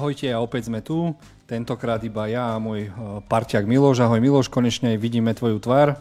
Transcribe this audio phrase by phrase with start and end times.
[0.00, 1.12] Ahojte a opäť sme tu.
[1.44, 2.90] Tentokrát iba ja a môj e,
[3.28, 4.00] parťak Miloš.
[4.00, 5.92] Ahoj Miloš, konečne vidíme tvoju tvár.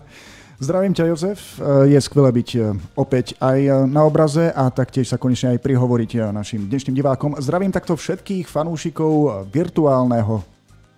[0.56, 2.60] Zdravím ťa Jozef, e, je skvelé byť e,
[2.96, 7.44] opäť aj na obraze a taktiež sa konečne aj prihovoriť našim dnešným divákom.
[7.44, 10.48] Zdravím takto všetkých fanúšikov virtuálneho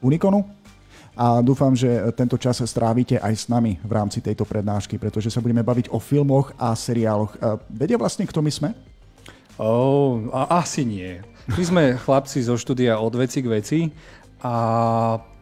[0.05, 0.45] Unikonu
[1.18, 5.41] a dúfam, že tento čas strávite aj s nami v rámci tejto prednášky, pretože sa
[5.41, 7.33] budeme baviť o filmoch a seriáloch.
[7.66, 8.70] Vedia vlastne, kto my sme?
[9.58, 11.30] Oh, a asi nie.
[11.51, 13.79] My sme chlapci zo štúdia od veci k veci
[14.39, 14.55] a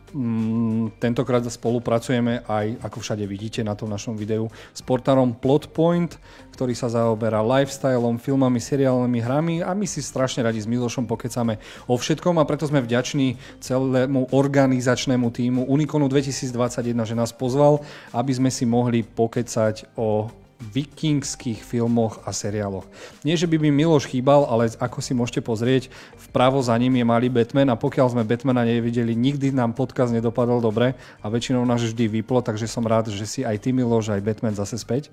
[0.09, 6.17] mm, tentokrát spolupracujeme aj, ako všade vidíte na tom našom videu, s portárom Plotpoint,
[6.57, 11.61] ktorý sa zaoberá lifestyleom, filmami, seriálnymi hrami a my si strašne radi s Milošom pokecame
[11.85, 17.85] o všetkom a preto sme vďační celému organizačnému týmu Unikonu 2021, že nás pozval,
[18.17, 22.83] aby sme si mohli pokecať o vikingských filmoch a seriáloch.
[23.23, 25.87] Nie, že by mi Miloš chýbal, ale ako si môžete pozrieť,
[26.29, 30.59] vpravo za ním je malý Batman a pokiaľ sme Batmana nevideli, nikdy nám podcast nedopadol
[30.59, 34.21] dobre a väčšinou nás vždy vyplo, takže som rád, že si aj ty Miloš, aj
[34.21, 35.07] Batman zase späť.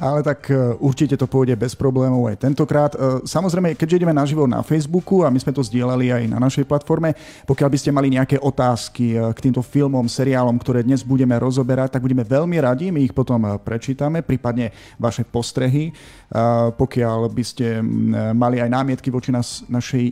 [0.00, 2.92] Ale tak e, určite to pôjde bez problémov aj tentokrát.
[2.94, 6.64] E, samozrejme, keďže ideme naživo na Facebooku a my sme to zdieľali aj na našej
[6.64, 7.12] platforme,
[7.44, 11.98] pokiaľ by ste mali nejaké otázky e, k týmto filmom, seriálom, ktoré dnes budeme rozoberať,
[11.98, 15.92] tak budeme veľmi radi, my ich potom prečítame, prípadne vaše postrehy.
[16.76, 17.78] Pokiaľ by ste
[18.34, 20.10] mali aj námietky voči nás, našej,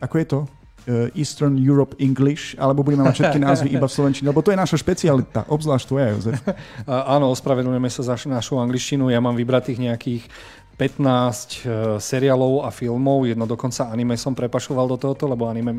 [0.00, 0.40] ako je to?
[0.84, 4.58] Uh, Eastern Europe English, alebo budeme mať všetky názvy iba v Slovenčine, lebo to je
[4.60, 6.36] naša špecialita, obzvlášť tvoja, Jozef.
[7.16, 9.08] Áno, ospravedlňujeme sa za našu angličtinu.
[9.08, 10.28] Ja mám vybratých nejakých
[10.74, 15.70] 15 eh, seriálov a filmov, jedno dokonca anime som prepašoval do tohoto, lebo anime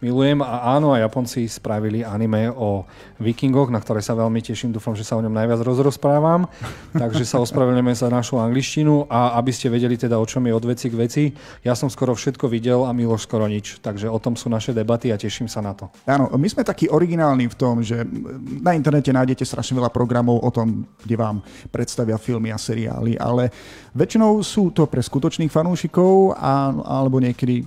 [0.00, 0.40] milujem.
[0.40, 2.88] A áno, a Japonci spravili anime o
[3.20, 6.48] vikingoch, na ktoré sa veľmi teším, dúfam, že sa o ňom najviac rozrozprávam,
[7.02, 9.04] takže sa ospravedlňujeme za našu angličtinu.
[9.12, 11.22] A aby ste vedeli teda, o čom je od veci k veci,
[11.60, 15.12] ja som skoro všetko videl a Miloš skoro nič, takže o tom sú naše debaty
[15.12, 15.92] a teším sa na to.
[16.08, 18.00] Áno, my sme takí originálni v tom, že
[18.64, 23.52] na internete nájdete strašne veľa programov o tom, kde vám predstavia filmy a seriály, ale
[23.92, 26.70] väčšinou väčšinou sú to pre skutočných fanúšikov a,
[27.02, 27.66] alebo niekedy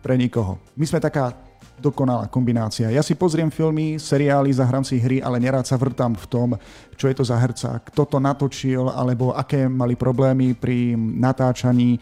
[0.00, 0.56] pre nikoho.
[0.72, 1.36] My sme taká
[1.76, 2.88] dokonalá kombinácia.
[2.88, 6.48] Ja si pozriem filmy, seriály, zahrám si hry, ale nerád sa vrtám v tom,
[6.96, 12.00] čo je to za herca, kto to natočil, alebo aké mali problémy pri natáčaní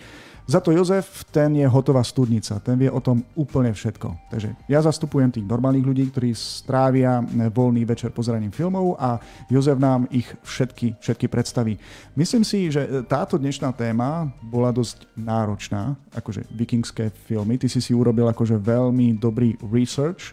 [0.49, 4.33] za to Jozef, ten je hotová studnica, ten vie o tom úplne všetko.
[4.33, 7.21] Takže ja zastupujem tých normálnych ľudí, ktorí strávia
[7.53, 9.21] voľný večer pozeraním filmov a
[9.53, 11.77] Jozef nám ich všetky, všetky predstaví.
[12.17, 17.61] Myslím si, že táto dnešná téma bola dosť náročná, akože vikingské filmy.
[17.61, 20.33] Ty si si urobil akože veľmi dobrý research,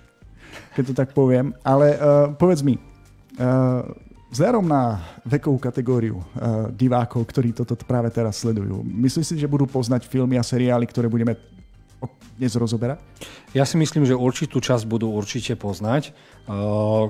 [0.79, 1.51] keď to tak poviem.
[1.59, 3.83] Ale uh, povedz mi, uh,
[4.35, 9.63] Vzhľadom na vekovú kategóriu uh, divákov, ktorí toto práve teraz sledujú, myslíš si, že budú
[9.63, 11.39] poznať filmy a seriály, ktoré budeme
[12.35, 12.99] dnes rozoberať?
[13.55, 16.11] Ja si myslím, že určitú časť budú určite poznať.
[16.51, 17.07] Uh,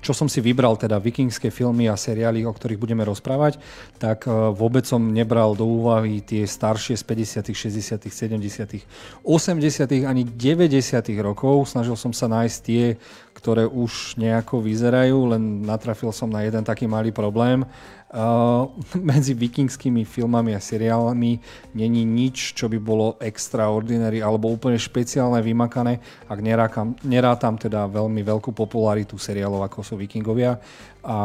[0.00, 3.60] čo som si vybral, teda vikingské filmy a seriály, o ktorých budeme rozprávať,
[4.00, 8.80] tak e, vôbec som nebral do úvahy tie staršie z 50., 60., 70.,
[9.20, 10.08] 80.
[10.08, 10.80] ani 90.
[11.20, 11.68] rokov.
[11.68, 12.96] Snažil som sa nájsť tie,
[13.40, 17.64] ktoré už nejako vyzerajú, len natrafil som na jeden taký malý problém.
[18.10, 18.66] Uh,
[18.98, 21.38] medzi vikingskými filmami a seriálmi
[21.78, 28.18] není nič, čo by bolo extraordinary alebo úplne špeciálne, vymakané, ak nerátam, nerátam teda veľmi
[28.26, 30.58] veľkú popularitu seriálov ako sú Vikingovia
[31.06, 31.18] a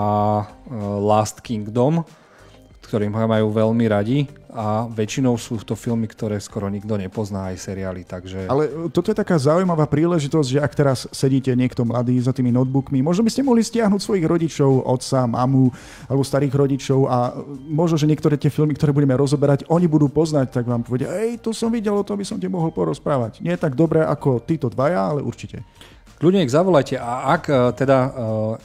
[0.46, 2.06] uh, Last Kingdom,
[2.86, 8.08] ktorým majú veľmi radi a väčšinou sú to filmy, ktoré skoro nikto nepozná, aj seriály.
[8.08, 8.48] Takže...
[8.48, 13.04] Ale toto je taká zaujímavá príležitosť, že ak teraz sedíte niekto mladý za tými notebookmi,
[13.04, 15.68] možno by ste mohli stiahnuť svojich rodičov, otca, mamu
[16.08, 17.36] alebo starých rodičov a
[17.68, 21.44] možno, že niektoré tie filmy, ktoré budeme rozoberať, oni budú poznať, tak vám povedia, ej,
[21.44, 23.44] to som videl, o tom by som ti mohol porozprávať.
[23.44, 25.68] Nie je tak dobré ako títo dvaja, ale určite.
[26.16, 28.10] Kľudne ich zavolajte a ak e, teda e,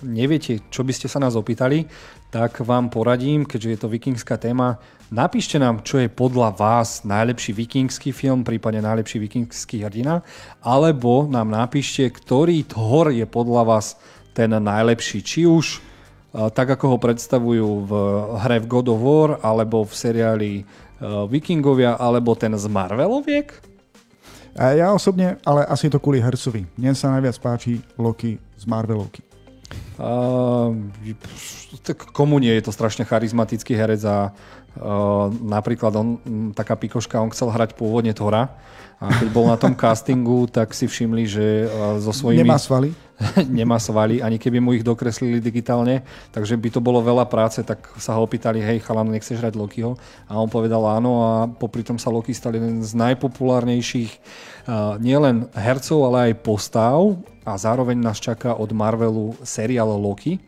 [0.07, 1.83] neviete, čo by ste sa nás opýtali,
[2.31, 4.79] tak vám poradím, keďže je to vikingská téma,
[5.11, 10.23] napíšte nám, čo je podľa vás najlepší vikingský film, prípadne najlepší vikingský hrdina,
[10.63, 13.99] alebo nám napíšte, ktorý hor je podľa vás
[14.31, 15.79] ten najlepší, či už e,
[16.55, 17.93] tak, ako ho predstavujú v
[18.47, 20.53] hre v God of War, alebo v seriáli
[21.01, 23.70] Vikingovia, alebo ten z Marveloviek,
[24.59, 26.67] a ja osobne, ale asi to kvôli hercovi.
[26.75, 29.23] Mne sa najviac páči Loki z Marvelovky.
[30.01, 30.75] Uh,
[31.87, 34.35] tak komu nie je to strašne charizmatický herec a
[35.45, 36.09] napríklad on,
[36.55, 38.55] taká pikoška, on chcel hrať pôvodne Thora
[39.01, 42.45] a keď bol na tom castingu, tak si všimli, že uh, so svojimi...
[42.45, 42.93] Nemá svaly?
[43.61, 47.85] nemá svaly, ani keby mu ich dokreslili digitálne, takže by to bolo veľa práce, tak
[48.01, 49.97] sa ho opýtali, hej chalan, nechceš hrať Lokiho?
[50.25, 55.53] A on povedal áno a popri tom sa Loki stal jeden z najpopulárnejších uh, nielen
[55.53, 60.41] hercov, ale aj postav a zároveň nás čaká od Marvelu seriál Loki,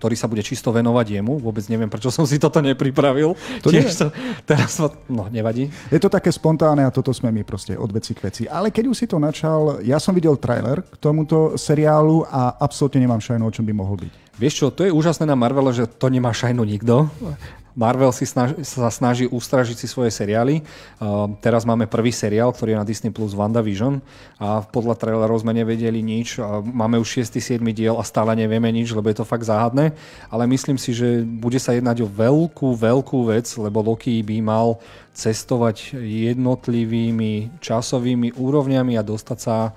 [0.00, 1.36] ktorý sa bude čisto venovať jemu.
[1.44, 3.36] Vôbec neviem, prečo som si toto nepripravil.
[3.60, 4.08] To Tiež to,
[4.48, 4.80] teraz,
[5.12, 5.68] no, nevadí.
[5.92, 8.42] Je to také spontánne a toto sme my proste od veci k veci.
[8.48, 13.04] Ale keď už si to načal, ja som videl trailer k tomuto seriálu a absolútne
[13.04, 14.12] nemám šajnu, o čom by mohol byť.
[14.40, 17.12] Vieš čo, to je úžasné na Marvele, že to nemá šajnu nikto.
[17.80, 20.60] Marvel si snaž, sa snaží ustražiť si svoje seriály.
[21.00, 24.04] Uh, teraz máme prvý seriál, ktorý je na Disney Plus WandaVision
[24.36, 26.36] a podľa trailerov sme nevedeli nič.
[26.36, 27.40] Uh, máme už 6.
[27.40, 27.64] 7.
[27.72, 29.96] diel a stále nevieme nič, lebo je to fakt záhadné.
[30.28, 34.76] Ale myslím si, že bude sa jednať o veľkú, veľkú vec, lebo Loki by mal
[35.16, 39.72] cestovať jednotlivými časovými úrovňami a dostať sa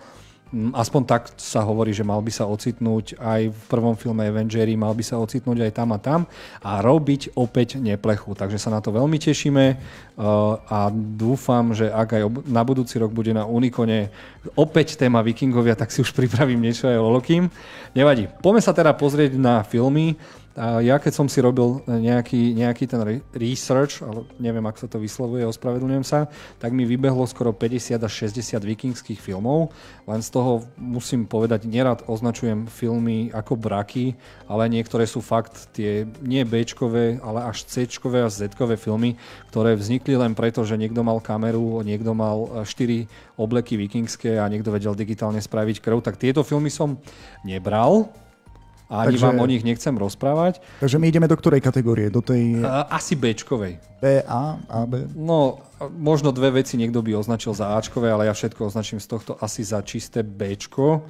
[0.53, 4.93] aspoň tak sa hovorí, že mal by sa ocitnúť aj v prvom filme Avengers, mal
[4.93, 6.21] by sa ocitnúť aj tam a tam
[6.61, 8.37] a robiť opäť neplechu.
[8.37, 10.23] Takže sa na to veľmi tešíme uh,
[10.69, 14.13] a dúfam, že ak aj na budúci rok bude na Unikone
[14.53, 17.49] opäť téma Vikingovia, tak si už pripravím niečo aj o Lokim.
[17.97, 18.29] Nevadí.
[18.41, 20.13] Poďme sa teda pozrieť na filmy.
[20.53, 23.01] A ja keď som si robil nejaký, nejaký ten
[23.33, 26.29] research, ale neviem, ako sa to vyslovuje, ospravedlňujem sa,
[26.61, 29.73] tak mi vybehlo skoro 50 až 60 vikingských filmov.
[30.05, 34.13] Len z toho musím povedať, nerad označujem filmy ako braky,
[34.45, 36.61] ale niektoré sú fakt tie nie b
[37.25, 38.45] ale až c a z
[38.77, 39.17] filmy,
[39.49, 44.69] ktoré vznikli len preto, že niekto mal kameru, niekto mal 4 obleky vikingské a niekto
[44.69, 46.05] vedel digitálne spraviť krv.
[46.05, 47.01] Tak tieto filmy som
[47.41, 48.13] nebral,
[48.91, 50.59] a ani takže, vám o nich nechcem rozprávať.
[50.83, 52.11] Takže my ideme do ktorej kategórie?
[52.11, 52.61] Do tej...
[52.91, 53.79] Asi Bčkovej.
[54.03, 55.07] B, A, A, B?
[55.15, 55.63] No,
[55.95, 59.63] možno dve veci niekto by označil za Ačkové, ale ja všetko označím z tohto asi
[59.65, 61.05] za čisté Bčko.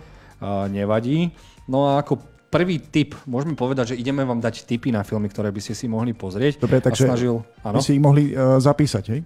[0.68, 1.32] Nevadí.
[1.72, 2.20] No a ako
[2.54, 5.90] prvý tip, môžeme povedať, že ideme vám dať tipy na filmy, ktoré by ste si
[5.90, 6.62] mohli pozrieť.
[6.62, 9.26] Dobre, takže snažil, by si ich mohli uh, zapísať, hej?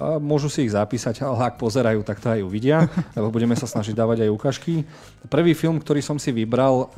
[0.00, 3.92] Môžu si ich zapísať, ale ak pozerajú, tak to aj uvidia, lebo budeme sa snažiť
[3.92, 4.72] dávať aj ukážky.
[5.28, 6.88] Prvý film, ktorý som si vybral,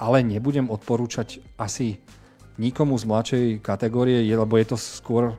[0.00, 2.00] ale nebudem odporúčať asi
[2.56, 5.36] nikomu z mladšej kategórie, lebo je to skôr,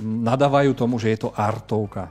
[0.00, 2.08] nadávajú tomu, že je to artovka.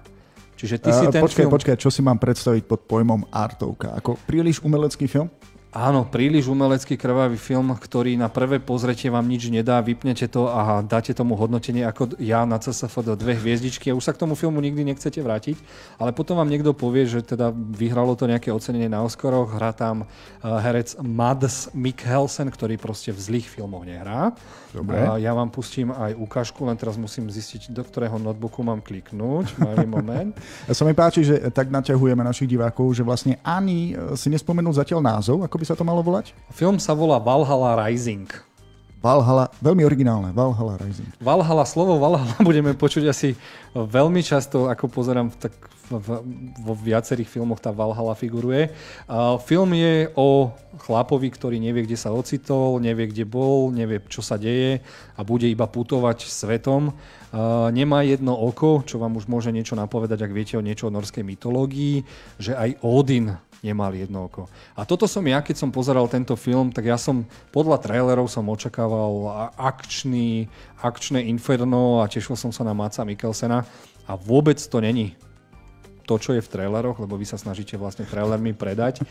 [0.53, 1.49] Čiže ty si ten počkaj, film...
[1.57, 3.97] počkaj, čo si mám predstaviť pod pojmom artovka?
[3.97, 5.33] Ako príliš umelecký film?
[5.71, 10.83] Áno, príliš umelecký krvavý film, ktorý na prvé pozretie vám nič nedá, vypnete to a
[10.83, 14.35] dáte tomu hodnotenie ako ja na CSF do dve hviezdičky a už sa k tomu
[14.35, 15.55] filmu nikdy nechcete vrátiť,
[15.95, 20.03] ale potom vám niekto povie, že teda vyhralo to nejaké ocenenie na Oscaroch, hrá tam
[20.03, 20.07] eh,
[20.43, 24.35] herec Mads Mikkelsen, ktorý proste v zlých filmoch nehrá.
[24.75, 25.03] Dobre.
[25.19, 29.59] Ja vám pustím aj ukážku, len teraz musím zistiť, do ktorého notebooku mám kliknúť.
[29.59, 30.31] Malý moment.
[30.71, 34.99] Sa mi páči, že tak naťahujeme našich divákov, že vlastne ani eh, si nespomenul zatiaľ
[34.99, 36.33] názov, ako by sa to malo volať?
[36.49, 38.25] Film sa volá Valhalla Rising.
[39.01, 41.05] Valhalla, veľmi originálne, Valhalla Rising.
[41.21, 43.37] Valhalla, slovo Valhalla budeme počuť asi
[43.77, 45.53] veľmi často, ako pozerám tak
[45.89, 46.23] v,
[46.61, 48.73] vo viacerých filmoch tá Valhalla figuruje.
[49.05, 54.23] Uh, film je o chlapovi, ktorý nevie, kde sa ocitol, nevie, kde bol, nevie, čo
[54.23, 54.81] sa deje
[55.13, 56.95] a bude iba putovať svetom.
[57.33, 60.95] Uh, nemá jedno oko, čo vám už môže niečo napovedať, ak viete o niečo o
[60.95, 62.05] norskej mytológii,
[62.39, 64.49] že aj Odin nemal jedno oko.
[64.73, 68.49] A toto som ja, keď som pozeral tento film, tak ja som podľa trailerov som
[68.49, 70.49] očakával akčný,
[70.81, 73.63] akčné inferno a tešil som sa na Maca Mikkelsena
[74.09, 75.13] a vôbec to není
[76.11, 79.05] to, čo je v traileroch, lebo vy sa snažíte vlastne trailermi predať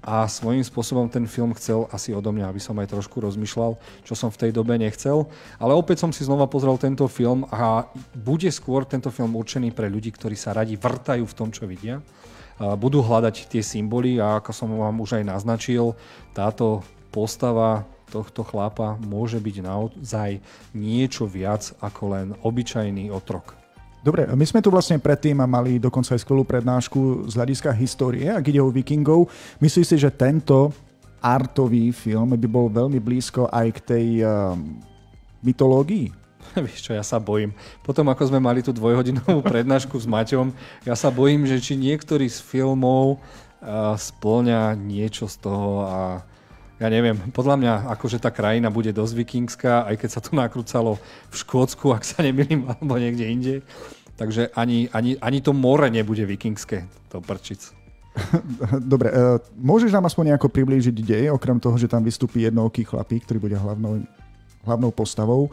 [0.00, 4.14] a svojím spôsobom ten film chcel asi odo mňa, aby som aj trošku rozmýšľal, čo
[4.16, 5.28] som v tej dobe nechcel.
[5.60, 7.84] Ale opäť som si znova pozrel tento film a
[8.16, 12.00] bude skôr tento film určený pre ľudí, ktorí sa radi vrtajú v tom, čo vidia
[12.56, 15.92] budú hľadať tie symboly a ako som vám už aj naznačil,
[16.32, 16.80] táto
[17.12, 20.38] postava tohto chlapa môže byť naozaj
[20.72, 23.58] niečo viac ako len obyčajný otrok.
[24.06, 28.46] Dobre, my sme tu vlastne predtým mali dokonca aj skvelú prednášku z hľadiska histórie, ak
[28.46, 29.26] ide o vikingov.
[29.58, 30.70] Myslíš si, že tento
[31.18, 34.54] artový film by bol veľmi blízko aj k tej uh,
[35.42, 36.25] mytológii?
[36.64, 37.52] Vieš čo, ja sa bojím.
[37.84, 40.52] Potom, ako sme mali tú dvojhodinovú prednášku s Maťom,
[40.88, 46.00] ja sa bojím, že či niektorý z filmov uh, splňa niečo z toho a
[46.76, 51.00] ja neviem, podľa mňa akože tá krajina bude dosť vikingská, aj keď sa to nakrúcalo
[51.32, 53.54] v Škótsku, ak sa nemýlim, alebo niekde inde.
[54.16, 57.72] Takže ani, ani, ani to more nebude vikingské, to prčic.
[58.80, 63.28] Dobre, uh, môžeš nám aspoň nejako priblížiť dej, okrem toho, že tam vystúpi jednooký chlapík,
[63.28, 64.08] ktorý bude hlavnou,
[64.64, 65.52] hlavnou postavou.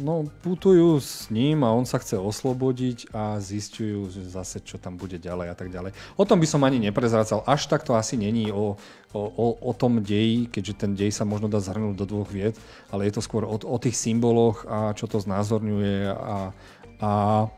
[0.00, 4.96] No, putujú s ním a on sa chce oslobodiť a zistujú, že zase čo tam
[4.96, 5.92] bude ďalej a tak ďalej.
[6.16, 7.44] O tom by som ani neprezrácal.
[7.44, 8.80] Až tak to asi není o,
[9.12, 12.56] o, o tom deji, keďže ten dej sa možno dá zhrnúť do dvoch vied,
[12.88, 16.56] ale je to skôr o, o tých symboloch a čo to znázorňuje a,
[17.04, 17.10] a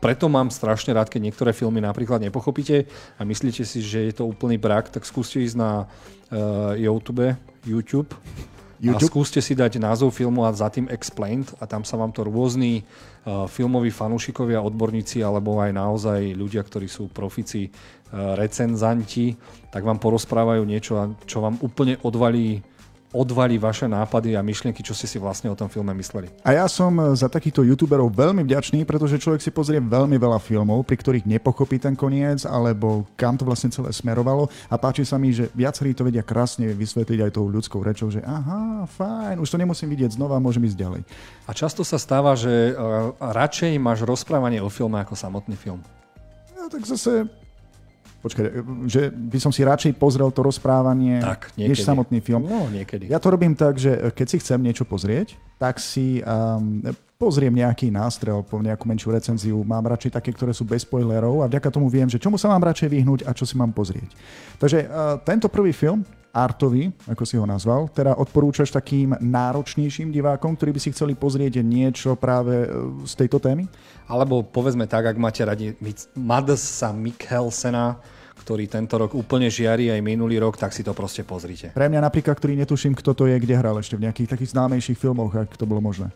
[0.03, 2.83] preto mám strašne rád, keď niektoré filmy napríklad nepochopíte
[3.15, 7.31] a myslíte si, že je to úplný brak, tak skúste ísť na uh, YouTube,
[7.63, 8.11] YouTube
[8.79, 9.07] YouTube?
[9.07, 12.27] A skúste si dať názov filmu a za tým Explained a tam sa vám to
[12.27, 19.35] rôzni uh, filmoví fanúšikovia, odborníci alebo aj naozaj ľudia, ktorí sú profici, uh, recenzanti,
[19.71, 22.59] tak vám porozprávajú niečo, čo vám úplne odvalí
[23.15, 26.27] odvalí vaše nápady a myšlienky, čo ste si vlastne o tom filme mysleli.
[26.43, 30.43] A ja som e, za takýchto youtuberov veľmi vďačný, pretože človek si pozrie veľmi veľa
[30.43, 35.15] filmov, pri ktorých nepochopí ten koniec, alebo kam to vlastne celé smerovalo a páči sa
[35.15, 39.47] mi, že viacerí to vedia krásne vysvetliť aj tou ľudskou rečou, že aha, fajn, už
[39.47, 41.01] to nemusím vidieť znova, môžem ísť ďalej.
[41.47, 45.79] A často sa stáva, že uh, radšej máš rozprávanie o filme ako samotný film.
[46.57, 47.29] No tak zase
[48.25, 48.45] Počkaj,
[48.89, 52.49] že by som si radšej pozrel to rozprávanie, tak, než samotný film.
[52.49, 53.05] No, niekedy.
[53.05, 56.81] Ja to robím tak, že keď si chcem niečo pozrieť, tak si um,
[57.21, 59.61] pozriem nejaký nástrel po nejakú menšiu recenziu.
[59.61, 62.65] Mám radšej také, ktoré sú bez spoilerov a vďaka tomu viem, že čomu sa mám
[62.65, 64.09] radšej vyhnúť a čo si mám pozrieť.
[64.57, 66.01] Takže uh, tento prvý film,
[66.35, 71.63] artový, ako si ho nazval, teda odporúčaš takým náročnejším divákom, ktorí by si chceli pozrieť
[71.63, 72.67] niečo práve
[73.07, 73.71] z tejto témy?
[74.11, 75.71] Alebo povedzme tak, ak máte radi
[76.19, 77.95] Madsa Mikhelsena,
[78.45, 81.73] ktorý tento rok úplne žiari aj minulý rok, tak si to proste pozrite.
[81.73, 85.01] Pre mňa napríklad, ktorý netuším, kto to je, kde hral ešte v nejakých takých známejších
[85.01, 86.13] filmoch, ak to bolo možné.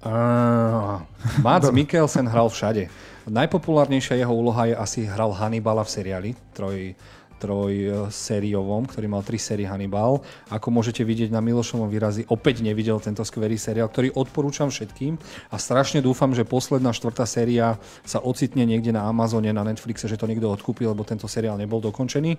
[0.00, 1.04] Uh,
[1.44, 2.88] Mads Mikkelsen hral všade.
[3.28, 6.96] Najpopulárnejšia jeho úloha je asi hral Hannibala v seriáli, troj,
[7.40, 10.20] trojsériovom, ktorý mal tri série Hannibal.
[10.52, 15.16] Ako môžete vidieť na Milošovom výrazi, opäť nevidel tento skvelý seriál, ktorý odporúčam všetkým
[15.48, 20.20] a strašne dúfam, že posledná štvrtá séria sa ocitne niekde na Amazone, na Netflixe, že
[20.20, 22.36] to niekto odkúpil, lebo tento seriál nebol dokončený.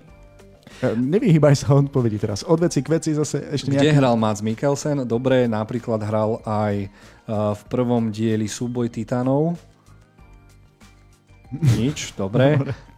[0.81, 2.46] E, nevyhýbaj sa odpovedi teraz.
[2.48, 3.91] Od veci k veci zase ešte nejaký...
[3.91, 5.03] Kde hral Mads Mikkelsen?
[5.03, 6.88] Dobre, napríklad hral aj e,
[7.29, 9.58] v prvom dieli Súboj titánov.
[11.79, 12.55] Nič, dobre.
[12.62, 12.90] Dobre.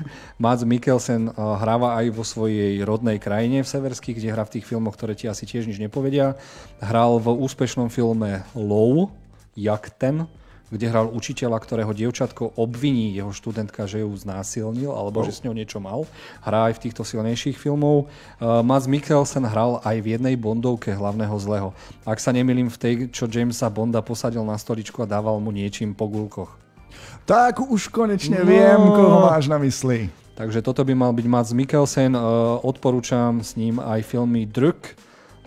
[0.42, 4.68] Mads Mikkelsen eh, hráva aj vo svojej rodnej krajine v Severských, kde hrá v tých
[4.68, 6.40] filmoch, ktoré ti asi tiež nič nepovedia.
[6.80, 9.12] Hral v úspešnom filme Low,
[9.52, 10.24] jak ten,
[10.68, 15.56] kde hral učiteľa, ktorého dievčatko obviní jeho študentka, že ju znásilnil alebo že s ňou
[15.56, 16.04] niečo mal.
[16.44, 18.08] Hrá aj v týchto silnejších filmov.
[18.36, 21.68] Uh, Mads Mikkelsen hral aj v jednej Bondovke hlavného zlého.
[22.04, 25.96] Ak sa nemýlim v tej, čo Jamesa Bonda posadil na stoličku a dával mu niečím
[25.96, 26.67] po gulkoch.
[27.28, 28.48] Tak už konečne no.
[28.48, 30.08] viem, koho máš na mysli.
[30.32, 32.16] Takže toto by mal byť Mats Mikkelsen.
[32.64, 34.96] Odporúčam s ním aj filmy Druk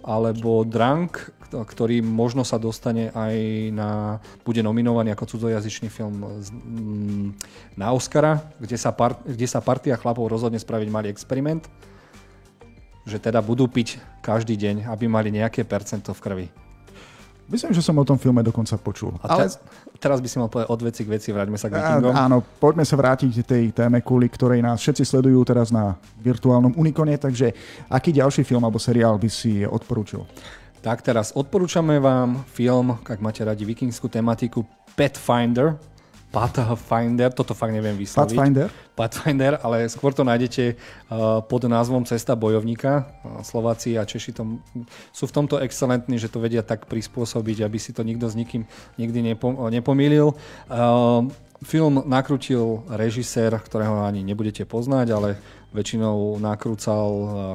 [0.06, 3.36] alebo Drunk, ktorý možno sa dostane aj
[3.74, 6.22] na, bude nominovaný ako cudzojazyčný film
[7.74, 11.66] na Oscara, kde sa, part, kde sa partia chlapov rozhodne spraviť malý experiment,
[13.10, 16.48] že teda budú piť každý deň, aby mali nejaké percento v krvi.
[17.52, 19.12] Myslím, že som o tom filme dokonca počul.
[19.20, 19.46] A te, Ale...
[20.00, 22.16] teraz by si mal povedať od veci k veci, vráťme sa k Vikingom.
[22.16, 26.72] Áno, poďme sa vrátiť k tej téme, kvôli ktorej nás všetci sledujú teraz na virtuálnom
[26.80, 27.52] Unikone, takže
[27.92, 30.24] aký ďalší film alebo seriál by si odporúčil?
[30.80, 34.64] Tak teraz odporúčame vám film, ak máte radi vikingskú tematiku,
[34.96, 35.76] Pathfinder,
[36.32, 38.32] Pathfinder, toto fakt neviem vysloviť.
[38.32, 38.68] Pathfinder?
[38.96, 43.12] Pathfinder, ale skôr to nájdete uh, pod názvom Cesta bojovníka.
[43.22, 44.64] Uh, Slováci a Češi tom,
[45.12, 48.64] sú v tomto excelentní, že to vedia tak prispôsobiť, aby si to nikto s nikým
[48.96, 50.32] nikdy nepo, nepomýlil.
[50.72, 51.28] Uh,
[51.62, 55.30] film nakrútil režisér, ktorého ani nebudete poznať, ale
[55.72, 57.08] väčšinou nakrúcal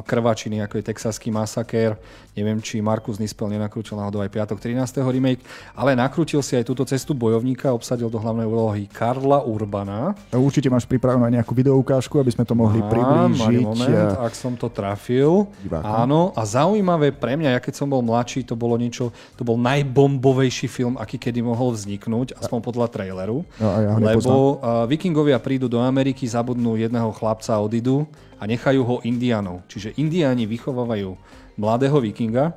[0.05, 1.97] krvačiny, ako je Texaský masakér,
[2.37, 5.01] Neviem, či Markus Nispel nenakrútil náhodou aj piatok 13.
[5.09, 5.41] remake,
[5.73, 10.13] ale nakrútil si aj túto cestu bojovníka, obsadil do hlavnej úlohy Karla Urbana.
[10.37, 13.65] Určite máš pripravenú aj nejakú videoukážku, aby sme to mohli Mám, priblížiť.
[13.65, 15.49] moment, ak som to trafil.
[15.65, 15.89] Divákom.
[15.89, 19.57] Áno, a zaujímavé pre mňa, ja keď som bol mladší, to bolo niečo, to bol
[19.57, 23.49] najbombovejší film, aký kedy mohol vzniknúť, aspoň podľa traileru.
[23.57, 28.05] No, ja lebo uh, vikingovia prídu do Ameriky, zabudnú jedného chlapca, odídu
[28.37, 29.65] a nechajú ho indianov.
[29.71, 31.17] Čiže indiáni vychovávajú
[31.57, 32.53] mladého vikinga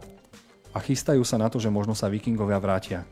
[0.76, 3.08] a chystajú sa na to, že možno sa vikingovia vrátia.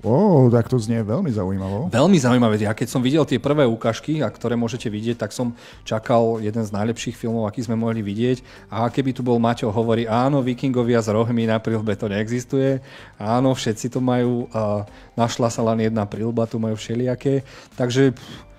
[0.00, 1.92] Ó, oh, tak to znie veľmi zaujímavo.
[1.92, 2.56] Veľmi zaujímavé.
[2.56, 5.52] Ja keď som videl tie prvé ukážky, a ktoré môžete vidieť, tak som
[5.84, 8.40] čakal jeden z najlepších filmov, aký sme mohli vidieť.
[8.72, 12.80] A keby tu bol Maťo, hovorí, áno, vikingovia s rohmi na prilbe to neexistuje.
[13.20, 14.48] Áno, všetci to majú.
[14.56, 14.88] A
[15.20, 17.44] našla sa len jedna prilba, tu majú všelijaké.
[17.76, 18.49] Takže pff,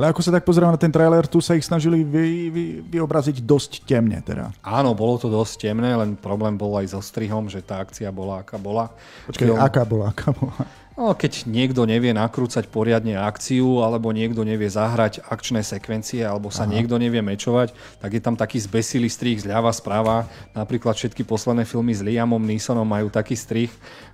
[0.00, 3.44] Ale ako sa tak pozerám na ten trailer, tu sa ich snažili vy, vy, vyobraziť
[3.44, 4.48] dosť temne teda.
[4.64, 8.40] Áno, bolo to dosť temné, len problém bol aj so strihom, že tá akcia bola
[8.40, 8.88] aká bola.
[9.28, 9.60] Počkaj, Film...
[9.60, 10.64] aká bola, aká bola?
[10.92, 16.68] No, keď niekto nevie nakrúcať poriadne akciu, alebo niekto nevie zahrať akčné sekvencie, alebo sa
[16.68, 16.72] Aha.
[16.76, 20.28] niekto nevie mečovať, tak je tam taký zbesilý strih zľava správa.
[20.52, 23.72] Napríklad všetky posledné filmy s Liamom Neesonom majú taký strih,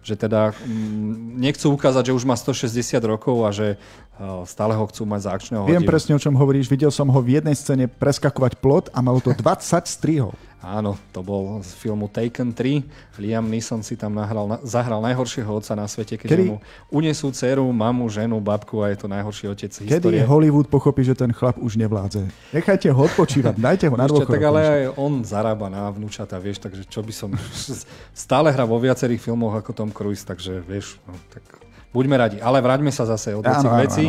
[0.09, 2.73] že teda mm, nechcú ukázať, že už má 160
[3.05, 5.91] rokov a že uh, stále ho chcú mať za akčného Viem hodinu.
[5.93, 6.73] presne, o čom hovoríš.
[6.73, 10.33] Videl som ho v jednej scéne preskakovať plot a malo to 20 strihov.
[10.59, 12.83] Áno, to bol z filmu Taken 3.
[13.23, 16.45] Liam Neeson si tam nahral, zahral najhoršieho otca na svete, keď Kedy...
[16.51, 16.57] mu
[16.91, 20.27] unesú dceru, mamu, ženu, babku a je to najhorší otec Kedy histórie.
[20.27, 22.27] Hollywood pochopí, že ten chlap už nevládze?
[22.51, 24.35] Nechajte ho odpočívať, dajte ho na dôchodok.
[24.35, 27.31] Tak ale aj on zarába na vnúčata, vieš, takže čo by som...
[28.27, 31.43] Stále hra vo viacerých filmoch ako Tom Cruise, takže vieš, no, tak
[31.91, 32.39] buďme radi.
[32.39, 34.05] Ale vráťme sa zase od veci k veci.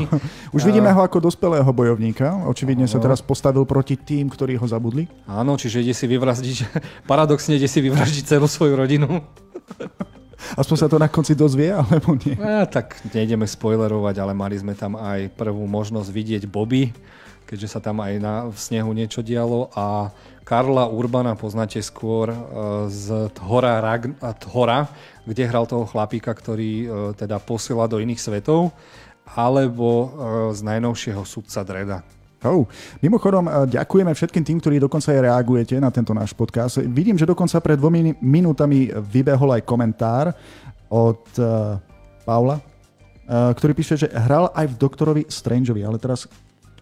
[0.53, 2.45] Už vidíme ho ako dospelého bojovníka.
[2.45, 2.93] Očividne áno.
[2.93, 5.09] sa teraz postavil proti tým, ktorí ho zabudli.
[5.25, 6.57] Áno, čiže ide si vyvraždiť,
[7.11, 9.09] paradoxne ide si vyvraždiť celú svoju rodinu.
[10.59, 12.37] Aspoň sa to na konci dozvie, alebo nie?
[12.39, 16.95] Ja, tak nejdeme spoilerovať, ale mali sme tam aj prvú možnosť vidieť Bobby,
[17.43, 20.15] keďže sa tam aj na, v snehu niečo dialo a
[20.49, 22.37] Karla Urbana poznáte skôr e,
[22.89, 24.89] z Thora, Ragn- Thora
[25.21, 28.73] kde hral toho chlapíka, ktorý e, teda posiela do iných svetov,
[29.29, 30.07] alebo e,
[30.57, 32.01] z najnovšieho sudca Dreda.
[32.41, 32.65] Oh.
[32.97, 36.81] Mimochodom, ďakujeme všetkým tým, ktorí dokonca aj reagujete na tento náš podcast.
[36.81, 40.31] Vidím, že dokonca pred dvomi minútami vybehol aj komentár
[40.87, 41.75] od uh,
[42.23, 46.31] Paula, uh, ktorý píše, že hral aj v Doktorovi Strangeovi, ale teraz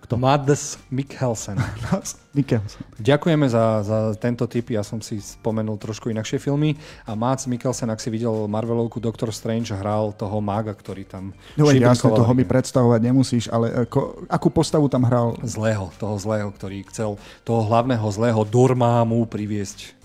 [0.08, 0.16] kto?
[0.16, 1.60] Mads Mikkelsen.
[2.38, 2.80] Mikkelsen.
[2.96, 7.92] Ďakujeme za, za tento tip, ja som si spomenul trošku inakšie filmy a Mads Mikkelsen,
[7.92, 12.48] ak si videl Marvelovku Doctor Strange, hral toho mága, ktorý tam No jasne, toho mi
[12.48, 15.36] predstavovať nemusíš, ale ako, akú postavu tam hral?
[15.44, 20.00] Zlého, toho zlého, ktorý chcel toho hlavného zlého Dormámu priviesť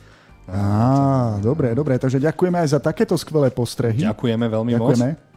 [0.51, 4.03] Á, dobre, dobre, takže ďakujeme aj za takéto skvelé postrehy.
[4.03, 5.09] Ďakujeme veľmi ďakujeme.
[5.15, 5.32] moc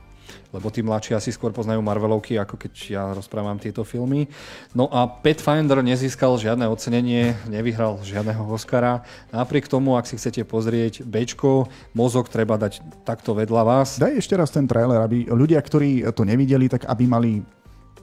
[0.54, 4.30] lebo tí mladší asi skôr poznajú Marvelovky, ako keď ja rozprávam tieto filmy.
[4.72, 9.04] No a Pathfinder nezískal žiadne ocenenie, nevyhral žiadneho Oscara.
[9.32, 14.00] Napriek tomu, ak si chcete pozrieť Bčko, mozog treba dať takto vedľa vás.
[14.00, 17.32] Daj ešte raz ten trailer, aby ľudia, ktorí to nevideli, tak aby mali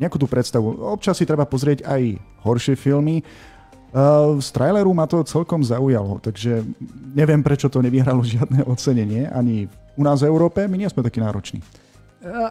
[0.00, 0.82] nejakú tú predstavu.
[0.90, 3.20] Občas si treba pozrieť aj horšie filmy.
[3.92, 6.64] Uh, z traileru ma to celkom zaujalo, takže
[7.12, 9.68] neviem, prečo to nevyhralo žiadne ocenenie ani
[10.00, 10.64] u nás v Európe.
[10.64, 11.60] My nie sme takí nároční.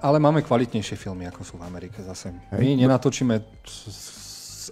[0.04, 2.36] Ale máme kvalitnejšie filmy, ako sú v Amerike zase.
[2.52, 3.40] My nenatočíme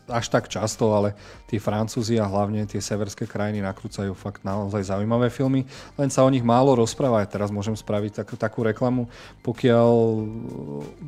[0.10, 1.18] až tak často, ale
[1.50, 5.66] tí Francúzi a hlavne tie severské krajiny nakrúcajú fakt naozaj zaujímavé filmy,
[5.98, 7.26] len sa o nich málo rozpráva.
[7.26, 9.10] Teraz môžem spraviť takú, takú reklamu,
[9.42, 9.92] pokiaľ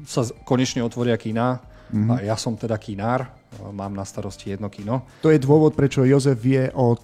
[0.06, 1.62] sa konečne otvoria kina,
[1.93, 2.10] mm-hmm.
[2.10, 3.30] a ja som teda kinár,
[3.69, 5.06] mám na starosti jedno kino.
[5.21, 6.97] To je dôvod, prečo Jozef vie o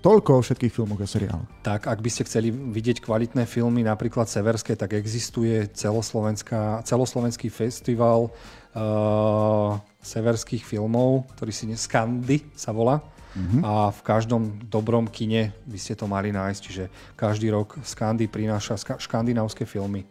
[0.00, 1.44] Toľko o všetkých filmoch a seriáloch.
[1.60, 9.76] Tak, ak by ste chceli vidieť kvalitné filmy, napríklad severské, tak existuje celoslovenský festival uh,
[10.00, 13.04] severských filmov, ktorý si Skandy sa volá.
[13.36, 13.60] Mm-hmm.
[13.60, 18.80] A v každom dobrom kine by ste to mali nájsť, čiže každý rok Skandy prináša
[18.80, 20.08] škandinávské filmy.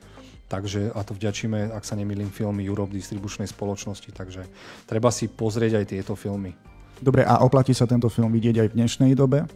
[0.49, 4.45] Takže, a to vďačíme, ak sa nemýlim, filmy Europe distribučnej spoločnosti, takže
[4.85, 6.53] treba si pozrieť aj tieto filmy.
[7.01, 9.49] Dobre, a oplatí sa tento film vidieť aj v dnešnej dobe?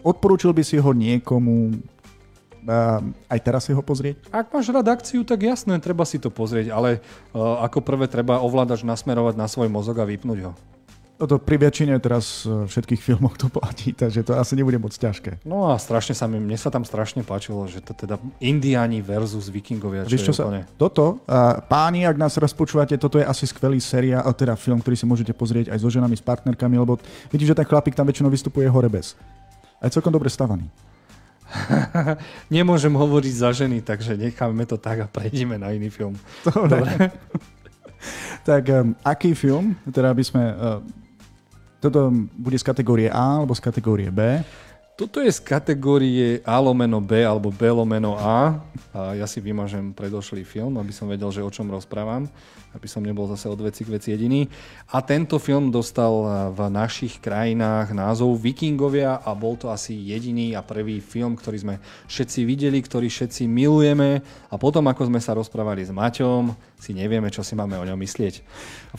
[0.00, 1.76] Odporúčil by si ho niekomu
[3.28, 4.20] aj teraz si ho pozrieť?
[4.28, 7.00] Ak máš rád akciu, tak jasné, treba si to pozrieť, ale
[7.32, 10.52] uh, ako prvé treba ovládač nasmerovať na svoj mozog a vypnúť ho.
[11.20, 15.44] Toto pri väčšine teraz e, všetkých filmoch to platí, takže to asi nebude moc ťažké.
[15.44, 19.52] No a strašne sa mi, mne sa tam strašne páčilo, že to teda Indiani versus
[19.52, 20.08] Vikingovia.
[20.08, 20.64] Čo, čo sa, úplne...
[20.80, 24.96] Toto, uh, páni, ak nás raz počúvate, toto je asi skvelý séria, teda film, ktorý
[24.96, 26.96] si môžete pozrieť aj so ženami, s partnerkami, lebo
[27.28, 29.12] vidíš, že ten chlapík tam väčšinou vystupuje hore bez
[29.80, 30.68] aj celkom dobre stavaný.
[32.52, 36.14] Nemôžem hovoriť za ženy, takže necháme to tak a prejdeme na iný film.
[36.46, 36.78] Dobre.
[36.78, 36.92] dobre.
[38.48, 40.42] tak um, aký film, teda by sme...
[40.54, 40.80] Uh,
[41.80, 44.44] toto bude z kategórie A alebo z kategórie B?
[45.00, 48.60] Toto je z kategórie A lomeno B alebo B lomeno A.
[48.92, 52.28] a ja si vymažem predošlý film, aby som vedel, že o čom rozprávam,
[52.76, 54.44] aby som nebol zase od veci k veci jediný.
[54.92, 56.12] A tento film dostal
[56.52, 61.74] v našich krajinách názov Vikingovia a bol to asi jediný a prvý film, ktorý sme
[62.04, 64.20] všetci videli, ktorý všetci milujeme
[64.52, 67.96] a potom, ako sme sa rozprávali s Maťom, si nevieme, čo si máme o ňom
[67.96, 68.44] myslieť.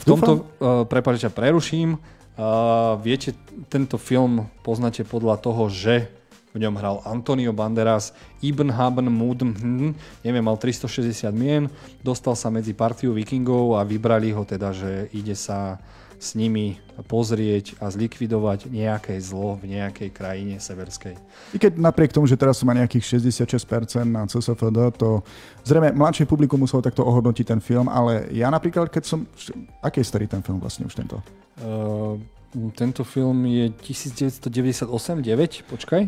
[0.01, 2.01] V tomto, uh, prepáčte, preruším,
[2.39, 3.35] Uh, viete,
[3.67, 6.07] tento film poznáte podľa toho, že
[6.51, 8.11] v ňom hral Antonio Banderas,
[8.43, 9.91] Ibn Haben Mudm, hm,
[10.23, 11.71] neviem, mal 360 mien,
[12.03, 15.79] dostal sa medzi partiu vikingov a vybrali ho teda, že ide sa
[16.21, 16.77] s nimi
[17.09, 21.17] pozrieť a zlikvidovať nejaké zlo v nejakej krajine severskej.
[21.49, 25.25] I keď napriek tomu, že teraz má nejakých 66% na CSFD, to
[25.65, 29.25] zrejme mladšie publikum muselo takto ohodnotiť ten film, ale ja napríklad, keď som...
[29.81, 31.17] Aký je starý ten film vlastne už tento?
[31.57, 32.21] Uh,
[32.77, 34.85] tento film je 1998-9,
[35.73, 36.01] počkaj.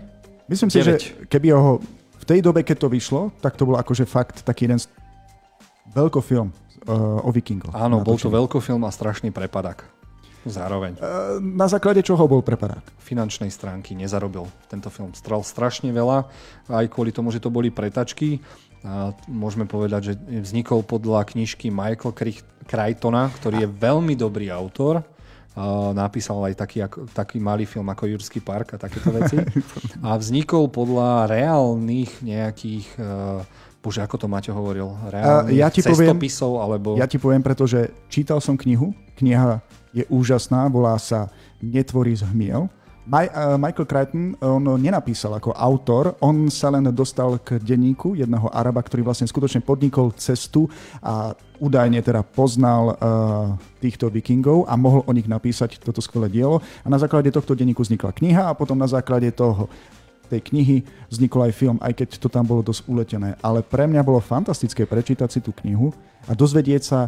[0.45, 0.73] Myslím 9.
[0.73, 0.93] si, že
[1.25, 1.81] keby ho
[2.21, 4.77] v tej dobe, keď to vyšlo, tak to bol akože fakt taký jeden
[5.89, 7.73] veľkofilm uh, o vikingoch.
[7.73, 9.92] Áno, bol to veľkofilm a strašný prepadak.
[10.43, 10.99] Zároveň.
[10.99, 12.83] E, na základe čoho bol preparát?
[12.99, 15.15] Finančnej stránky nezarobil tento film.
[15.15, 16.27] Stral strašne veľa,
[16.67, 18.43] aj kvôli tomu, že to boli pretačky.
[18.83, 22.11] A môžeme povedať, že vznikol podľa knižky Michael
[22.67, 25.07] Crichtona, ktorý je veľmi dobrý autor.
[25.53, 29.37] A napísal aj taký, taký malý film ako Jurský park a takéto veci.
[30.07, 33.05] A vznikol podľa reálnych nejakých e,
[33.79, 34.97] Bože, ako to Maťo hovoril?
[35.13, 36.17] Reálnych ja ti poviem,
[36.57, 36.97] alebo...
[36.97, 38.97] Ja ti poviem, pretože čítal som knihu.
[39.13, 39.61] Kniha
[39.93, 41.29] je úžasná, volá sa
[41.61, 42.67] Netvorí z hmiel.
[43.03, 48.47] My, uh, Michael Crichton, on nenapísal ako autor, on sa len dostal k denníku jedného
[48.47, 50.71] Araba, ktorý vlastne skutočne podnikol cestu
[51.03, 52.95] a údajne teda poznal uh,
[53.83, 56.63] týchto vikingov a mohol o nich napísať toto skvelé dielo.
[56.83, 59.67] A na základe tohto denníku vznikla kniha a potom na základe toho
[60.33, 60.81] tej knihy
[61.13, 63.37] vznikol aj film, aj keď to tam bolo dosť uletené.
[63.45, 65.93] Ale pre mňa bolo fantastické prečítať si tú knihu
[66.25, 66.99] a dozvedieť sa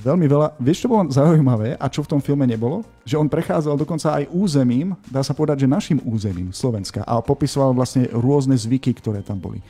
[0.00, 0.58] veľmi veľa.
[0.58, 2.82] Vieš, čo bolo zaujímavé a čo v tom filme nebolo?
[3.06, 7.76] Že on prechádzal dokonca aj územím, dá sa povedať, že našim územím Slovenska a popisoval
[7.76, 9.62] vlastne rôzne zvyky, ktoré tam boli.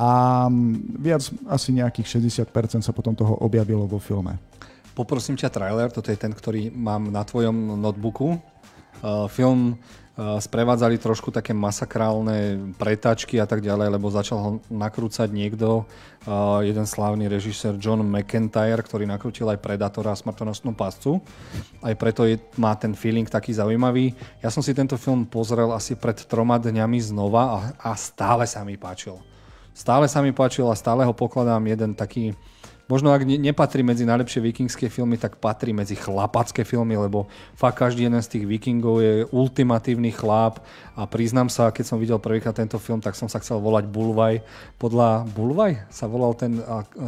[0.00, 0.48] A
[0.98, 4.34] viac, asi nejakých 60% sa potom toho objavilo vo filme.
[4.92, 8.36] Poprosím ťa trailer, toto je ten, ktorý mám na tvojom notebooku.
[9.02, 9.80] Uh, film
[10.16, 15.88] sprevádzali trošku také masakrálne pretačky a tak ďalej, lebo začal ho nakrúcať niekto,
[16.60, 21.16] jeden slávny režisér John McIntyre, ktorý nakrútil aj Predatora a smrtonosnú pascu.
[21.80, 24.12] Aj preto je, má ten feeling taký zaujímavý.
[24.44, 28.60] Ja som si tento film pozrel asi pred troma dňami znova a, a stále sa
[28.68, 29.16] mi páčil.
[29.72, 32.36] Stále sa mi páčil a stále ho pokladám jeden taký
[32.92, 37.24] možno ak nepatrí medzi najlepšie vikingské filmy, tak patrí medzi chlapacké filmy, lebo
[37.56, 40.60] fakt každý jeden z tých vikingov je ultimatívny chlap
[40.92, 44.44] a priznám sa, keď som videl prvýkrát tento film, tak som sa chcel volať Bulvaj.
[44.76, 46.60] Podľa Bulvaj sa volal ten,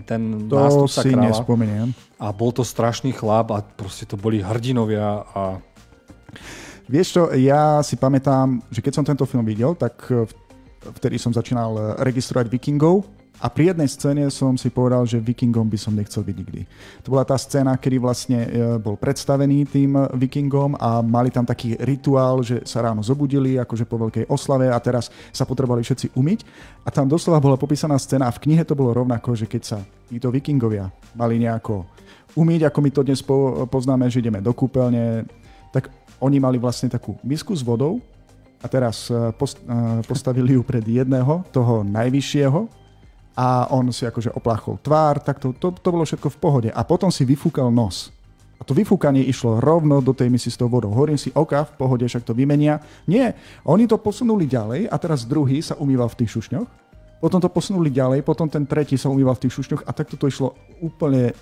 [0.09, 1.25] ten to nástupca si kráľa.
[1.29, 1.89] nespomeniem.
[2.17, 5.61] A bol to strašný chlap a proste to boli hrdinovia a
[6.85, 10.05] Vieš čo, ja si pamätám, že keď som tento film videl, tak
[11.01, 13.09] vtedy som začínal registrovať vikingov
[13.43, 16.61] a pri jednej scéne som si povedal, že vikingom by som nechcel byť nikdy.
[17.03, 21.75] To bola tá scéna, kedy vlastne e, bol predstavený tým vikingom a mali tam taký
[21.83, 26.41] rituál, že sa ráno zobudili akože po veľkej oslave a teraz sa potrebovali všetci umyť.
[26.87, 29.79] A tam doslova bola popísaná scéna a v knihe to bolo rovnako, že keď sa
[30.07, 31.91] títo vikingovia mali nejako
[32.39, 33.21] umyť, ako my to dnes
[33.67, 35.27] poznáme, že ideme do kúpeľne,
[35.75, 35.91] tak
[36.23, 37.99] oni mali vlastne takú misku s vodou
[38.63, 39.27] a teraz e, e,
[40.07, 42.84] postavili ju pred jedného, toho najvyššieho,
[43.35, 46.71] a on si akože opláchol tvár, tak to, to, to bolo všetko v pohode.
[46.71, 48.15] A potom si vyfúkal nos.
[48.59, 50.95] A to vyfúkanie išlo rovno do tej misy s tou vodou.
[50.95, 52.79] Hovorím si, oka, v pohode, však to vymenia.
[53.11, 53.35] Nie,
[53.67, 56.69] oni to posunuli ďalej a teraz druhý sa umýval v tých šušňoch.
[57.19, 60.31] Potom to posunuli ďalej, potom ten tretí sa umýval v tých šušňoch a takto to
[60.31, 61.35] išlo úplne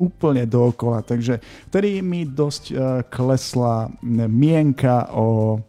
[0.00, 1.04] úplne dookola.
[1.04, 3.92] Takže vtedy mi dosť uh, klesla
[4.32, 5.60] mienka o,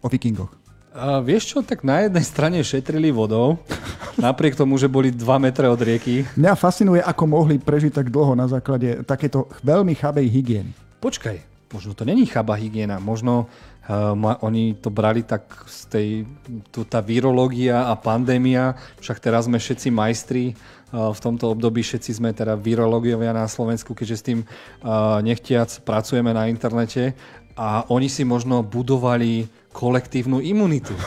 [0.00, 0.65] o vikingoch.
[0.96, 3.60] A vieš čo, tak na jednej strane šetrili vodou,
[4.16, 6.24] napriek tomu, že boli 2 metre od rieky.
[6.40, 10.72] Mňa fascinuje, ako mohli prežiť tak dlho na základe takéto veľmi chabej hygieny.
[10.96, 16.08] Počkaj, možno to není chaba hygiena, možno uh, ma, oni to brali tak z tej,
[16.72, 22.16] tu tá virológia a pandémia, však teraz sme všetci majstri uh, v tomto období, všetci
[22.16, 27.12] sme teda virológiovia na Slovensku, keďže s tým uh, nechtiac pracujeme na internete
[27.56, 30.96] a oni si možno budovali kolektívnu imunitu.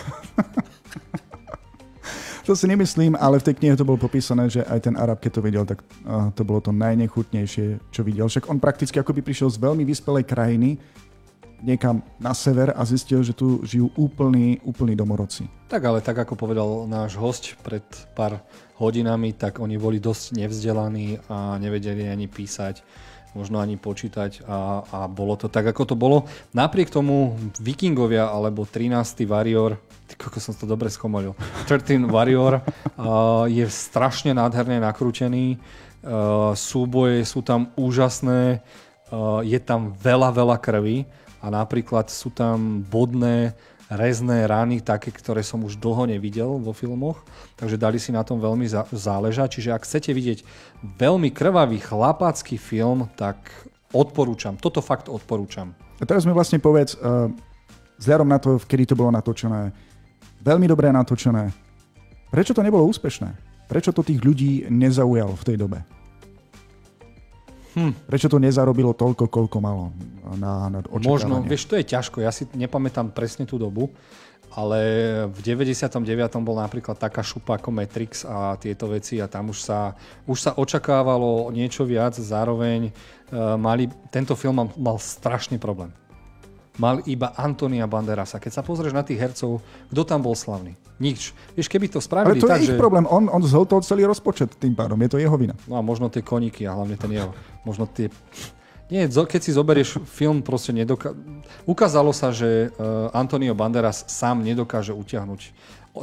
[2.45, 5.32] to si nemyslím, ale v tej knihe to bolo popísané, že aj ten Arab, keď
[5.34, 5.82] to videl, tak
[6.38, 8.29] to bolo to najnechutnejšie, čo videl.
[8.29, 10.77] Však on prakticky ako by prišiel z veľmi vyspelej krajiny
[11.60, 15.43] niekam na sever a zistil, že tu žijú úplní, úplní domorodci.
[15.67, 17.84] Tak ale tak ako povedal náš host pred
[18.15, 18.39] pár
[18.79, 22.79] hodinami, tak oni boli dosť nevzdelaní a nevedeli ani písať
[23.38, 26.26] možno ani počítať a, a bolo to tak, ako to bolo.
[26.54, 29.26] Napriek tomu Vikingovia alebo 13.
[29.30, 29.78] Warrior,
[30.18, 31.38] ako som to dobre schomolil,
[31.70, 38.60] 13 Warrior uh, je strašne nádherne nakrútený, uh, súboje sú tam úžasné,
[39.13, 41.06] uh, je tam veľa, veľa krvi
[41.39, 43.56] a napríklad sú tam bodné
[43.89, 47.25] rezné rany, také, ktoré som už dlho nevidel vo filmoch,
[47.58, 49.58] takže dali si na tom veľmi záležať.
[49.58, 50.39] Čiže ak chcete vidieť
[51.02, 53.49] veľmi krvavý chlapácky film, tak
[53.89, 54.54] odporúčam.
[54.62, 55.73] Toto fakt odporúčam.
[55.97, 57.28] A teraz mi vlastne povedz, uh,
[57.97, 59.73] vzhľadom na to, kedy to bolo natočené,
[60.45, 61.49] veľmi dobre natočené,
[62.30, 63.49] prečo to nebolo úspešné?
[63.65, 65.98] Prečo to tých ľudí nezaujalo v tej dobe?
[67.80, 67.92] Hm.
[68.12, 69.96] Prečo to nezarobilo toľko, koľko malo
[70.36, 73.88] na, na Možno, vieš, to je ťažko, ja si nepamätám presne tú dobu,
[74.52, 74.80] ale
[75.32, 76.04] v 99.
[76.44, 79.96] bol napríklad taká šupa ako Matrix a tieto veci a tam už sa,
[80.28, 85.94] už sa očakávalo niečo viac, zároveň uh, mali, tento film mal, mal strašný problém.
[86.82, 88.39] Mal iba Antonia Banderasa.
[88.39, 89.60] Keď sa pozrieš na tých hercov,
[89.92, 90.80] kto tam bol slavný?
[90.99, 91.31] Nič.
[91.55, 92.79] Vieš, keby to spravili Ale to tak, je ich že...
[92.79, 93.07] problém.
[93.07, 94.99] On, on zhltol celý rozpočet tým pádom.
[94.99, 95.55] Je to jeho vina.
[95.63, 97.31] No a možno tie koníky a hlavne ten jeho.
[97.63, 98.12] Možno tie...
[98.89, 101.15] Nie, keď si zoberieš film, proste nedoká...
[101.69, 105.53] Ukázalo sa, že uh, Antonio Banderas sám nedokáže utiahnuť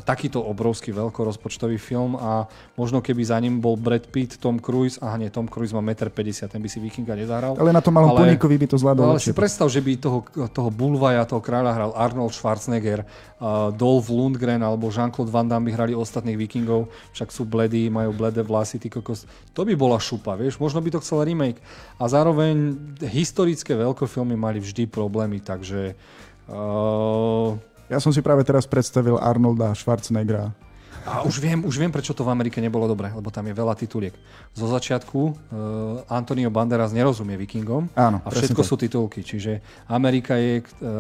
[0.03, 5.15] takýto obrovský veľkorozpočtový film a možno keby za ním bol Brad Pitt, Tom Cruise, a
[5.17, 7.57] nie, Tom Cruise má 1,50 m, ten by si Vikinga nezahral.
[7.57, 9.17] Ale na tom malom ale, koníkovi by to zvládol.
[9.17, 14.09] Ale si predstav, že by toho, toho Bulvaja, toho kráľa hral Arnold Schwarzenegger, uh, Dolph
[14.09, 18.81] Lundgren alebo Jean-Claude Van Damme by hrali ostatných Vikingov, však sú bledí, majú bledé vlasy,
[18.81, 19.25] ty kokos.
[19.53, 21.61] To by bola šupa, vieš, možno by to chcel remake.
[22.01, 25.97] A zároveň historické veľkofilmy mali vždy problémy, takže
[26.49, 27.57] uh,
[27.87, 30.55] ja som si práve teraz predstavil Arnolda Schwarzeneggera.
[31.07, 33.79] A už viem, už viem, prečo to v Amerike nebolo dobre, lebo tam je veľa
[33.79, 34.11] tituliek.
[34.51, 35.35] Zo začiatku uh,
[36.11, 39.23] Antonio Banderas nerozumie vikingom Áno, a všetko sú titulky.
[39.23, 40.91] Čiže Amerika je uh, uh,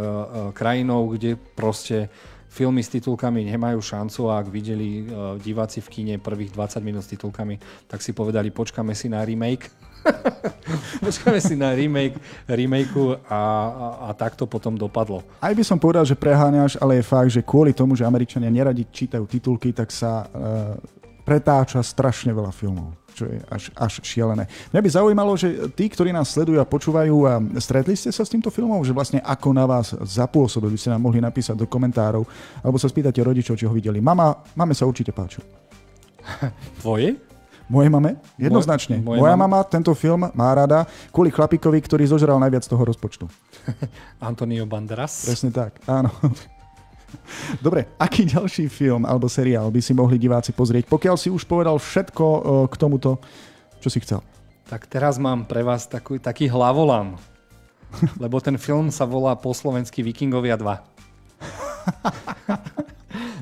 [0.55, 2.07] krajinou, kde proste
[2.47, 7.03] filmy s titulkami nemajú šancu a ak videli uh, diváci v kine prvých 20 minút
[7.03, 7.59] s titulkami,
[7.91, 9.75] tak si povedali, počkáme si na remake
[11.07, 15.23] Počkáme si na remake, remakeu a, a, a tak to potom dopadlo.
[15.39, 18.87] Aj by som povedal, že preháňaš, ale je fakt, že kvôli tomu, že Američania neradi
[18.89, 20.75] čítajú titulky, tak sa uh,
[21.23, 24.45] pretáča strašne veľa filmov čo je až, až šialené.
[24.77, 28.29] Mňa by zaujímalo, že tí, ktorí nás sledujú a počúvajú, a stretli ste sa s
[28.29, 32.29] týmto filmom, že vlastne ako na vás zapôsobil, by ste nám mohli napísať do komentárov,
[32.61, 34.05] alebo sa spýtate rodičov, či ho videli.
[34.05, 35.41] Mama, mame sa určite páčil.
[36.85, 37.17] Tvoje?
[37.67, 38.15] Mojej mame?
[38.39, 39.03] Jednoznačne.
[39.03, 43.27] Moje, Moja mama tento film má rada kvôli chlapíkovi, ktorý zožral najviac toho rozpočtu.
[44.23, 45.27] Antonio Banderas.
[45.27, 46.15] Presne tak, áno.
[47.65, 51.79] Dobre, aký ďalší film alebo seriál by si mohli diváci pozrieť, pokiaľ si už povedal
[51.79, 53.19] všetko e, k tomuto,
[53.83, 54.23] čo si chcel?
[54.67, 57.19] Tak teraz mám pre vás taký, taký hlavolám,
[58.23, 62.95] lebo ten film sa volá po slovensky Vikingovia 2.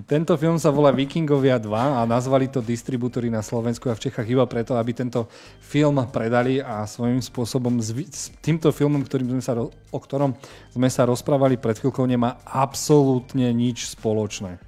[0.04, 4.28] Tento film sa volá Vikingovia 2 a nazvali to distribútory na Slovensku a v Čechách
[4.28, 5.24] iba preto, aby tento
[5.64, 10.36] film predali a svojím spôsobom s, s týmto filmom, ktorým sme sa, o ktorom
[10.76, 14.60] sme sa rozprávali pred chvíľkou, nemá absolútne nič spoločné.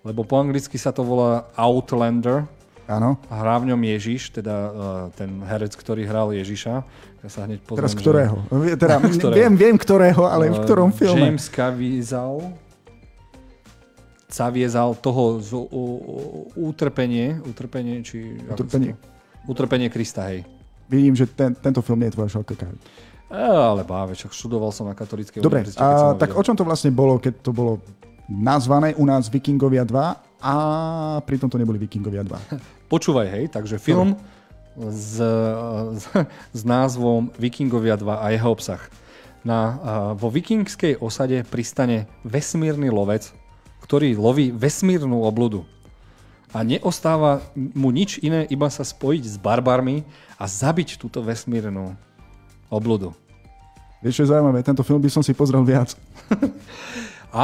[0.00, 2.48] Lebo po anglicky sa to volá Outlander,
[2.86, 3.18] Áno.
[3.26, 4.70] Hrá v ňom Ježiš, teda uh,
[5.10, 6.74] ten herec, ktorý hral Ježiša.
[7.26, 8.46] Ja sa hneď pozriem, Teraz ktorého?
[8.46, 8.78] Že...
[8.78, 9.34] Teda, ktorého?
[9.34, 11.34] Viem, viem ktorého, ale v ktorom filme?
[11.34, 12.54] James Caviezel
[14.26, 15.82] zaviezal toho z, u,
[16.58, 18.42] utrpenie, utrpenie, či...
[18.50, 18.98] Utrpenie.
[19.46, 20.42] Utrpenie Krista, hej.
[20.90, 22.54] Vidím, že ten, tento film nie je tvoja šalka
[23.26, 26.94] E, ale báve, čak študoval som na katolíckej Dobre, a, tak o čom to vlastne
[26.94, 27.82] bolo, keď to bolo
[28.30, 30.54] nazvané u nás Vikingovia 2 a
[31.26, 32.62] pritom to neboli Vikingovia 2?
[32.92, 34.14] Počúvaj, hej, takže film
[34.78, 35.18] s,
[35.98, 36.04] s,
[36.54, 38.82] s názvom Vikingovia 2 a jeho obsah.
[39.46, 39.78] Na,
[40.18, 43.30] vo vikingskej osade pristane vesmírny lovec,
[43.86, 45.62] ktorý loví vesmírnu obludu.
[46.50, 50.02] A neostáva mu nič iné, iba sa spojiť s barbarmi
[50.34, 51.94] a zabiť túto vesmírnu
[52.66, 53.14] obludu.
[54.02, 54.66] Vieš, čo je zaujímavé?
[54.66, 55.94] Tento film by som si pozrel viac.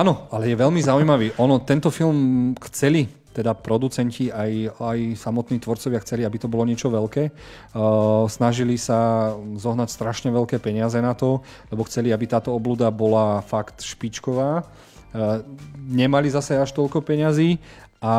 [0.03, 1.37] Áno, ale je veľmi zaujímavý.
[1.39, 6.93] Ono, tento film chceli, teda producenti aj, aj samotní tvorcovia chceli, aby to bolo niečo
[6.93, 7.33] veľké.
[7.73, 11.41] Uh, snažili sa zohnať strašne veľké peniaze na to,
[11.73, 14.65] lebo chceli, aby táto obluda bola fakt špičková
[15.89, 17.61] nemali zase až toľko peňazí
[18.03, 18.15] a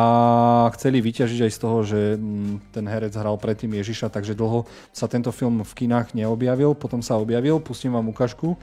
[0.79, 4.63] chceli vyťažiť aj z toho, že mm, ten herec hral predtým Ježiša, takže dlho
[4.95, 8.55] sa tento film v kinách neobjavil, potom sa objavil, pustím vám ukážku,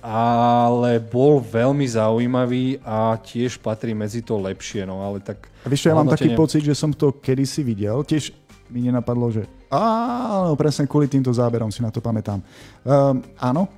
[0.00, 5.52] ale bol veľmi zaujímavý a tiež patrí medzi to lepšie, no ale tak...
[5.62, 8.32] A vieš, ja mám taký pocit, že som to kedysi videl, tiež
[8.72, 12.40] mi nenapadlo, že áno, presne kvôli týmto záberom si na to pamätám.
[12.80, 13.68] Um, áno,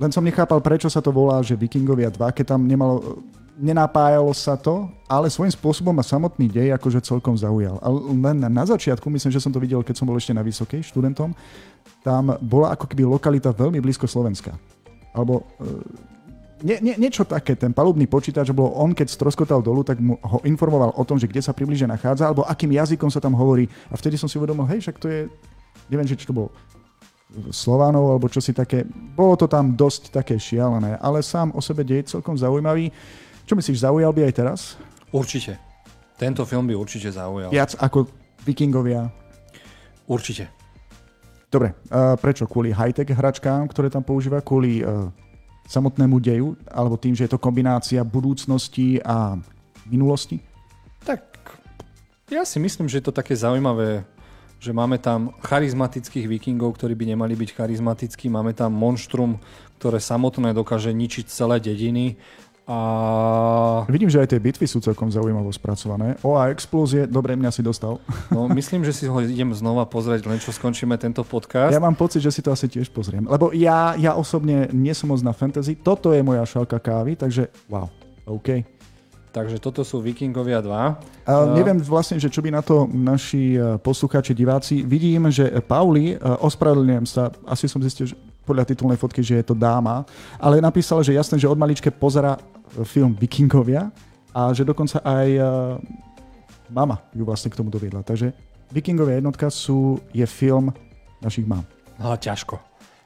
[0.00, 3.20] len som nechápal, prečo sa to volá, že Vikingovia 2, keď tam nemalo
[3.60, 7.76] nenapájalo sa to, ale svojím spôsobom ma samotný dej akože celkom zaujal.
[7.84, 10.80] Ale len na začiatku, myslím, že som to videl, keď som bol ešte na vysokej
[10.80, 11.36] študentom,
[12.00, 14.56] tam bola ako keby lokalita veľmi blízko Slovenska.
[15.12, 16.08] Alebo e,
[16.60, 20.44] Nie, nie, niečo také, ten palubný počítač, bol on, keď stroskotal dolu, tak mu ho
[20.44, 23.64] informoval o tom, že kde sa približne nachádza, alebo akým jazykom sa tam hovorí.
[23.88, 25.20] A vtedy som si uvedomil, hej, však to je,
[25.88, 26.52] neviem, či to bol
[27.48, 28.84] Slovanov, alebo čo si také.
[28.90, 32.92] Bolo to tam dosť také šialené, ale sám o sebe deje celkom zaujímavý.
[33.50, 34.60] Čo myslíš, zaujal by aj teraz?
[35.10, 35.58] Určite.
[36.14, 37.50] Tento film by určite zaujal.
[37.50, 38.06] Viac ako
[38.46, 39.10] Vikingovia?
[40.06, 40.46] Určite.
[41.50, 42.46] Dobre, uh, prečo?
[42.46, 44.38] Kvôli high-tech hračkám, ktoré tam používa?
[44.38, 45.10] Kvôli uh,
[45.66, 49.34] samotnému deju, alebo tým, že je to kombinácia budúcnosti a
[49.90, 50.38] minulosti?
[51.02, 51.50] Tak
[52.30, 54.06] ja si myslím, že je to také zaujímavé,
[54.62, 59.42] že máme tam charizmatických vikingov, ktorí by nemali byť charizmatickí, máme tam monštrum,
[59.82, 62.14] ktoré samotné dokáže ničiť celé dediny
[62.70, 63.82] a...
[63.90, 66.14] Vidím, že aj tie bitvy sú celkom zaujímavo spracované.
[66.22, 67.98] O a explózie, dobre, mňa si dostal.
[68.30, 71.74] No, myslím, že si ho idem znova pozrieť, len čo skončíme tento podcast.
[71.74, 73.26] Ja mám pocit, že si to asi tiež pozriem.
[73.26, 75.74] Lebo ja, ja osobne nie som moc na fantasy.
[75.74, 77.90] Toto je moja šálka kávy, takže wow,
[78.30, 78.62] OK.
[79.30, 80.70] Takže toto sú Vikingovia 2.
[81.26, 84.82] A neviem vlastne, že čo by na to naši e, poslucháči, diváci.
[84.82, 89.46] Vidím, že Pauli, e, ospravedlňujem sa, asi som zistil, že podľa titulnej fotky, že je
[89.46, 90.02] to dáma,
[90.40, 92.40] ale napísala, že jasné, že od maličke pozera
[92.86, 93.90] film Vikingovia
[94.30, 95.46] a že dokonca aj uh,
[96.70, 98.06] mama ju vlastne k tomu doviedla.
[98.06, 98.32] Takže
[98.70, 100.70] Vikingovia jednotka sú, je film
[101.18, 101.66] našich mám.
[101.98, 102.56] No, ťažko.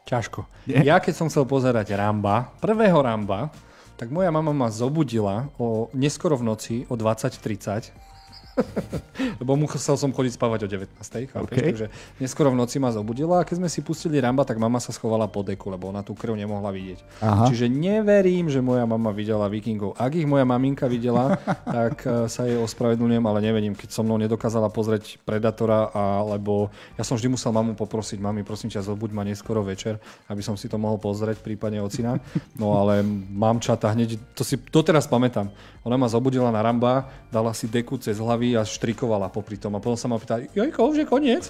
[0.05, 0.45] Ťažko.
[0.69, 0.77] Je?
[0.85, 3.49] Ja keď som chcel pozerať Ramba, prvého Ramba,
[3.97, 8.14] tak moja mama ma zobudila o neskoro v noci o 20.30
[9.41, 10.95] Lebo musel som chodiť spávať o 19.
[11.01, 11.55] Chápeš?
[11.55, 11.65] Okay.
[11.75, 11.87] Takže
[12.23, 15.27] neskoro v noci ma zobudila a keď sme si pustili Ramba, tak mama sa schovala
[15.31, 17.23] pod deku, lebo ona tú krv nemohla vidieť.
[17.23, 17.51] Aha.
[17.51, 19.99] Čiže neverím, že moja mama videla Vikingov.
[19.99, 24.19] Ak ich moja maminka videla, tak eh, sa jej ospravedlňujem, ale nevedím, keď so mnou
[24.19, 29.23] nedokázala pozrieť Predatora, alebo ja som vždy musel mamu poprosiť, mami, prosím ťa, zobuď ma
[29.27, 29.99] neskoro večer,
[30.31, 32.19] aby som si to mohol pozrieť, prípadne ocina.
[32.55, 35.51] No ale mám čata hneď, to si doteraz pamätám.
[35.85, 39.73] Ona ma zobudila na Ramba, dala si deku cez hlavy a štrikovala popri tom.
[39.73, 41.49] A potom sa ma pýtala, jojko, už je koniec?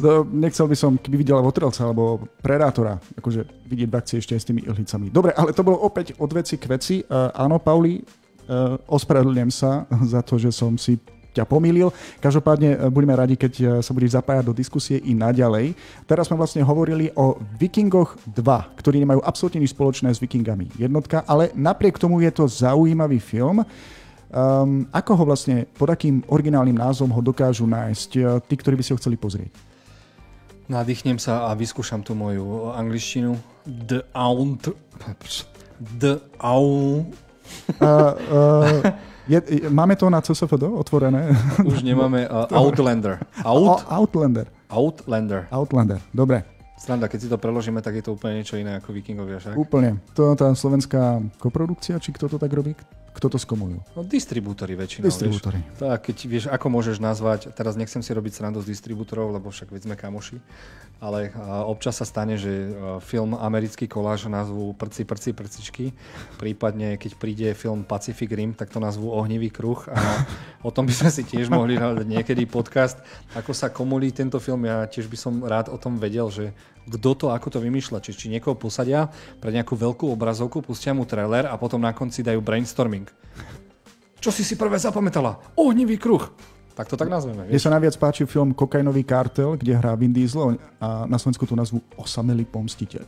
[0.00, 4.48] No, nechcel by som, keby videla Votrelca alebo Predátora, akože vidieť v ešte aj s
[4.48, 5.12] tými ihlicami.
[5.12, 7.04] Dobre, ale to bolo opäť od veci k veci.
[7.04, 9.84] Uh, áno, Pauli, uh, ospravedlňujem sa
[10.16, 10.96] za to, že som si
[11.34, 11.90] ťa pomýlil.
[12.22, 15.74] Každopádne e, budeme radi, keď sa budeš zapájať do diskusie i naďalej.
[16.06, 21.26] Teraz sme vlastne hovorili o Vikingoch 2, ktorí nemajú absolútne nič spoločné s Vikingami jednotka,
[21.26, 23.66] ale napriek tomu je to zaujímavý film.
[24.34, 28.20] Um, ako ho vlastne, pod akým originálnym názvom ho dokážu nájsť e,
[28.50, 29.54] tí, ktorí by si ho chceli pozrieť?
[30.66, 33.38] Nadýchnem sa a vyskúšam tú moju angličtinu.
[33.62, 34.74] The Aunt...
[35.78, 37.14] The Aunt...
[37.78, 38.82] Uh, uh,
[39.30, 39.38] je,
[39.70, 41.30] máme to na CSFD otvorené?
[41.62, 42.26] Už nemáme.
[42.34, 43.22] Uh, Outlander.
[43.46, 43.86] Out?
[43.86, 44.46] Outlander.
[44.66, 45.46] Outlander.
[45.54, 46.42] Outlander, dobre.
[46.84, 49.56] Sranda, keď si to preložíme, tak je to úplne niečo iné ako Vikingovia, však?
[49.56, 50.04] Úplne.
[50.12, 52.76] To tá slovenská koprodukcia, či kto to tak robí?
[53.14, 53.80] Kto to skomulujú?
[53.94, 55.06] No distribútory väčšinou.
[55.06, 55.62] Distribútory.
[55.64, 55.80] Vieš.
[55.80, 59.70] Tak, keď vieš, ako môžeš nazvať, teraz nechcem si robiť srandu z distribútorov, lebo však
[59.70, 60.42] veď sme kamoši,
[61.02, 61.34] ale
[61.68, 62.72] občas sa stane, že
[63.04, 65.84] film americký koláž nazvú Prci, prci, prcičky,
[66.40, 70.24] prípadne keď príde film Pacific Rim, tak to nazvú Ohnivý kruh a
[70.64, 72.98] o tom by sme si tiež mohli hľadať niekedy podcast,
[73.36, 74.64] ako sa komulí tento film.
[74.64, 78.00] Ja tiež by som rád o tom vedel, že kto to, ako to vymýšľa.
[78.04, 79.08] Či, či niekoho posadia
[79.40, 83.08] pre nejakú veľkú obrazovku, pustia mu trailer a potom na konci dajú brainstorming.
[84.20, 85.36] Čo si si prvé zapamätala?
[85.56, 86.53] Ohnivý kruh.
[86.74, 87.46] Tak to tak nazveme.
[87.46, 91.54] Mne sa najviac páči film Kokainový kartel, kde hrá Vin Diesel a na Slovensku tu
[91.54, 93.06] nazvu Osamelý pomstiteľ.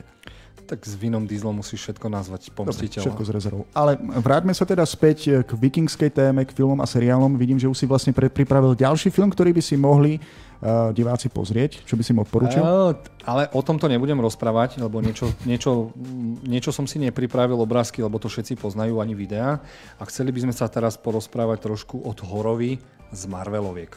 [0.66, 3.06] Tak s Vinom Dieselom musíš všetko nazvať pomstiteľom.
[3.06, 3.64] Všetko z rezervou.
[3.70, 7.38] Ale vráťme sa teda späť k vikingskej téme, k filmom a seriálom.
[7.38, 11.86] Vidím, že už si vlastne pripravil ďalší film, ktorý by si mohli uh, diváci pozrieť,
[11.86, 12.58] čo by si im odporúčil?
[12.58, 15.94] Uh, ale o tomto nebudem rozprávať, lebo niečo, niečo,
[16.42, 19.62] niečo som si nepripravil obrázky, lebo to všetci poznajú ani videá.
[19.98, 23.92] A chceli by sme sa teraz porozprávať trošku od Horovi z Marveloviek.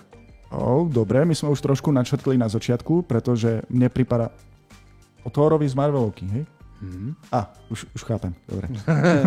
[0.50, 4.34] Oh, dobre, my sme už trošku načrtli na začiatku, pretože mne pripada
[5.22, 6.44] od Horovi z Marvelovky, hej?
[6.80, 7.36] Mm-hmm.
[7.36, 8.72] A, už, už chápem, dobre.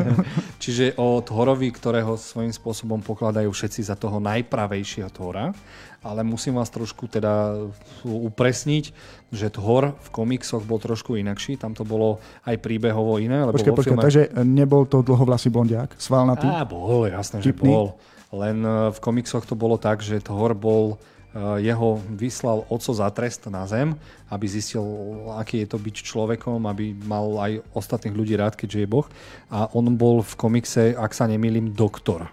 [0.62, 5.52] Čiže o Thorovi, ktorého svojím spôsobom pokladajú všetci za toho najpravejšieho Thora,
[6.00, 7.60] ale musím vás trošku teda
[8.08, 8.84] upresniť,
[9.28, 13.44] že Thor v komiksoch bol trošku inakší, tam to bolo aj príbehovo iné.
[13.44, 14.00] Lebo počkaj, filme...
[14.00, 16.48] takže nebol to dlhovlasý blondiak, svalnatý?
[16.48, 18.00] Á, bol, jasné, že bol.
[18.32, 20.96] Len e, v komiksoch to bolo tak, že Thor bol
[21.32, 23.96] Eh, jeho vyslal oco za trest na zem,
[24.28, 24.84] aby zistil,
[25.32, 29.08] aký je to byť človekom, aby mal aj ostatných ľudí rád, keďže je Boh.
[29.48, 32.28] A on bol v komikse, ak sa nemýlim, doktor,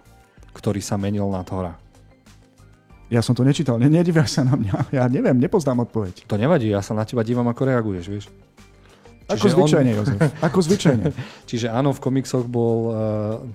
[0.51, 1.79] ktorý sa menil na Thora.
[3.07, 4.91] Ja som to nečítal, nedívaš sa na mňa.
[4.91, 6.27] Ja neviem, nepoznám odpoveď.
[6.27, 8.25] To nevadí, ja sa na teba dívam, ako reaguješ, vieš.
[9.31, 9.97] Ako zvyčajne, on...
[10.03, 10.19] Jozef.
[10.43, 11.05] Ako zvyčajne.
[11.49, 12.95] Čiže áno, v komiksoch bol uh,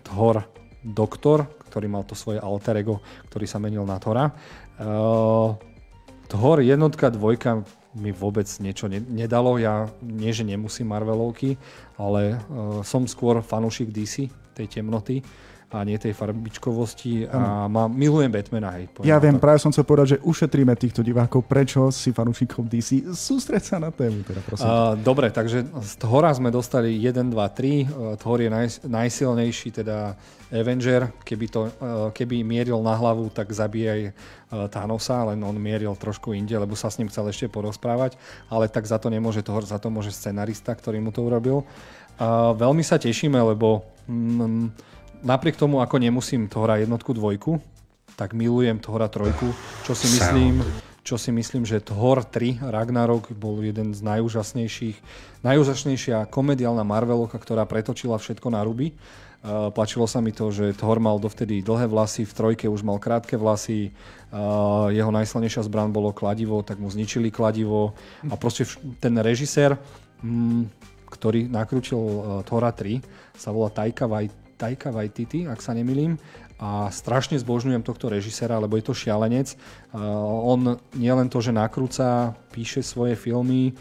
[0.09, 0.41] Thor
[0.81, 3.03] doktor, ktorý mal to svoje alter ego,
[3.35, 4.31] ktorý sa menil na Thora.
[4.79, 5.59] Uh,
[6.31, 7.67] Thor jednotka, dvojka
[7.99, 9.59] mi vôbec niečo ne- nedalo.
[9.59, 11.59] Ja nie, že nemusím Marvelovky,
[11.99, 15.19] ale uh, som skôr fanúšik DC, tej temnoty
[15.75, 18.79] a nie tej farbičkovosti a má, milujem Batmana.
[18.79, 23.11] Hej, ja viem, práve som chcel povedať, že ušetríme týchto divákov, prečo si fanúšikom DC.
[23.11, 24.23] Sústreď sa na tému.
[24.23, 24.71] Teda, prosím.
[24.71, 28.23] Uh, dobre, takže z Thora sme dostali 1, 2, 3.
[28.23, 30.15] Thor je naj, najsilnejší, teda
[30.55, 31.11] Avenger.
[31.27, 36.31] Keby, to, uh, keby mieril na hlavu, tak zabije uh, Thanosa, len on mieril trošku
[36.39, 38.15] inde, lebo sa s ním chcel ešte porozprávať,
[38.47, 41.67] ale tak za to nemôže Thor, za to môže scenarista, ktorý mu to urobil.
[42.15, 44.94] Uh, veľmi sa tešíme, lebo mm,
[45.25, 47.59] napriek tomu, ako nemusím Thora jednotku, dvojku,
[48.15, 49.51] tak milujem Thora trojku,
[49.83, 50.61] čo si myslím,
[51.05, 54.97] čo si myslím, že Thor 3 Ragnarok bol jeden z najúžasnejších,
[55.43, 58.97] najúžasnejšia komediálna Marvelovka, ktorá pretočila všetko na ruby.
[59.45, 62.97] Uh, páčilo sa mi to, že Thor mal dovtedy dlhé vlasy, v trojke už mal
[62.97, 63.93] krátke vlasy,
[64.33, 67.93] uh, jeho najsilnejšia zbran bolo kladivo, tak mu zničili kladivo.
[68.25, 68.65] A proste
[69.05, 69.77] ten režisér,
[70.25, 70.73] mm,
[71.13, 73.05] ktorý nakrúčil uh, Thora 3,
[73.37, 76.17] sa volá Taika Waititi Taika Waititi, ak sa nemilím.
[76.63, 79.59] A strašne zbožňujem tohto režisera, lebo je to šialenec.
[79.93, 83.75] On nielen to, že nakrúca, píše svoje filmy,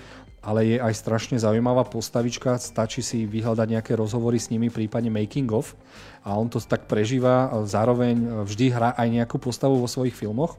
[0.44, 2.60] ale je aj strašne zaujímavá postavička.
[2.60, 5.78] Stačí si vyhľadať nejaké rozhovory s nimi, prípadne making of.
[6.26, 7.54] A on to tak prežíva.
[7.64, 10.58] Zároveň vždy hrá aj nejakú postavu vo svojich filmoch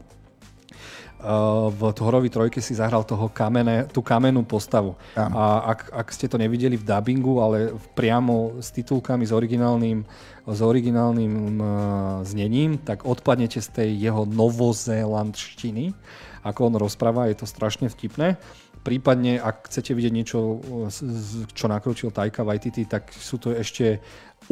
[1.73, 4.93] v Thorovi trojke si zahral toho kamene, tú kamennú postavu.
[5.17, 5.33] Ja.
[5.33, 10.05] A ak, ak ste to nevideli v dubbingu, ale priamo s titulkami, s originálnym,
[10.45, 11.69] s originálnym uh,
[12.29, 15.97] znením, tak odpadnete z tej jeho novozélandštiny,
[16.45, 18.37] ako on rozpráva, je to strašne vtipné.
[18.85, 20.61] Prípadne, ak chcete vidieť niečo,
[21.57, 23.97] čo nakrúčil Taika Waititi, tak sú to ešte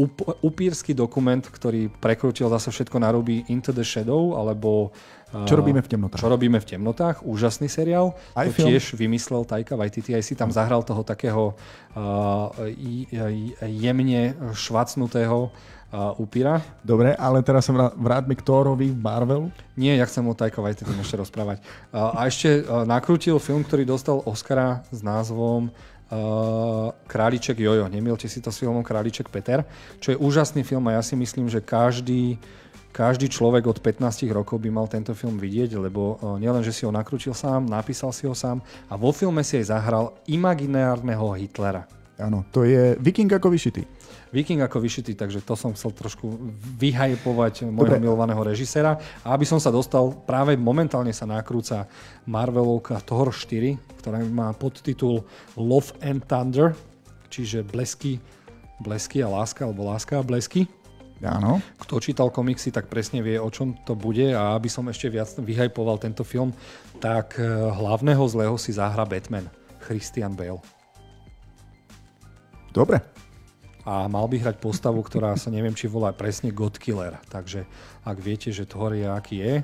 [0.01, 4.97] up, upírsky dokument, ktorý prekrútil zase všetko na ruby Into the Shadow, alebo
[5.33, 6.21] čo robíme v temnotách?
[6.21, 8.13] Čo robíme v temnotách, úžasný seriál.
[8.37, 8.69] Aj to film.
[8.69, 11.57] tiež vymyslel Taika Waititi, aj si tam zahral toho takého
[11.97, 12.53] uh,
[13.65, 16.61] jemne švacnutého uh, upíra.
[16.85, 19.49] Dobre, ale teraz sa vráťme k Thorovi v Marvelu.
[19.75, 21.65] Nie, ja chcem o Taika Waititi ešte rozprávať.
[21.91, 25.73] Uh, a ešte uh, nakrútil film, ktorý dostal Oscara s názvom
[27.09, 27.89] Králiček Jojo.
[27.89, 29.65] Nemielte si to s filmom Králiček Peter,
[29.97, 32.37] čo je úžasný film a ja si myslím, že každý
[32.93, 36.85] každý človek od 15 rokov by mal tento film vidieť, lebo e, nielen, že si
[36.85, 38.61] ho nakrútil sám, napísal si ho sám
[38.93, 41.89] a vo filme si aj zahral imaginárneho Hitlera.
[42.21, 43.83] Áno, to je Viking ako vyšitý.
[44.31, 46.29] Viking ako vyšitý, takže to som chcel trošku
[46.77, 48.05] vyhajpovať môjho Dobre.
[48.05, 49.01] milovaného režisera.
[49.25, 51.89] A aby som sa dostal, práve momentálne sa nakrúca
[52.29, 55.25] Marvelovka Thor 4, ktorá má podtitul
[55.57, 56.77] Love and Thunder,
[57.33, 58.21] čiže blesky,
[58.81, 60.69] blesky a láska, alebo láska a blesky.
[61.23, 61.63] Áno.
[61.79, 65.31] Kto čítal komiksy, tak presne vie, o čom to bude a aby som ešte viac
[65.39, 66.51] vyhajpoval tento film,
[66.99, 69.47] tak eh, hlavného zlého si zahra Batman,
[69.87, 70.59] Christian Bale.
[72.75, 72.99] Dobre.
[73.83, 77.19] A mal by hrať postavu, ktorá sa neviem, či volá presne God Killer.
[77.27, 77.67] Takže
[78.07, 79.55] ak viete, že Thor je aký je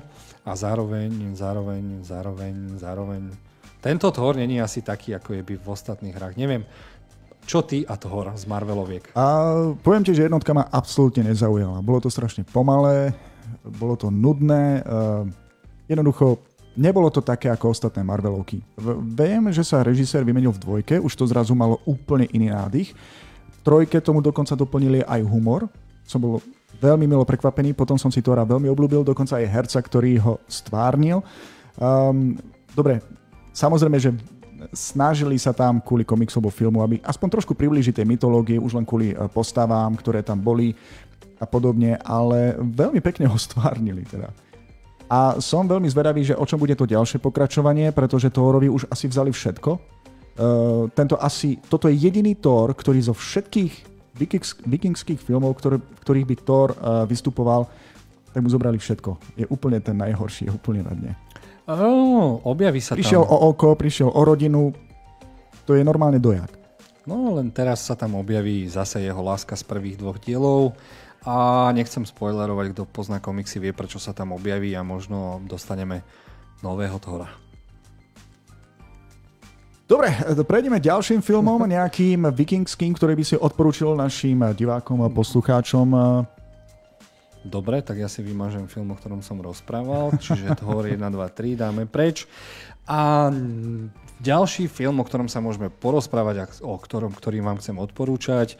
[0.43, 3.31] a zároveň, zároveň, zároveň, zároveň
[3.79, 6.35] tento Thor není asi taký, ako je by v ostatných hrách.
[6.35, 6.67] Neviem,
[7.49, 9.09] čo ty a Thor z Marveloviek?
[9.17, 9.25] A
[9.81, 11.81] poviem ti, že jednotka ma absolútne nezaujala.
[11.81, 13.09] Bolo to strašne pomalé,
[13.65, 15.25] bolo to nudné, uh,
[15.89, 16.37] jednoducho
[16.77, 18.61] nebolo to také ako ostatné Marvelovky.
[19.17, 22.93] Viem, že sa režisér vymenil v dvojke, už to zrazu malo úplne iný nádych.
[23.65, 25.65] Trojke tomu dokonca doplnili aj humor.
[26.05, 26.33] Som bol
[26.79, 31.19] veľmi milo prekvapený, potom som si Tora veľmi obľúbil, dokonca aj herca, ktorý ho stvárnil.
[31.75, 32.39] Um,
[32.71, 33.03] dobre,
[33.51, 34.15] samozrejme, že
[34.75, 39.11] snažili sa tam kvôli komiksom filmu, aby aspoň trošku priblížiť tej mytológie, už len kvôli
[39.11, 40.75] e, postavám, ktoré tam boli
[41.39, 44.29] a podobne, ale veľmi pekne ho stvárnili teda.
[45.09, 49.09] A som veľmi zvedavý, že o čom bude to ďalšie pokračovanie, pretože Thorovi už asi
[49.09, 49.71] vzali všetko.
[50.39, 53.73] Uh, tento asi, toto je jediný Thor, ktorý zo všetkých
[54.13, 57.65] vikings, vikingských filmov, ktoré, ktorých by Thor uh, vystupoval,
[58.29, 59.17] tak mu zobrali všetko.
[59.33, 61.11] Je úplne ten najhorší, je úplne na dne.
[61.69, 63.29] Oh, objaví sa prišiel tam.
[63.29, 64.73] o oko, prišiel o rodinu,
[65.69, 66.49] to je normálne dojak.
[67.05, 70.73] No len teraz sa tam objaví zase jeho láska z prvých dvoch dielov
[71.21, 76.01] a nechcem spoilerovať, kto pozná komiksy, vie prečo sa tam objaví a možno dostaneme
[76.65, 77.29] nového Thora.
[79.85, 80.09] Dobre,
[80.45, 85.85] prejdeme ďalším filmom, nejakým vikingským, ktorý by si odporúčil našim divákom a poslucháčom.
[87.39, 91.55] Dobre, tak ja si vymažem film, o ktorom som rozprával, čiže Thor 1, 2, 3
[91.55, 92.27] dáme preč.
[92.89, 93.31] A
[94.19, 98.59] Ďalší film, o ktorom sa môžeme porozprávať a o ktorom, ktorý vám chcem odporúčať,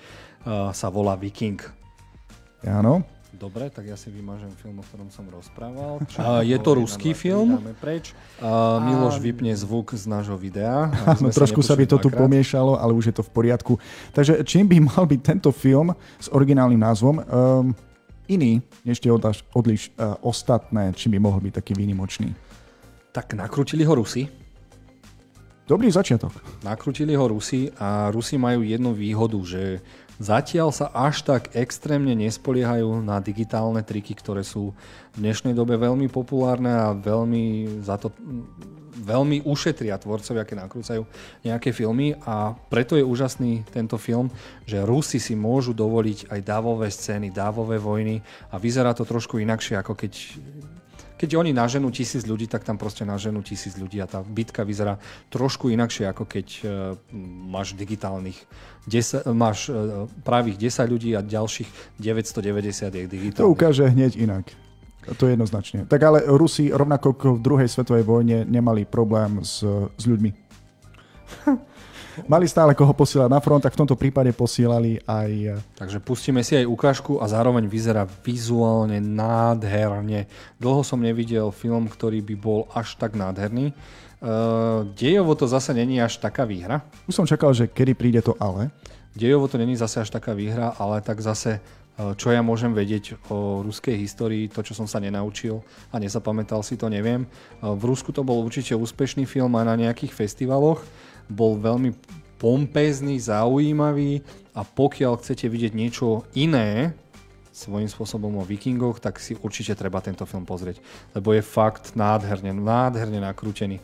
[0.71, 1.59] sa volá Viking.
[2.63, 3.03] Áno.
[3.29, 5.99] Dobre, tak ja si vymažem film, o ktorom som rozprával.
[6.19, 7.59] Uh, je to ruský film.
[7.79, 8.11] Preč.
[8.39, 10.91] Uh, Miloš vypne zvuk z nášho videa.
[11.23, 13.73] No, trošku sa by to tu pomiešalo, ale už je to v poriadku.
[14.11, 17.15] Takže čím by mal byť tento film s originálnym názvom?
[17.19, 17.75] Um,
[18.29, 22.31] iný, ešte odliš, odliš uh, ostatné, čím by mohol byť taký výnimočný?
[23.09, 24.29] Tak nakrútili ho Rusi.
[25.65, 26.33] Dobrý začiatok.
[26.65, 29.81] Nakrútili ho Rusi a Rusi majú jednu výhodu, že
[30.19, 34.75] Zatiaľ sa až tak extrémne nespoliehajú na digitálne triky, ktoré sú
[35.15, 38.11] v dnešnej dobe veľmi populárne a veľmi za to
[38.99, 41.03] veľmi ušetria tvorcovia, keď nakrúcajú
[41.47, 44.27] nejaké filmy a preto je úžasný tento film,
[44.67, 48.19] že Rusi si môžu dovoliť aj dávové scény, dávové vojny
[48.51, 50.13] a vyzerá to trošku inakšie, ako keď
[51.19, 54.95] keď oni naženú tisíc ľudí, tak tam proste naženú tisíc ľudí a tá bitka vyzerá
[55.27, 56.95] trošku inakšie, ako keď uh,
[57.51, 58.39] máš digitálnych
[58.87, 63.43] 10, máš uh, pravých 10 ľudí a ďalších 990 je digitálnych.
[63.43, 64.47] To ukáže hneď inak.
[65.07, 65.87] To je jednoznačne.
[65.87, 69.63] Tak ale Rusi rovnako ako v druhej svetovej vojne nemali problém s,
[69.95, 70.31] s ľuďmi.
[72.27, 75.31] mali stále koho posielať na front, tak v tomto prípade posielali aj...
[75.55, 80.27] Eh, Takže pustíme si aj ukážku a zároveň vyzerá vizuálne nádherne.
[80.59, 83.71] Dlho som nevidel film, ktorý by bol až tak nádherný.
[84.19, 86.83] Uh, dejovo to zase není až taká výhra.
[87.07, 88.67] Už som čakal, že kedy príde to ale.
[89.15, 91.63] Dejovo to není zase až taká výhra, ale tak zase
[92.15, 95.59] čo ja môžem vedieť o ruskej histórii, to, čo som sa nenaučil
[95.91, 97.27] a nezapamätal si to, neviem.
[97.59, 100.79] V Rusku to bol určite úspešný film aj na nejakých festivaloch
[101.29, 101.93] bol veľmi
[102.41, 104.25] pompezný, zaujímavý
[104.57, 106.97] a pokiaľ chcete vidieť niečo iné
[107.53, 110.79] svojím spôsobom o vikingoch, tak si určite treba tento film pozrieť,
[111.11, 113.83] lebo je fakt nádherne, nádherne nakrútený.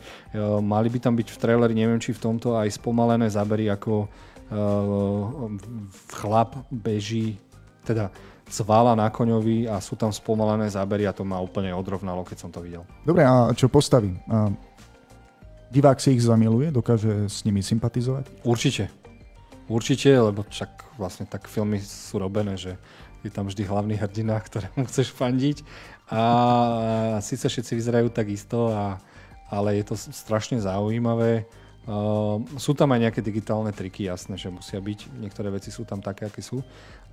[0.64, 4.08] mali by tam byť v traileri, neviem či v tomto, aj spomalené zábery, ako
[6.14, 7.34] chlap beží,
[7.86, 8.10] teda
[8.50, 12.50] cvala na koňovi a sú tam spomalené zábery a to ma úplne odrovnalo, keď som
[12.50, 12.82] to videl.
[13.06, 14.14] Dobre, a čo postaví?
[15.70, 18.46] divák si ich zamiluje, dokáže s nimi sympatizovať?
[18.46, 18.86] Určite.
[19.66, 22.78] Určite, lebo však vlastne tak filmy sú robené, že
[23.26, 25.66] je tam vždy hlavný hrdina, ktorému chceš fandiť
[26.06, 26.22] a
[27.18, 29.02] síce všetci vyzerajú tak isto, a,
[29.50, 31.50] ale je to strašne zaujímavé.
[31.86, 35.06] Uh, sú tam aj nejaké digitálne triky, jasné, že musia byť.
[35.22, 36.62] Niektoré veci sú tam také, aké sú.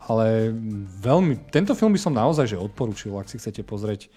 [0.08, 0.52] Ale
[1.00, 4.12] veľmi, tento film by som naozaj že odporúčil, ak si chcete pozrieť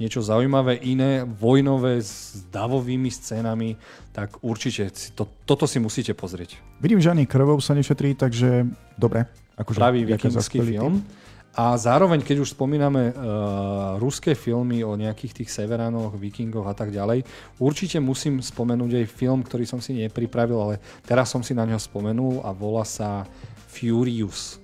[0.00, 3.76] niečo zaujímavé, iné, vojnové s davovými scénami,
[4.14, 6.58] tak určite to, toto si musíte pozrieť.
[6.80, 8.66] Vidím, že ani krvou sa nešetrí, takže
[8.96, 9.28] dobre.
[9.58, 11.04] Akože, Pravý vikingský film.
[11.52, 16.88] A zároveň, keď už spomíname uh, ruské filmy o nejakých tých severánoch, vikingoch a tak
[16.88, 17.28] ďalej,
[17.60, 20.74] určite musím spomenúť aj film, ktorý som si nepripravil, ale
[21.04, 23.28] teraz som si na ňo spomenul a volá sa
[23.68, 24.61] Furious.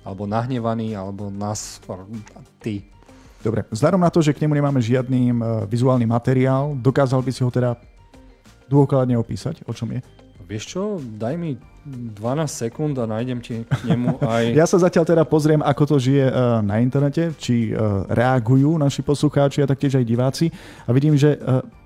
[0.00, 1.80] Alebo Nahnevaný, alebo Nás...
[2.60, 2.74] Ty.
[3.40, 5.32] Dobre, vzhľadom na to, že k nemu nemáme žiadny
[5.64, 7.72] vizuálny materiál, dokázal by si ho teda
[8.68, 10.00] dôkladne opísať, o čom je?
[10.44, 11.54] Vieš čo, daj mi
[11.86, 14.44] 12 sekúnd a nájdem ti k nemu aj...
[14.60, 19.00] ja sa zatiaľ teda pozriem, ako to žije uh, na internete, či uh, reagujú naši
[19.00, 20.50] poslucháči a taktiež aj diváci.
[20.84, 21.38] A vidím, že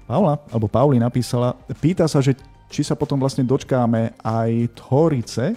[0.09, 2.37] Paula, alebo Pauli napísala, pýta sa, že
[2.69, 5.55] či sa potom vlastne dočkáme aj Thorice,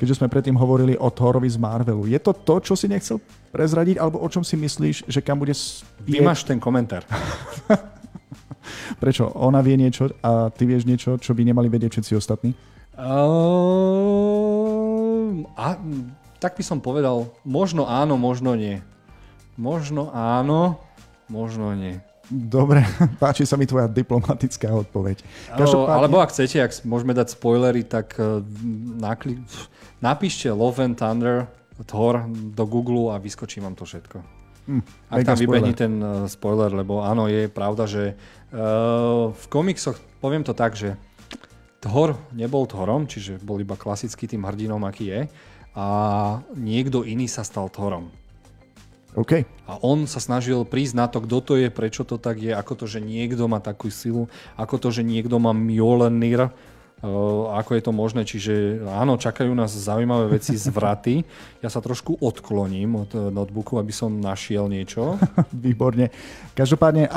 [0.00, 2.08] keďže sme predtým hovorili o Thorovi z Marvelu.
[2.08, 3.20] Je to to, čo si nechcel
[3.52, 6.24] prezradiť, alebo o čom si myslíš, že kam bude spieť?
[6.24, 7.04] máš ten komentár.
[9.02, 9.28] Prečo?
[9.36, 12.56] Ona vie niečo a ty vieš niečo, čo by nemali vedieť všetci ostatní?
[12.96, 13.04] Uh,
[15.52, 15.76] a,
[16.40, 18.80] tak by som povedal, možno áno, možno nie.
[19.60, 20.80] Možno áno,
[21.28, 22.00] možno nie.
[22.30, 22.86] Dobre,
[23.22, 25.26] páči sa mi tvoja diplomatická odpoveď.
[25.58, 25.94] Každopádne...
[25.98, 28.38] Alebo ak chcete, ak môžeme dať spoilery, tak uh,
[28.96, 29.42] nakli...
[29.98, 31.50] napíšte Love and Thunder
[31.90, 34.22] Thor do Google a vyskočí vám to všetko.
[34.70, 38.14] Hm, ak tam vybehne ten uh, spoiler, lebo áno, je pravda, že
[38.54, 40.94] uh, v komiksoch, poviem to tak, že
[41.80, 45.20] Thor nebol Thorom, čiže bol iba klasický tým hrdinom, aký je,
[45.72, 45.86] a
[46.54, 48.12] niekto iný sa stal Thorom.
[49.10, 49.42] Okay.
[49.66, 52.78] A on sa snažil prísť na to, kto to je, prečo to tak je, ako
[52.78, 56.54] to, že niekto má takú silu, ako to, že niekto má Mjolnir,
[57.56, 58.22] ako je to možné.
[58.28, 61.24] Čiže áno, čakajú nás zaujímavé veci z vraty.
[61.64, 65.16] Ja sa trošku odkloním od e, notebooku, aby som našiel niečo.
[65.64, 66.12] Výborne.
[66.52, 67.08] Každopádne,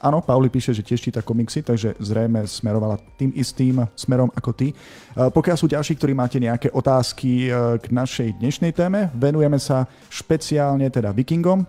[0.00, 4.72] áno, Pauli píše, že tiež číta komiksy, takže zrejme smerovala tým istým smerom ako ty.
[5.12, 11.12] Pokiaľ sú ďalší, ktorí máte nejaké otázky k našej dnešnej téme, venujeme sa špeciálne teda
[11.12, 11.66] vikingom.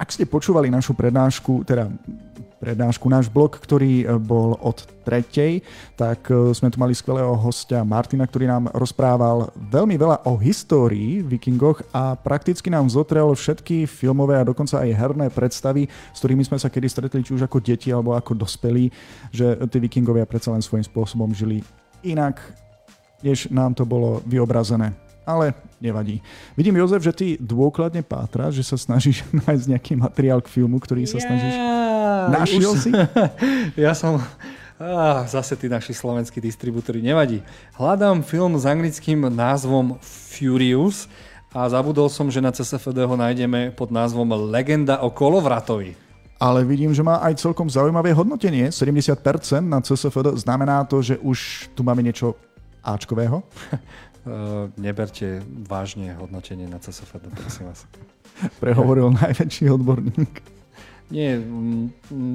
[0.00, 1.92] Ak ste počúvali našu prednášku, teda
[2.60, 3.08] prednášku.
[3.08, 5.64] Náš blog, ktorý e, bol od tretej,
[5.96, 11.24] tak e, sme tu mali skvelého hostia Martina, ktorý nám rozprával veľmi veľa o histórii
[11.24, 16.60] vikingoch a prakticky nám zotrel všetky filmové a dokonca aj herné predstavy, s ktorými sme
[16.60, 18.92] sa kedy stretli, či už ako deti alebo ako dospelí,
[19.32, 21.64] že tí vikingovia predsa len svojím spôsobom žili
[22.04, 22.38] inak,
[23.24, 26.20] než nám to bolo vyobrazené ale nevadí.
[26.56, 31.04] Vidím, Jozef, že ty dôkladne pátras, že sa snažíš nájsť nejaký materiál k filmu, ktorý
[31.04, 31.54] sa yeah, snažíš...
[32.30, 32.90] Našiel si?
[33.88, 34.20] ja som...
[34.80, 37.44] Ah, zase tí naši slovenskí distribútory, nevadí.
[37.76, 41.04] Hľadám film s anglickým názvom Furious
[41.52, 46.00] a zabudol som, že na CSFD ho nájdeme pod názvom Legenda o kolovratovi.
[46.40, 48.72] Ale vidím, že má aj celkom zaujímavé hodnotenie.
[48.72, 49.20] 70%
[49.60, 52.32] na CSFD znamená to, že už tu máme niečo
[52.80, 53.44] Ačkového?
[54.20, 57.88] Uh, neberte vážne hodnotenie na CSFD, prosím vás.
[58.60, 60.44] Prehovoril najväčší odborník.
[61.08, 61.40] Nie,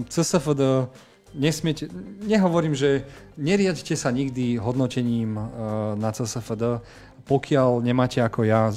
[0.10, 0.90] CSFD
[1.38, 1.86] nesmiete,
[2.26, 3.06] nehovorím, že
[3.38, 5.46] neriadte sa nikdy hodnotením uh,
[5.94, 6.82] na CSFD,
[7.30, 8.74] pokiaľ nemáte ako ja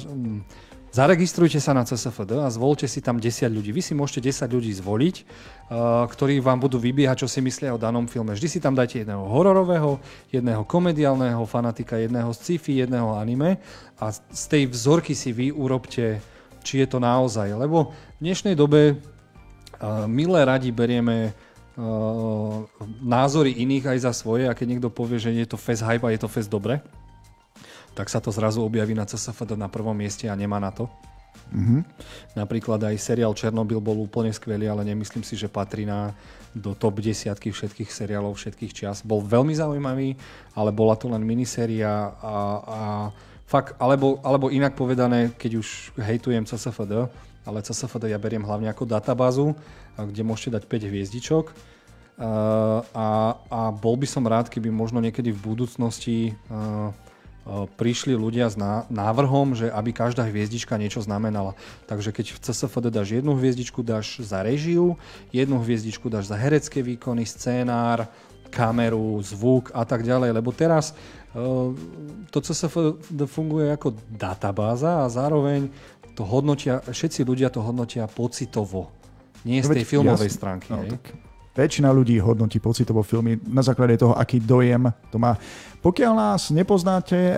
[0.89, 3.69] Zaregistrujte sa na CSFD a zvolte si tam 10 ľudí.
[3.69, 7.81] Vy si môžete 10 ľudí zvoliť, uh, ktorí vám budú vybiehať, čo si myslia o
[7.81, 8.33] danom filme.
[8.33, 10.01] Vždy si tam dajte jedného hororového,
[10.33, 13.61] jedného komediálneho fanatika, jedného sci-fi, jedného anime
[14.01, 16.17] a z tej vzorky si vy urobte,
[16.65, 17.53] či je to naozaj.
[17.53, 21.37] Lebo v dnešnej dobe uh, milé radi berieme
[21.77, 22.65] uh,
[23.05, 26.09] názory iných aj za svoje a keď niekto povie, že je to fest hype a
[26.09, 26.81] je to fest dobre,
[27.99, 30.87] tak sa to zrazu objaví na CSFD na prvom mieste a nemá na to.
[31.51, 31.81] Mm-hmm.
[32.39, 36.15] Napríklad aj seriál Černobyl bol úplne skvelý, ale nemyslím si, že patrí na,
[36.55, 39.03] do top desiatky všetkých seriálov všetkých čias.
[39.03, 40.15] Bol veľmi zaujímavý,
[40.55, 42.79] ale bola to len miniséria a, a
[43.43, 45.67] fakt, alebo, alebo inak povedané, keď už
[45.99, 47.11] hejtujem CSFD,
[47.43, 49.59] ale CSFD ja beriem hlavne ako databázu,
[49.99, 51.45] kde môžete dať 5 hviezdičok
[52.19, 53.07] a,
[53.47, 56.35] a bol by som rád, keby možno niekedy v budúcnosti
[57.77, 58.57] prišli ľudia s
[58.93, 61.57] návrhom, že aby každá hviezdička niečo znamenala.
[61.89, 64.97] Takže keď v CSFD dáš jednu hviezdičku, dáš za režiu,
[65.33, 68.05] jednu hviezdičku dáš za herecké výkony, scénár,
[68.49, 70.33] kameru, zvuk a tak ďalej.
[70.33, 70.93] Lebo teraz
[72.33, 75.69] to CSFD funguje ako databáza a zároveň
[76.17, 78.89] to hodnotia, všetci ľudia to hodnotia pocitovo.
[79.45, 80.67] Nie z tej filmovej stránky.
[80.73, 81.28] No, tak
[81.59, 85.35] väčšina ľudí hodnotí pocitovo filmy na základe toho, aký dojem to má.
[85.83, 87.35] Pokiaľ nás nepoznáte, eh,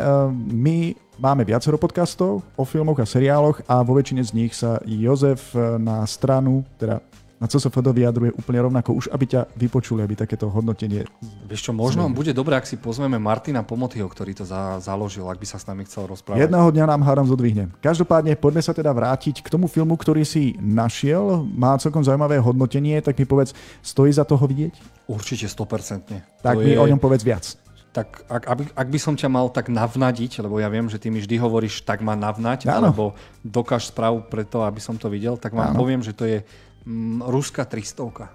[0.54, 5.58] my máme viacero podcastov o filmoch a seriáloch a vo väčšine z nich sa Jozef
[5.58, 7.02] eh, na stranu, teda
[7.42, 11.10] na CSFD vyjadruje úplne rovnako, už aby ťa vypočuli, aby takéto hodnotenie...
[11.50, 12.18] Vieš čo, možno zmenil.
[12.22, 15.66] bude dobré, ak si pozveme Martina Pomotyho, ktorý to za, založil, ak by sa s
[15.66, 16.46] nami chcel rozprávať.
[16.46, 17.74] Jedného dňa nám hádam zodvihne.
[17.82, 21.42] Každopádne poďme sa teda vrátiť k tomu filmu, ktorý si našiel.
[21.50, 24.78] Má celkom zaujímavé hodnotenie, tak mi povedz, stojí za toho vidieť?
[25.10, 26.46] Určite 100%.
[26.46, 26.80] Tak to mi je...
[26.80, 27.58] o ňom povedz viac
[27.92, 31.12] tak ak, ak, ak by som ťa mal tak navnadiť, lebo ja viem, že ty
[31.12, 32.88] mi vždy hovoríš, tak ma navnať, Áno.
[32.88, 33.04] alebo
[33.44, 35.80] dokáž správu preto, aby som to videl, tak vám Áno.
[35.84, 36.39] poviem, že to je
[36.86, 38.32] mm, ruská 300.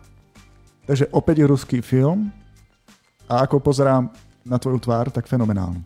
[0.87, 2.31] Takže opäť ruský film
[3.27, 4.07] a ako pozerám
[4.47, 5.83] na tvoju tvár, tak fenomenálny.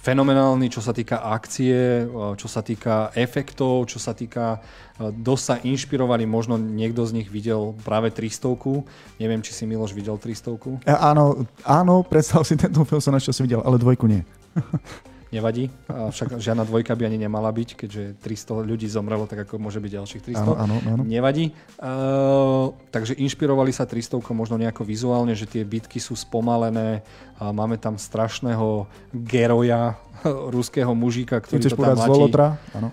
[0.00, 4.56] Fenomenálny, čo sa týka akcie, čo sa týka efektov, čo sa týka...
[4.96, 10.16] Dosť sa inšpirovali, možno niekto z nich videl práve 300 Neviem, či si Miloš videl
[10.16, 14.24] 300 e, Áno, áno, predstav si, tento film som našťastie videl, ale dvojku nie.
[15.30, 15.70] nevadí.
[15.88, 19.90] Však žiadna dvojka by ani nemala byť, keďže 300 ľudí zomrelo, tak ako môže byť
[19.90, 20.42] ďalších 300.
[20.42, 21.02] Áno, áno, áno.
[21.06, 21.54] Nevadí.
[21.78, 27.06] Uh, takže inšpirovali sa 300 možno nejako vizuálne, že tie bitky sú spomalené.
[27.40, 29.96] A máme tam strašného geroja,
[30.54, 32.20] ruského mužíka, ktorý Chceš to tam mladí.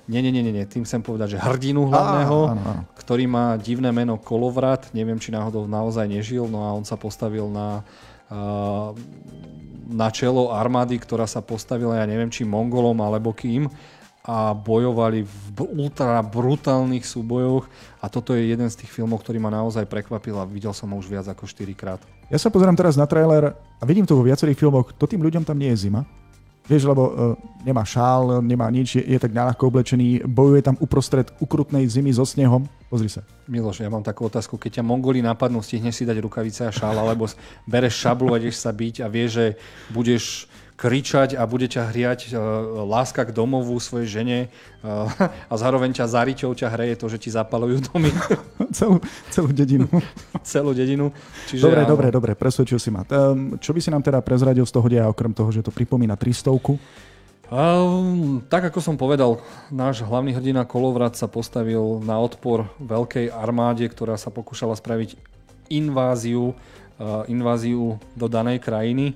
[0.07, 2.81] Nie, nie, nie, nie, tým chcem povedať, že hrdinu hlavného, áno, áno.
[2.95, 7.47] ktorý má divné meno Kolovrat, neviem, či náhodou naozaj nežil, no a on sa postavil
[7.51, 7.83] na
[9.88, 13.71] na čelo armády, ktorá sa postavila, ja neviem, či Mongolom alebo kým
[14.28, 17.63] a bojovali v ultra brutálnych súbojoch
[18.03, 20.99] a toto je jeden z tých filmov, ktorý ma naozaj prekvapil a videl som ho
[20.99, 22.03] už viac ako 4 krát.
[22.28, 24.91] Ja sa pozerám teraz na trailer a vidím to vo viacerých filmoch.
[24.99, 26.03] To tým ľuďom tam nie je zima.
[26.68, 27.13] Vieš, lebo uh,
[27.63, 32.28] nemá šál, nemá nič, je, je tak náľahko oblečený, bojuje tam uprostred ukrutnej zimy so
[32.28, 32.68] snehom.
[32.91, 33.24] Pozri sa.
[33.47, 34.59] Miloš, ja mám takú otázku.
[34.59, 37.28] Keď ťa Mongoli napadnú, stihneš si dať rukavice a šál, alebo
[37.68, 39.45] bereš šablu a ideš sa byť a vieš, že
[39.91, 40.47] budeš
[40.78, 42.38] kričať a bude ťa hriať uh,
[42.86, 44.39] láska k domovu svojej žene
[44.86, 45.09] uh,
[45.49, 48.13] a zároveň ťa za riťou ťa hreje to, že ti zapalujú domy.
[48.78, 49.01] celú,
[49.34, 49.89] celú dedinu.
[50.45, 51.09] celú dedinu.
[51.49, 51.89] Čiže dobre, áno.
[51.97, 53.01] dobre, dobre, presvedčil si ma.
[53.09, 56.13] Um, čo by si nám teda prezradil z toho deja, okrem toho, že to pripomína
[56.13, 56.53] 300
[57.47, 59.39] Um, tak ako som povedal,
[59.71, 65.15] náš hlavný hrdina Kolovrat sa postavil na odpor veľkej armáde, ktorá sa pokúšala spraviť
[65.71, 66.51] inváziu,
[66.99, 69.15] uh, inváziu do danej krajiny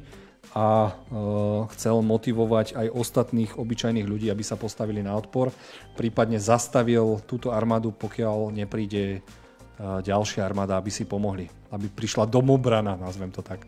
[0.51, 5.55] a uh, chcel motivovať aj ostatných obyčajných ľudí, aby sa postavili na odpor.
[5.95, 11.47] Prípadne zastavil túto armádu, pokiaľ nepríde uh, ďalšia armáda, aby si pomohli.
[11.71, 13.63] Aby prišla domobrana, nazvem to tak.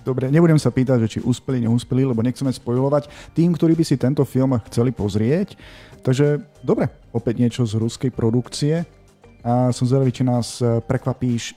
[0.00, 4.00] Dobre, nebudem sa pýtať, že či úspeli, neúspeli, lebo nechceme spojovať tým, ktorí by si
[4.00, 5.60] tento film chceli pozrieť.
[6.00, 8.88] Takže dobre, opäť niečo z ruskej produkcie.
[9.44, 10.56] A som zvedavý, či nás
[10.88, 11.52] prekvapíš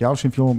[0.00, 0.58] ďalším filmom.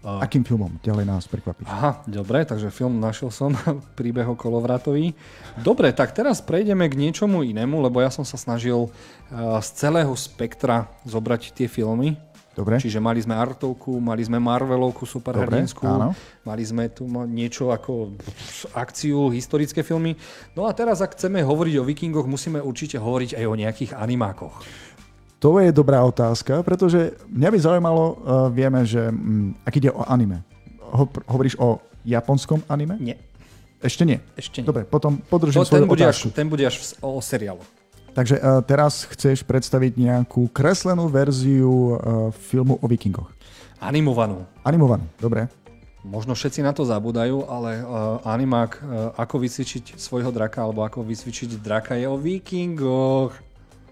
[0.00, 0.24] A...
[0.24, 1.68] Akým filmom ďalej nás prekvapíš?
[1.68, 3.52] Aha, dobre, takže film našiel som,
[4.00, 5.12] príbeh o kolovratový.
[5.60, 8.88] Dobre, tak teraz prejdeme k niečomu inému, lebo ja som sa snažil
[9.60, 12.16] z celého spektra zobrať tie filmy,
[12.50, 12.82] Dobre.
[12.82, 15.86] Čiže mali sme Artovku, mali sme Marvelovku superhrdinskú,
[16.42, 18.18] mali sme tu niečo ako
[18.74, 20.18] akciu, historické filmy.
[20.58, 24.66] No a teraz, ak chceme hovoriť o vikingoch, musíme určite hovoriť aj o nejakých animákoch.
[25.40, 28.14] To je dobrá otázka, pretože mňa by zaujímalo, uh,
[28.52, 30.44] vieme, že um, ak ide o anime,
[30.84, 33.00] ho, hovoríš o japonskom anime?
[33.00, 33.16] Nie.
[33.80, 34.20] Ešte nie?
[34.36, 34.68] Ešte nie.
[34.68, 36.28] Dobre, potom podržím to, svoju ten bude otázku.
[36.28, 37.64] Až, ten bude až v, o seriálu.
[38.12, 41.96] Takže uh, teraz chceš predstaviť nejakú kreslenú verziu uh,
[42.36, 43.32] filmu o vikingoch.
[43.80, 44.44] Animovanú.
[44.60, 45.48] Animovanú, dobre.
[46.04, 48.80] Možno všetci na to zabudajú, ale uh, animák uh,
[49.16, 53.32] Ako vycvičiť svojho draka alebo Ako vycvičiť draka je o vikingoch.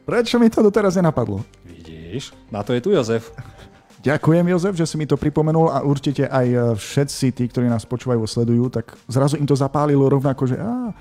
[0.09, 1.45] Prečo mi to doteraz nenapadlo?
[1.69, 3.29] Vidíš, na to je tu Jozef.
[4.09, 8.25] Ďakujem, Jozef, že si mi to pripomenul a určite aj všetci tí, ktorí nás počúvajú,
[8.25, 10.97] sledujú, tak zrazu im to zapálilo rovnako, že á,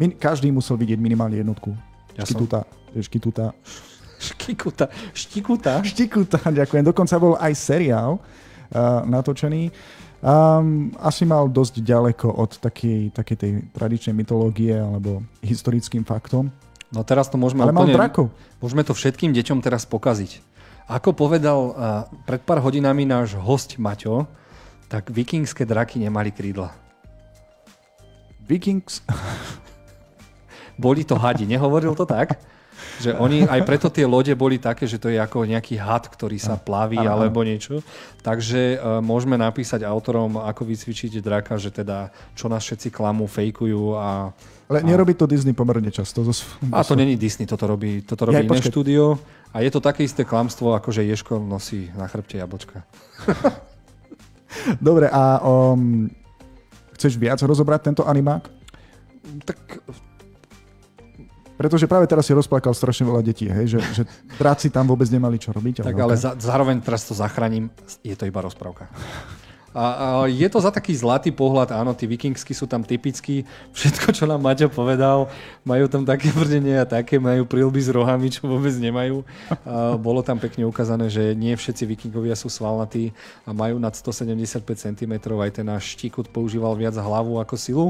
[0.00, 1.76] min, každý musel vidieť minimálne jednotku.
[2.16, 2.64] Ja Škituta.
[2.64, 3.04] Som...
[3.04, 3.46] Škituta.
[4.16, 4.86] Škikuta.
[5.12, 5.72] Štikuta.
[5.84, 6.88] Štikuta, ďakujem.
[6.88, 9.68] Dokonca bol aj seriál uh, natočený.
[10.24, 16.48] Um, asi mal dosť ďaleko od takej, takej tej tradičnej mytológie alebo historickým faktom.
[16.88, 18.32] No teraz to môžeme Ale úplne, mal drakov.
[18.64, 20.40] Môžeme to všetkým deťom teraz pokaziť.
[20.88, 21.72] Ako povedal uh,
[22.24, 24.24] pred pár hodinami náš host Maťo,
[24.88, 26.72] tak vikingské draky nemali krídla.
[28.48, 29.04] Vikings...
[30.80, 31.44] boli to hadi.
[31.44, 32.40] Nehovoril to tak?
[32.98, 36.34] Že oni, aj preto tie lode boli také, že to je ako nejaký had, ktorý
[36.36, 37.78] sa plaví ano, alebo niečo.
[38.26, 43.94] Takže uh, môžeme napísať autorom, ako vycvičiť draka, že teda čo nás všetci klamú, fejkujú
[43.94, 44.34] a...
[44.68, 46.26] Ale nerobí to Disney pomerne často.
[46.26, 46.44] Zos,
[46.74, 48.68] a to není Disney, toto robí, toto robí ja, iné počkej.
[48.68, 49.16] štúdio.
[49.54, 52.84] A je to také isté klamstvo, ako že Ješko nosí na chrbte jablčka.
[54.86, 56.10] Dobre, a um,
[56.98, 58.44] chceš viac rozobrať tento animák?
[59.44, 59.58] Tak
[61.58, 64.02] pretože práve teraz si rozplakal strašne veľa detí, hej, že, že
[64.38, 65.82] práci tam vôbec nemali čo robiť.
[65.82, 66.22] Ale tak ale okay.
[66.22, 67.66] za, zároveň teraz to zachránim,
[68.06, 68.86] je to iba rozprávka.
[69.76, 73.44] A, a je to za taký zlatý pohľad, áno, tí vikingsky sú tam typickí,
[73.76, 75.28] všetko, čo nám Maťo povedal,
[75.60, 79.22] majú tam také brdenie a také, majú prílby s rohami, čo vôbec nemajú.
[79.68, 83.12] A bolo tam pekne ukázané, že nie všetci vikingovia sú svalnatí
[83.44, 87.86] a majú nad 175 cm, aj ten náš štíkut používal viac hlavu ako silu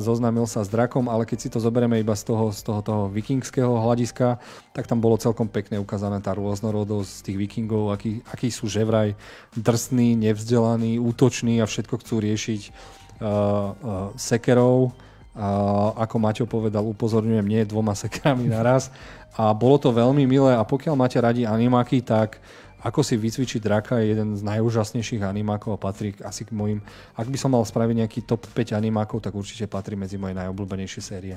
[0.00, 3.02] zoznámil sa s drakom, ale keď si to zoberieme iba z toho, z toho, toho
[3.12, 4.40] vikingského hľadiska,
[4.72, 9.12] tak tam bolo celkom pekne ukázaná tá rôznorodosť tých vikingov, akí, akí sú ževraj
[9.52, 13.70] drsní, nevzdelaní, útoční a všetko chcú riešiť uh, uh,
[14.16, 14.96] sekerov.
[15.30, 18.88] Uh, ako Maťo povedal, upozorňujem, nie dvoma sekerami naraz.
[19.36, 22.42] A bolo to veľmi milé a pokiaľ máte radi animáky, tak
[22.80, 26.80] ako si vycvičiť draka je jeden z najúžasnejších animákov a patrí asi k mojim...
[27.12, 31.02] Ak by som mal spraviť nejaký top 5 animákov, tak určite patrí medzi moje najobľúbenejšie
[31.04, 31.36] série.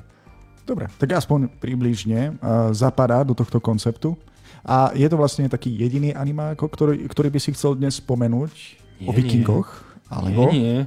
[0.64, 4.16] Dobre, tak aspoň približne uh, zapadá do tohto konceptu.
[4.64, 9.08] A je to vlastne taký jediný animák, ktorý, ktorý by si chcel dnes spomenúť nie,
[9.08, 9.68] o vikingoch?
[9.68, 9.92] Nie.
[10.08, 10.48] Alebo...
[10.48, 10.78] Nie, nie.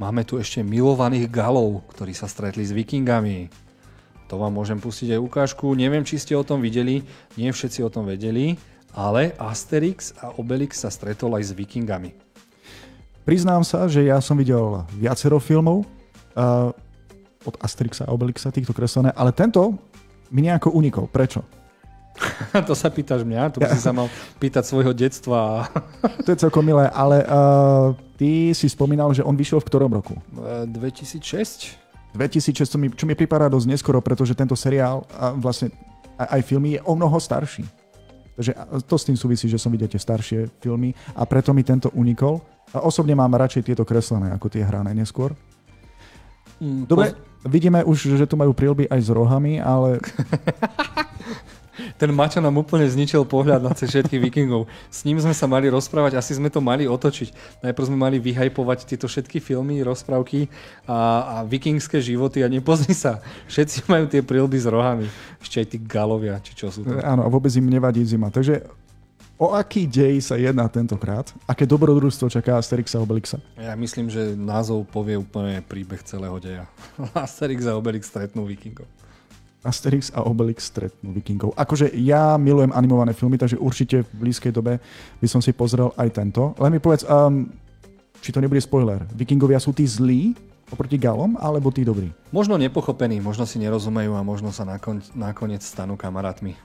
[0.00, 3.52] Máme tu ešte milovaných galov, ktorí sa stretli s vikingami.
[4.32, 5.76] To vám môžem pustiť aj ukážku.
[5.76, 7.04] Neviem, či ste o tom videli.
[7.36, 8.56] Nie všetci o tom vedeli
[8.96, 12.16] ale Asterix a Obelix sa stretol aj s vikingami.
[13.28, 15.84] Priznám sa, že ja som videl viacero filmov
[16.32, 16.72] uh,
[17.44, 19.76] od Asterixa a Obelixa, týchto kreslené, ale tento
[20.32, 21.06] mi nejako unikol.
[21.06, 21.44] Prečo?
[22.68, 24.08] to sa pýtaš mňa, to by si sa mal
[24.40, 25.68] pýtať svojho detstva.
[26.24, 30.16] to je celkom milé, ale uh, ty si spomínal, že on vyšiel v ktorom roku?
[30.64, 31.20] 2006.
[32.16, 35.68] 2006, čo mi, čo mi pripadá dosť neskoro, pretože tento seriál a vlastne
[36.16, 37.68] aj, aj filmy je o mnoho starší.
[38.36, 38.52] Takže
[38.84, 42.44] to s tým súvisí, že som videl tie staršie filmy a preto mi tento unikol.
[42.76, 45.32] A osobne mám radšej tieto kreslené ako tie hrané neskôr.
[46.60, 47.16] Mm, Dobre,
[47.48, 50.00] vidíme už, že tu majú prílby aj s rohami, ale
[51.96, 54.66] ten Maťo nám úplne zničil pohľad na všetkých vikingov.
[54.88, 57.60] S ním sme sa mali rozprávať, asi sme to mali otočiť.
[57.64, 60.48] Najprv sme mali vyhajpovať tieto všetky filmy, rozprávky
[60.88, 65.06] a, a vikingské životy a nepozri sa, všetci majú tie prilby s rohami.
[65.40, 66.96] Ešte aj tí galovia, či čo sú to.
[67.00, 68.32] Áno, a vôbec im nevadí zima.
[68.32, 68.64] Takže
[69.36, 71.28] O aký dej sa jedná tentokrát?
[71.44, 73.36] Aké dobrodružstvo čaká Asterixa a Obelixa?
[73.60, 76.64] Ja myslím, že názov povie úplne príbeh celého deja.
[77.12, 78.88] Asterix a Obelix stretnú vikingov.
[79.66, 81.52] Asterix a Obelix stretnú vikingov.
[81.58, 84.78] Akože ja milujem animované filmy, takže určite v blízkej dobe
[85.18, 86.54] by som si pozrel aj tento.
[86.62, 87.50] Len mi povedz, um,
[88.22, 89.02] či to nebude spoiler.
[89.12, 90.32] Vikingovia sú tí zlí
[90.70, 92.10] oproti Galom, alebo tí dobrí?
[92.34, 96.58] Možno nepochopení, možno si nerozumejú a možno sa nakon, nakoniec stanú kamarátmi.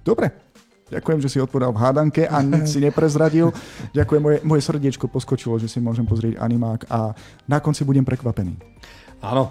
[0.00, 0.46] Dobre,
[0.86, 3.50] Ďakujem, že si odpovedal v hádanke a nič si neprezradil.
[3.90, 7.10] Ďakujem, moje, moje srdiečko poskočilo, že si môžem pozrieť animák a
[7.50, 8.54] na konci budem prekvapený.
[9.24, 9.48] Áno,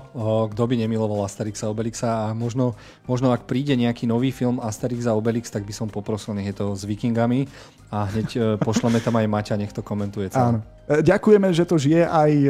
[0.53, 2.77] kto by nemiloval Asterixa Obelixa a možno,
[3.09, 6.55] možno ak príde nejaký nový film Asterix a Obelix, tak by som poprosil, nech je
[6.55, 7.49] to s vikingami
[7.89, 10.57] a hneď e, pošleme tam aj Maťa, nech to komentuje celé.
[10.57, 10.59] Áno.
[10.85, 12.49] E, ďakujeme, že to žije aj e,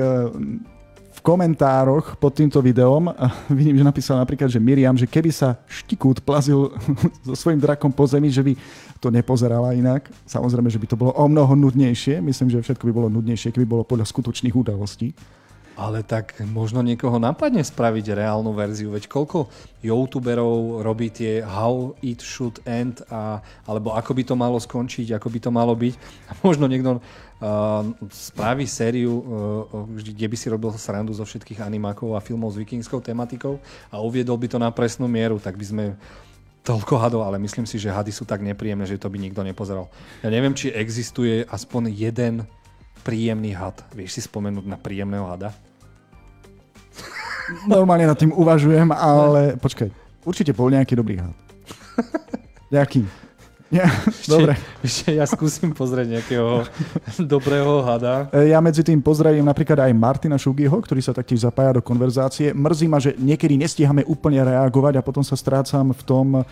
[1.26, 3.10] komentároch pod týmto videom
[3.50, 6.70] vidím, že napísal napríklad, že Miriam, že keby sa Štikút plazil
[7.26, 8.54] so svojím drakom po zemi, že by
[9.02, 10.06] to nepozerala inak.
[10.30, 12.22] Samozrejme, že by to bolo o mnoho nudnejšie.
[12.22, 15.18] Myslím, že všetko by bolo nudnejšie, keby bolo podľa skutočných udalostí.
[15.76, 19.52] Ale tak možno niekoho napadne spraviť reálnu verziu, veď koľko
[19.84, 25.28] youtuberov robí tie how it should end, a, alebo ako by to malo skončiť, ako
[25.28, 25.94] by to malo byť.
[26.32, 32.16] A možno niekto uh, spraví sériu, uh, kde by si robil srandu zo všetkých animákov
[32.16, 33.60] a filmov s vikingskou tematikou
[33.92, 35.84] a uviedol by to na presnú mieru, tak by sme
[36.66, 39.92] toľko hadov, ale myslím si, že hady sú tak nepríjemné, že to by nikto nepozeral.
[40.26, 42.48] Ja neviem, či existuje aspoň jeden
[43.06, 43.86] príjemný had.
[43.94, 45.54] Vieš si spomenúť na príjemného hada?
[47.70, 49.90] Normálne nad tým uvažujem, ale počkaj.
[50.26, 51.36] Určite bol nejaký dobrý had.
[52.74, 53.06] Nejaký.
[53.74, 53.90] Ja,
[54.30, 54.54] dobre.
[54.86, 56.64] Ešte ja skúsim pozrieť nejakého
[57.34, 58.30] dobrého hada.
[58.46, 62.54] Ja medzi tým pozdravím napríklad aj Martina Šugiho, ktorý sa taktiež zapája do konverzácie.
[62.54, 66.44] Mrzí ma, že niekedy nestíhame úplne reagovať a potom sa strácam v tom, e,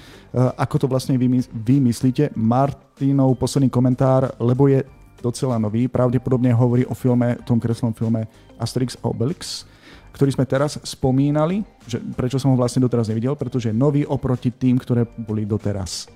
[0.57, 2.33] ako to vlastne vy myslíte.
[2.33, 4.81] Martinov posledný komentár, lebo je
[5.21, 5.85] docela nový.
[5.85, 8.25] Pravdepodobne hovorí o filme, tom kreslom filme
[8.57, 9.69] Asterix Obelix,
[10.14, 11.66] ktorý sme teraz spomínali.
[11.89, 13.34] Že prečo som ho vlastne doteraz nevidel?
[13.34, 16.07] Pretože je nový oproti tým, ktoré boli doteraz.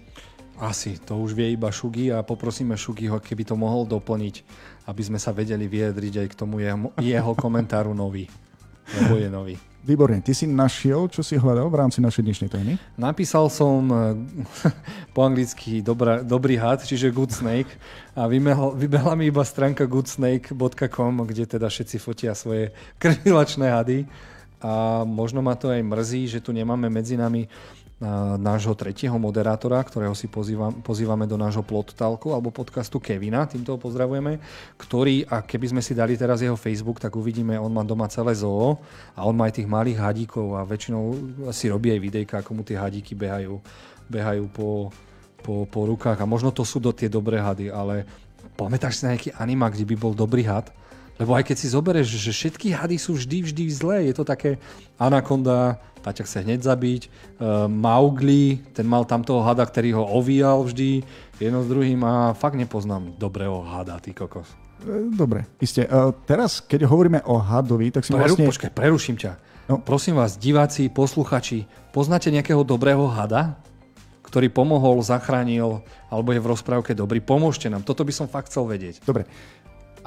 [0.58, 4.42] Asi, to už vie iba Šugi a poprosíme Šugiho, keby to mohol doplniť,
[4.90, 8.26] aby sme sa vedeli vyjadriť aj k tomu jeho, jeho komentáru nový.
[8.98, 9.56] Lebo je nový.
[9.88, 10.20] Výborne.
[10.20, 12.76] Ty si našiel, čo si hľadal v rámci našej dnešnej témy?
[13.00, 14.20] Napísal som eh,
[15.16, 17.72] po anglicky dobrá, dobrý had, čiže Good Snake
[18.12, 24.04] a vybehla, vybehla mi iba stránka goodsnake.com, kde teda všetci fotia svoje krvilačné hady
[24.60, 27.48] a možno ma to aj mrzí, že tu nemáme medzi nami
[28.38, 33.80] nášho tretieho moderátora, ktorého si pozývam, pozývame do nášho plottalku alebo podcastu Kevina, týmto ho
[33.82, 34.38] pozdravujeme,
[34.78, 38.38] ktorý, a keby sme si dali teraz jeho Facebook, tak uvidíme, on má doma celé
[38.38, 38.78] zoo
[39.18, 41.04] a on má aj tých malých hadíkov a väčšinou
[41.50, 43.58] si robí aj videjka, ako mu tie hadíky behajú,
[44.06, 44.94] behajú po,
[45.42, 48.06] po, po rukách a možno to sú do tie dobré hady, ale
[48.54, 50.70] pamätáš si na nejaký anima, kde by bol dobrý had?
[51.18, 54.62] Lebo aj keď si zoberieš, že všetky hady sú vždy, vždy zlé, je to také
[55.02, 60.64] Anaconda, Paťa chce hneď zabiť, uh, Maugli, ten mal tam toho hada, ktorý ho ovíjal
[60.64, 61.04] vždy,
[61.42, 64.48] jedno s druhým a fakt nepoznám dobrého hada, ty kokos.
[64.86, 65.84] E, dobre, iste.
[65.90, 68.46] Uh, teraz, keď hovoríme o hadovi, tak si Preru, vlastne...
[68.48, 69.32] Počkaj, preruším ťa.
[69.68, 69.84] No.
[69.84, 73.60] Prosím vás, diváci, posluchači, poznáte nejakého dobrého hada?
[74.28, 75.80] ktorý pomohol, zachránil,
[76.12, 77.24] alebo je v rozprávke dobrý.
[77.24, 77.88] Pomôžte nám.
[77.88, 79.00] Toto by som fakt chcel vedieť.
[79.08, 79.24] Dobre.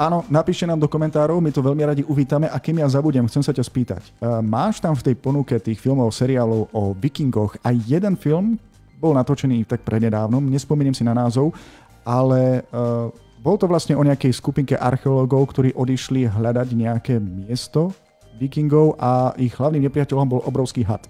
[0.01, 3.45] Áno, napíšte nám do komentárov, my to veľmi radi uvítame a kým ja zabudem, chcem
[3.45, 4.03] sa ťa spýtať.
[4.17, 8.57] Uh, máš tam v tej ponuke tých filmov, seriálov o vikingoch aj jeden film,
[8.97, 11.53] bol natočený tak prednedávnom, nespomeniem si na názov,
[12.01, 13.13] ale uh,
[13.45, 17.93] bol to vlastne o nejakej skupinke archeológov, ktorí odišli hľadať nejaké miesto
[18.41, 21.05] vikingov a ich hlavným nepriateľom bol obrovský had.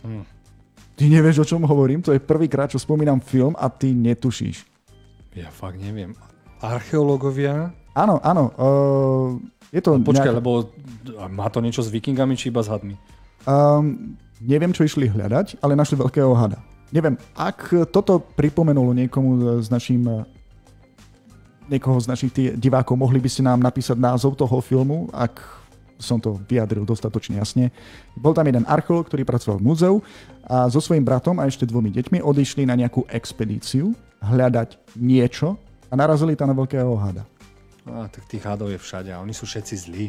[0.00, 0.24] Hmm.
[0.96, 2.00] Ty nevieš, o čom hovorím?
[2.00, 4.64] To je prvýkrát, čo spomínam film a ty netušíš.
[5.36, 6.16] Ja fakt neviem
[6.60, 7.72] archeológovia.
[7.96, 8.44] Áno, áno.
[8.56, 9.28] Uh,
[9.72, 10.38] je to no, počkaj, nejak...
[10.40, 10.70] lebo
[11.32, 12.94] má to niečo s vikingami či iba s hadmi?
[13.48, 16.60] Um, neviem, čo išli hľadať, ale našli veľkého hada.
[16.94, 20.06] Neviem, ak toto pripomenulo niekomu s našim
[21.66, 25.42] niekoho z našich divákov, mohli by ste nám napísať názov toho filmu, ak
[25.98, 27.72] som to vyjadril dostatočne jasne.
[28.14, 29.94] Bol tam jeden archeológ, ktorý pracoval v múzeu
[30.44, 35.56] a so svojím bratom a ešte dvomi deťmi odišli na nejakú expedíciu hľadať niečo,
[35.90, 37.24] a narazili tam na veľkého hada.
[37.86, 40.06] A, tak tých hadov je všade a oni sú všetci zlí.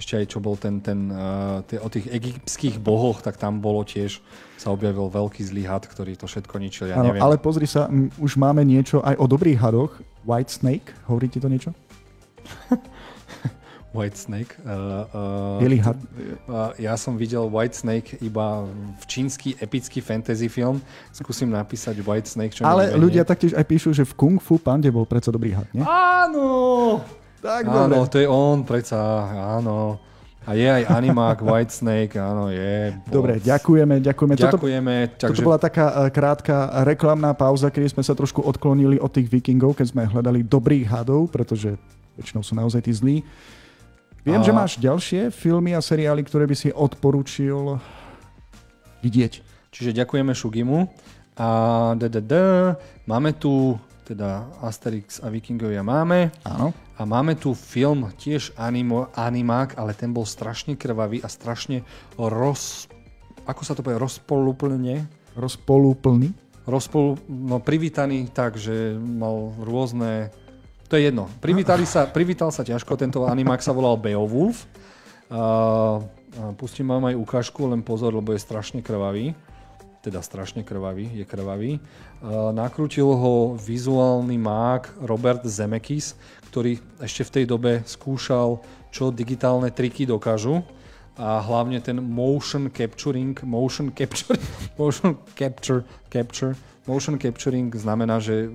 [0.00, 3.84] Ešte aj čo bol ten, ten uh, tie, o tých egyptských bohoch, tak tam bolo
[3.84, 4.24] tiež,
[4.56, 6.88] sa objavil veľký zlý had, ktorý to všetko ničil.
[6.88, 7.20] Ja ano, neviem.
[7.20, 9.92] Ale pozri sa, m, už máme niečo aj o dobrých hadoch.
[10.24, 11.76] White Snake, hovorí ti to niečo?
[13.90, 14.54] White Snake.
[14.62, 15.82] Uh, uh.
[16.46, 20.78] Uh, ja som videl White Snake iba v čínsky epický fantasy film.
[21.10, 24.86] Skúsim napísať White Snake, čo Ale ľudia taktiež aj píšu, že v Kung Fu Pande
[24.94, 25.82] bol predsa dobrý had, nie?
[25.82, 27.02] Áno!
[27.40, 28.12] Tak áno, dobre.
[28.12, 29.00] to je on, predsa,
[29.58, 29.96] áno.
[30.44, 32.94] A je aj animák White Snake, áno, je.
[33.08, 34.34] Dobre, ďakujeme, ďakujeme.
[34.38, 34.94] Ďakujeme.
[35.08, 35.40] Toto, takže...
[35.40, 36.54] toto bola taká krátka
[36.86, 41.32] reklamná pauza, kedy sme sa trošku odklonili od tých vikingov, keď sme hľadali dobrých hadov,
[41.32, 41.74] pretože
[42.20, 43.16] väčšinou sú naozaj tí zlí.
[44.24, 44.44] Viem, a...
[44.44, 47.80] že máš ďalšie filmy a seriály, ktoré by si odporučil
[49.00, 49.32] vidieť.
[49.72, 50.90] Čiže ďakujeme Šugimu.
[51.40, 51.48] A
[51.96, 52.34] d, d, d,
[53.08, 56.34] máme tu teda Asterix a Vikingovia máme.
[56.42, 56.74] Áno.
[56.98, 61.86] A máme tu film, tiež animo, animák, ale ten bol strašne krvavý a strašne
[62.18, 62.90] roz...
[63.46, 63.96] Ako sa to povie?
[63.96, 65.06] Rozpolúplne?
[65.38, 66.34] Rozpolúplný?
[66.68, 70.28] Rozpol, no privítaný tak, že mal rôzne
[70.90, 71.30] to je jedno.
[71.38, 74.66] Privítali sa, privítal sa ťažko, tento animák sa volal Beowulf.
[75.30, 76.02] Uh,
[76.58, 79.38] pustím vám aj ukážku, len pozor, lebo je strašne krvavý.
[80.02, 81.78] Teda strašne krvavý, je krvavý.
[82.18, 86.18] Uh, nakrútil ho vizuálny mák Robert Zemeckis,
[86.50, 88.58] ktorý ešte v tej dobe skúšal,
[88.90, 90.66] čo digitálne triky dokážu
[91.14, 94.42] a hlavne ten motion capturing, motion capturing,
[94.80, 96.58] motion capture, capture,
[96.90, 98.50] motion capturing znamená, že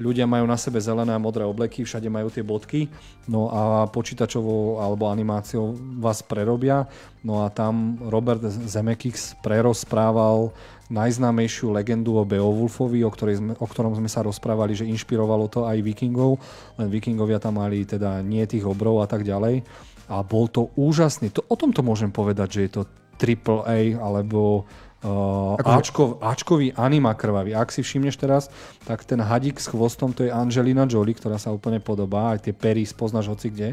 [0.00, 2.88] ľudia majú na sebe zelené a modré obleky, všade majú tie bodky,
[3.28, 6.88] no a počítačovou alebo animáciou vás prerobia.
[7.20, 10.56] No a tam Robert Zemeckis prerozprával
[10.90, 15.68] najznámejšiu legendu o Beowulfovi, o, ktorej sme, o ktorom sme sa rozprávali, že inšpirovalo to
[15.68, 16.40] aj vikingov,
[16.80, 19.62] len vikingovia tam mali teda nie tých obrov a tak ďalej.
[20.10, 21.30] A bol to úžasný.
[21.30, 22.82] To, o tomto môžem povedať, že je to
[23.20, 24.66] triple A alebo
[25.00, 27.56] Uh, Ačkov, Ačkový anima krvavý.
[27.56, 28.52] Ak si všimneš teraz,
[28.84, 32.52] tak ten hadík s chvostom to je Angelina Jolie, ktorá sa úplne podobá, aj tie
[32.52, 33.68] pery spoznáš hoci kde.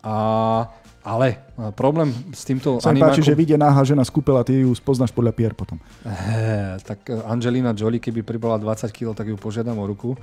[0.00, 0.16] A,
[1.04, 1.44] ale
[1.76, 3.20] problém s týmto Sa animákom...
[3.20, 5.76] páči, že vyjde náha žena z kúpela, ty ju spoznáš podľa pier potom.
[6.08, 10.16] He, tak Angelina Jolie, keby pribola 20 kg, tak ju požiadam o ruku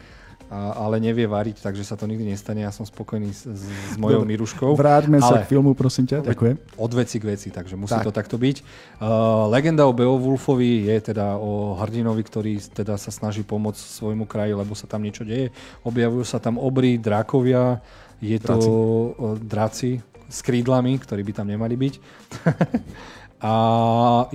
[0.50, 2.66] a, ale nevie variť, takže sa to nikdy nestane.
[2.66, 4.72] Ja som spokojný s, s mojou Dobre, Miruškou.
[4.74, 6.26] Vráťme sa k filmu, prosím ťa.
[6.26, 6.56] Ďakujem.
[6.74, 8.10] Od veci k veci, takže musí tak.
[8.10, 8.58] to takto byť.
[8.98, 14.58] Uh, legenda o Beowulfovi je teda o hrdinovi, ktorý teda sa snaží pomôcť svojmu kraji,
[14.58, 15.54] lebo sa tam niečo deje.
[15.86, 17.78] Objavujú sa tam obry, drakovia,
[18.18, 19.92] je to draci, uh, draci
[20.30, 21.94] s krídlami, ktorí by tam nemali byť.
[23.40, 23.54] a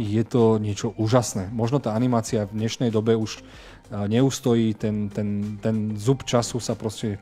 [0.01, 1.53] je to niečo úžasné.
[1.53, 3.45] Možno tá animácia v dnešnej dobe už
[3.91, 7.21] neustojí, ten, ten, ten zub času sa proste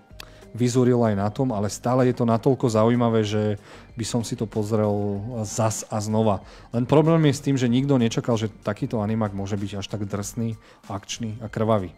[0.52, 3.56] vyzúril aj na tom, ale stále je to natoľko zaujímavé, že
[3.96, 6.44] by som si to pozrel zas a znova.
[6.76, 10.04] Len problém je s tým, že nikto nečakal, že takýto animák môže byť až tak
[10.04, 11.92] drsný, akčný a krvavý.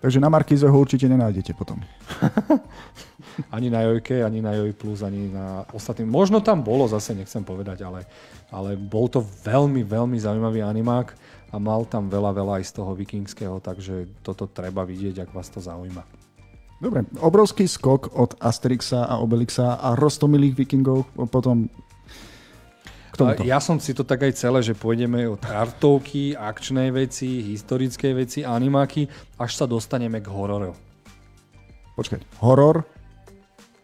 [0.00, 1.76] Takže na Markize ho určite nenájdete potom.
[3.54, 6.08] ani na Jojke, ani na Joj Plus, ani na ostatným.
[6.08, 8.08] Možno tam bolo, zase nechcem povedať, ale,
[8.48, 11.12] ale bol to veľmi, veľmi zaujímavý animák
[11.50, 15.50] a mal tam veľa, veľa aj z toho vikingského, takže toto treba vidieť, ak vás
[15.50, 16.02] to zaujíma.
[16.80, 21.68] Dobre, obrovský skok od Asterixa a Obelixa a roztomilých vikingov potom
[23.44, 28.40] Ja som si to tak aj celé, že pôjdeme od artovky, akčnej veci, historické veci,
[28.40, 29.04] animáky,
[29.36, 30.72] až sa dostaneme k hororu.
[32.00, 32.80] Počkaj, horor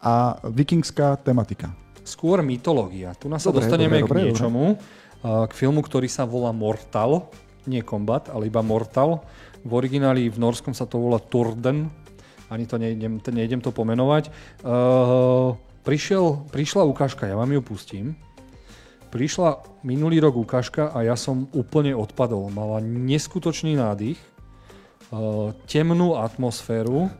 [0.00, 1.68] a vikingská tematika.
[2.00, 3.12] Skôr mytológia.
[3.12, 5.50] Tu nás sa dostaneme dobre, k niečomu, dobre.
[5.50, 7.28] k filmu, ktorý sa volá Mortal
[7.66, 9.22] nie Combat, ale iba Mortal.
[9.66, 11.90] V origináli v Norskom sa to volá Turden,
[12.46, 14.30] ani to nejdem, nejdem to pomenovať.
[14.62, 18.06] Uh, prišiel, prišla ukážka, ja vám ju pustím.
[19.10, 22.50] Prišla minulý rok ukážka a ja som úplne odpadol.
[22.54, 24.18] Mala neskutočný nádych,
[25.10, 27.10] uh, temnú atmosféru,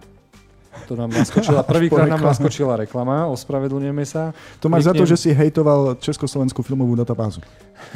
[0.84, 4.36] to nám naskočila, prvýkrát nám naskočila reklama, ospravedlňujeme sa.
[4.61, 4.92] To máš Kliknem...
[4.92, 7.40] za to, že si hejtoval Československú filmovú databázu.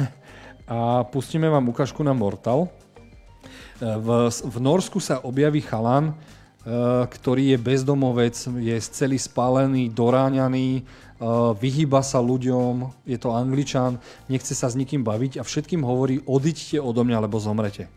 [0.71, 2.63] a pustíme vám ukážku na Mortal.
[2.63, 2.69] E,
[3.83, 6.13] v, v Norsku sa objaví chalan, e,
[7.11, 10.81] ktorý je bezdomovec, je celý spálený, doráňaný, e,
[11.59, 13.99] vyhýba sa ľuďom, je to angličan,
[14.31, 17.91] nechce sa s nikým baviť a všetkým hovorí, odiďte odo mňa, lebo zomrete.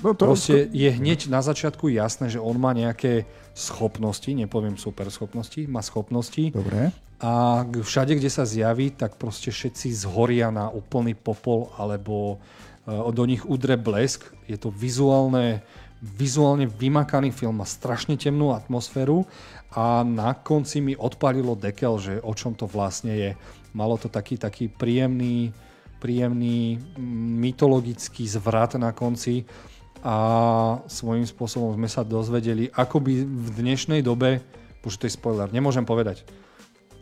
[0.00, 5.08] No to Proste je hneď na začiatku jasné, že on má nejaké schopnosti, nepoviem super
[5.08, 6.52] schopnosti, má schopnosti.
[6.52, 6.92] Dobre.
[7.16, 12.36] A všade, kde sa zjaví, tak proste všetci zhoria na úplný popol alebo
[12.84, 14.28] uh, do nich udre blesk.
[14.44, 15.64] Je to vizuálne,
[16.04, 19.24] vizuálne vymakaný film, má strašne temnú atmosféru
[19.72, 23.30] a na konci mi odpalilo dekel, že o čom to vlastne je.
[23.72, 25.56] Malo to taký, taký príjemný,
[26.00, 26.76] príjemný
[27.40, 29.48] mytologický zvrat na konci
[30.04, 30.16] a
[30.84, 34.44] svojím spôsobom sme sa dozvedeli, ako by v dnešnej dobe,
[34.86, 36.22] už to je spoiler, nemôžem povedať,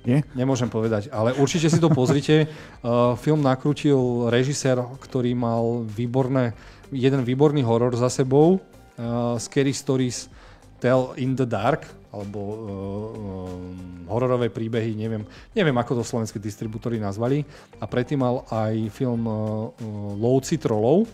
[0.05, 0.21] Nie?
[0.37, 2.47] Nemôžem povedať, ale určite si to pozrite.
[2.85, 6.53] Uh, film nakrútil režisér, ktorý mal výborné,
[6.93, 8.61] jeden výborný horor za sebou.
[9.01, 10.29] Uh, Scary Stories
[10.85, 12.61] Tell in the Dark, alebo uh, uh,
[14.13, 15.25] hororové príbehy, neviem,
[15.57, 17.41] neviem ako to slovenské distribútory nazvali.
[17.81, 21.09] A predtým mal aj film uh, uh, Lovci trolov,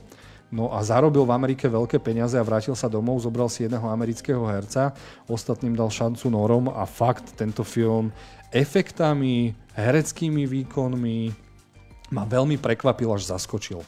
[0.50, 4.42] No a zarobil v Amerike veľké peniaze a vrátil sa domov, zobral si jedného amerického
[4.50, 4.90] herca,
[5.30, 8.10] ostatným dal šancu Norom a fakt tento film
[8.50, 11.18] efektami, hereckými výkonmi
[12.10, 13.82] ma veľmi prekvapil, až zaskočil.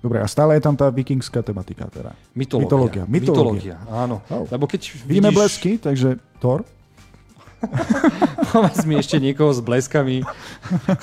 [0.00, 2.16] Dobre, a stále je tam tá vikingská tematika teda.
[2.32, 3.04] Mytológia.
[3.04, 3.76] Mytológia, Mytológia.
[3.92, 4.24] áno.
[4.32, 4.48] Oh.
[4.48, 5.38] Lebo keď Vidíme vidíš...
[5.38, 6.64] blesky, takže Thor.
[8.56, 10.24] Máme mi ešte niekoho s bleskami,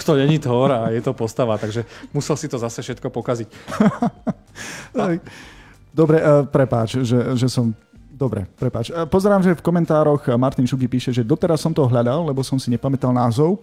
[0.01, 3.47] kto není Thor a je to postava, takže musel si to zase všetko pokaziť.
[5.93, 7.77] Dobre, uh, prepáč, že, že som
[8.18, 8.89] Dobre, prepáč.
[9.13, 12.74] Pozerám, že v komentároch Martin Šuby píše, že doteraz som to hľadal, lebo som si
[12.74, 13.61] nepamätal názov.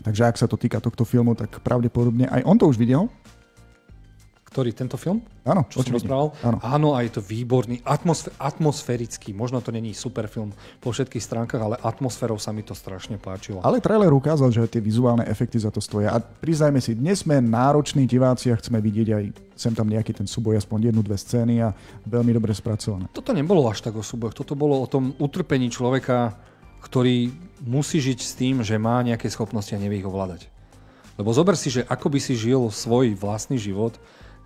[0.00, 3.12] Takže ak sa to týka tohto filmu, tak pravdepodobne aj on to už videl.
[4.50, 5.22] Ktorý tento film?
[5.46, 6.34] Áno, čo som rozprával?
[6.42, 6.58] Áno.
[6.58, 9.30] Áno, a je to výborný, atmosfé- atmosférický.
[9.30, 10.50] Možno to není super film
[10.82, 13.62] po všetkých stránkach, ale atmosférou sa mi to strašne páčilo.
[13.62, 16.10] Ale trailer ukázal, že tie vizuálne efekty za to stoja.
[16.10, 19.24] A priznajme si, dnes sme nároční diváci a chceme vidieť aj
[19.54, 21.76] sem tam nejaký ten súboj, aspoň jednu, dve scény a
[22.08, 23.06] veľmi dobre spracované.
[23.12, 26.32] Toto nebolo až tak o súbojoch, toto bolo o tom utrpení človeka,
[26.80, 27.28] ktorý
[27.60, 30.48] musí žiť s tým, že má nejaké schopnosti a nevie ich ovládať.
[31.20, 34.00] Lebo zober si, že ako by si žil svoj vlastný život,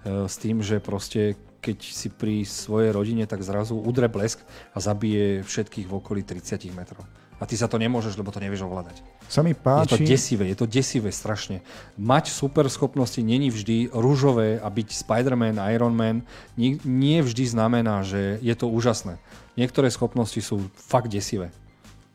[0.04, 1.34] s tým, že proste
[1.64, 4.44] keď si pri svojej rodine, tak zrazu udre blesk
[4.76, 7.08] a zabije všetkých v okolí 30 metrov.
[7.40, 9.02] A ty sa to nemôžeš, lebo to nevieš ovládať.
[9.26, 9.96] Sa mi páči.
[9.96, 11.64] Je to desivé, je to desivé strašne.
[11.98, 16.22] Mať super schopnosti není vždy rúžové a byť Spider-Man, Iron Man
[16.54, 19.18] nie, nie vždy znamená, že je to úžasné.
[19.58, 21.50] Niektoré schopnosti sú fakt desivé.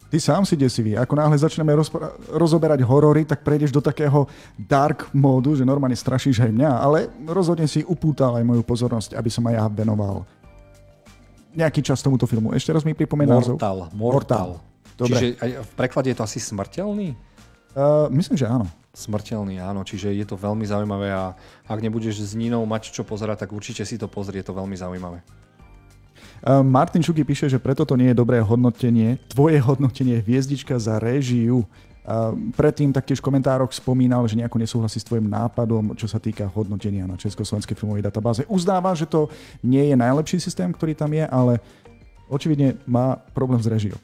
[0.10, 0.98] Ty sám si desivý.
[0.98, 4.26] Ako náhle začneme rozpra- rozoberať horory, tak prejdeš do takého
[4.58, 9.30] dark módu, že normálne strašíš aj mňa, ale rozhodne si upútal aj moju pozornosť, aby
[9.30, 10.26] som aj ja venoval
[11.54, 12.54] nejaký čas tomuto filmu.
[12.54, 13.56] Ešte raz mi pripomeň názov.
[13.58, 13.80] Mortal.
[13.94, 14.50] Mortal.
[14.98, 15.16] Dobre.
[15.16, 17.16] Čiže aj v preklade je to asi smrteľný?
[17.74, 18.66] Uh, myslím, že áno.
[18.94, 19.86] Smrteľný, áno.
[19.86, 21.38] Čiže je to veľmi zaujímavé a
[21.70, 24.76] ak nebudeš s Ninou mať čo pozerať, tak určite si to pozrie, je to veľmi
[24.76, 25.22] zaujímavé.
[26.48, 31.68] Martin Šuky píše, že preto to nie je dobré hodnotenie, tvoje hodnotenie hviezdička za réžiu.
[32.58, 37.06] Predtým taktiež v komentároch spomínal, že nejako nesúhlasí s tvojim nápadom, čo sa týka hodnotenia
[37.06, 38.50] na Československej filmovej databáze.
[38.50, 39.30] Uznáva, že to
[39.62, 41.62] nie je najlepší systém, ktorý tam je, ale
[42.26, 44.00] očividne má problém s režiou.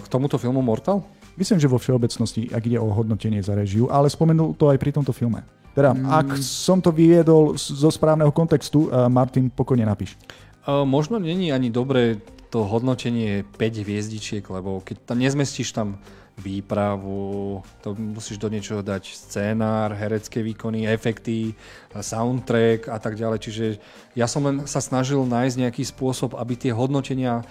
[0.00, 1.04] K tomuto filmu Mortal?
[1.36, 4.90] Myslím, že vo všeobecnosti, ak ide o hodnotenie za režiu, ale spomenul to aj pri
[4.90, 5.44] tomto filme.
[5.76, 6.08] Teda, mm.
[6.08, 10.16] ak som to vyviedol zo správneho kontextu, Martin, pokojne napíš.
[10.68, 12.20] Možno není ani dobré
[12.52, 15.96] to hodnotenie 5 hviezdičiek, lebo keď tam nezmestíš tam
[16.38, 21.56] výpravu, to musíš do niečoho dať scénár, herecké výkony, efekty,
[21.96, 23.38] soundtrack a tak ďalej.
[23.42, 23.64] Čiže
[24.12, 27.42] ja som len sa snažil nájsť nejaký spôsob, aby tie hodnotenia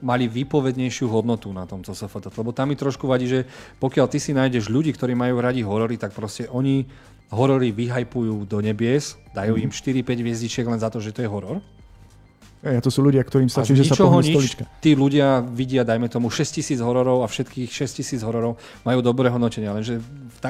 [0.00, 2.32] mali výpovednejšiu hodnotu na tom CSFT.
[2.34, 3.44] Lebo tam mi trošku vadí, že
[3.84, 6.88] pokiaľ ty si nájdeš ľudí, ktorí majú radi horory, tak proste oni
[7.30, 11.60] horory vyhajpujú do nebies, dajú im 4-5 hviezdičiek len za to, že to je horor
[12.62, 14.62] ja, to sú ľudia, ktorým stačí, že sa pohne stolička.
[14.78, 18.54] Tí ľudia vidia, dajme tomu, 6000 hororov a všetkých 6000 hororov
[18.86, 19.98] majú dobré hodnotenia, lenže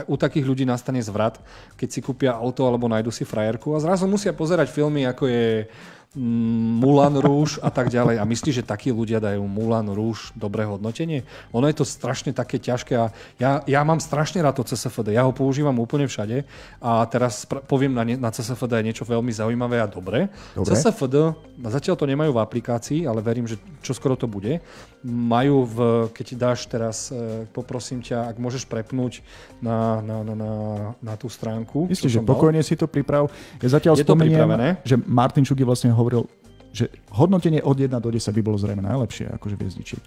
[0.04, 1.40] u takých ľudí nastane zvrat,
[1.80, 5.72] keď si kúpia auto alebo nájdu si frajerku a zrazu musia pozerať filmy, ako je
[6.12, 8.20] Mulan Rouge a tak ďalej.
[8.20, 11.24] A myslíš, že takí ľudia dajú Mulan Rouge dobré hodnotenie?
[11.56, 13.08] Ono je to strašne také ťažké a
[13.40, 15.16] ja, ja mám strašne rád to CSFD.
[15.16, 16.44] Ja ho používam úplne všade
[16.84, 20.28] a teraz poviem na, na CSFD niečo veľmi zaujímavé a dobré.
[20.52, 20.68] Dobre.
[20.68, 21.32] CSFD,
[21.64, 24.60] zatiaľ to nemajú v aplikácii, ale verím, že čo skoro to bude.
[25.00, 25.76] Majú v,
[26.12, 29.24] keď dáš teraz, e, poprosím ťa, ak môžeš prepnúť
[29.64, 30.52] na, na, na, na,
[31.00, 31.88] na tú stránku.
[31.88, 33.32] Myslím, že pokojne si to priprav.
[33.64, 36.26] Ja zatiaľ je spomeniem, že Martin Čuky vlastne hovoril,
[36.72, 40.03] že hodnotenie od 1 do 10 by bolo zrejme najlepšie, akože hviezdičiek.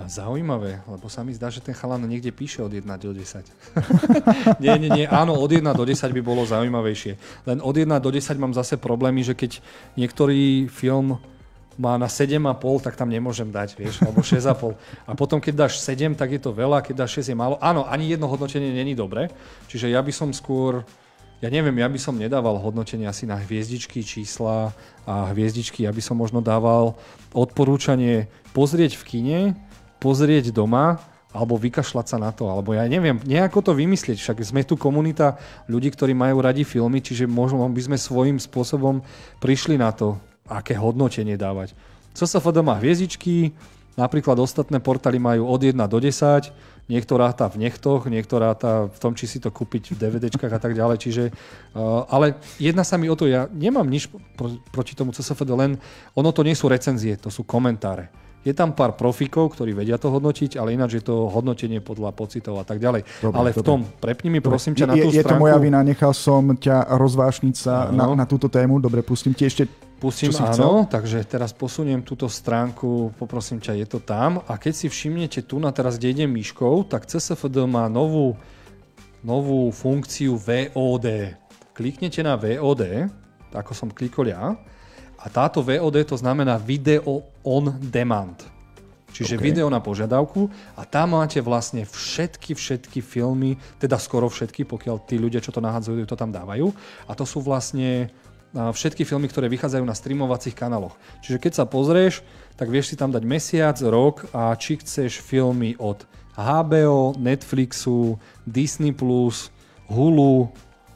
[0.00, 3.42] Zaujímavé, lebo sa mi zdá, že ten chalan niekde píše od 1 do 10.
[4.62, 7.18] nie, nie, nie, áno, od 1 do 10 by bolo zaujímavejšie.
[7.50, 9.58] Len od 1 do 10 mám zase problémy, že keď
[9.98, 11.18] niektorý film
[11.80, 14.76] má na 7,5, tak tam nemôžem dať, vieš, alebo 6,5.
[15.08, 17.56] A potom, keď dáš 7, tak je to veľa, keď dáš 6 je málo.
[17.58, 19.32] Áno, ani jedno hodnotenie není dobre,
[19.66, 20.84] čiže ja by som skôr
[21.40, 24.76] ja neviem, ja by som nedával hodnotenie asi na hviezdičky, čísla
[25.08, 25.88] a hviezdičky.
[25.88, 27.00] Ja by som možno dával
[27.32, 29.40] odporúčanie pozrieť v kine,
[30.04, 31.00] pozrieť doma
[31.30, 35.38] alebo vykašľať sa na to, alebo ja neviem, nejako to vymyslieť, však sme tu komunita
[35.70, 38.98] ľudí, ktorí majú radi filmy, čiže možno by sme svojím spôsobom
[39.38, 40.18] prišli na to,
[40.50, 41.78] aké hodnotenie dávať.
[42.18, 43.54] CSFD má hviezdičky,
[43.98, 46.48] Napríklad ostatné portály majú od 1 do 10,
[46.90, 50.58] niekto ráta v nechtoch, niekto ráta v tom, či si to kúpiť v DVDčkách a
[50.58, 50.96] tak ďalej.
[50.98, 55.54] Čiže, uh, ale jedna sa mi o to, ja nemám nič pro, proti tomu CSFD,
[55.54, 55.78] len
[56.18, 58.10] ono to nie sú recenzie, to sú komentáre.
[58.40, 62.56] Je tam pár profikov, ktorí vedia to hodnotiť, ale ináč je to hodnotenie podľa pocitov
[62.56, 63.04] a tak ďalej.
[63.20, 65.28] Dobre, ale v tom, prepni mi prosím ťa na tú je, stránku.
[65.28, 68.80] Je to moja vina, nechal som ťa rozvášniť sa na, na túto tému.
[68.80, 69.68] Dobre, pustím ti ešte
[70.00, 70.74] Pustím, áno, chcel?
[70.88, 74.40] takže teraz posuniem túto stránku, poprosím ťa, je to tam.
[74.48, 78.32] A keď si všimnete tu na teraz, kde idem myškou, tak CSFD má novú,
[79.20, 81.36] novú funkciu VOD.
[81.76, 83.12] Kliknete na VOD,
[83.52, 84.56] ako som klikol ja,
[85.20, 88.40] a táto VOD to znamená Video on Demand.
[89.10, 89.42] Čiže okay.
[89.42, 90.46] video na požiadavku
[90.78, 95.58] a tam máte vlastne všetky, všetky filmy, teda skoro všetky, pokiaľ tí ľudia, čo to
[95.58, 96.70] nahádzajú, to tam dávajú.
[97.10, 98.08] A to sú vlastne
[98.54, 100.98] všetky filmy, ktoré vychádzajú na streamovacích kanáloch.
[101.22, 102.26] Čiže keď sa pozrieš,
[102.58, 106.02] tak vieš si tam dať mesiac, rok a či chceš filmy od
[106.34, 108.94] HBO, Netflixu, Disney+,
[109.90, 110.34] Hulu,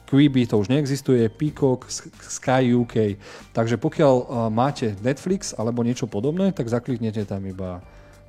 [0.05, 1.89] Quibi to už neexistuje, Peacock,
[2.21, 3.17] Sky UK.
[3.51, 7.81] Takže pokiaľ uh, máte Netflix alebo niečo podobné, tak zakliknete tam iba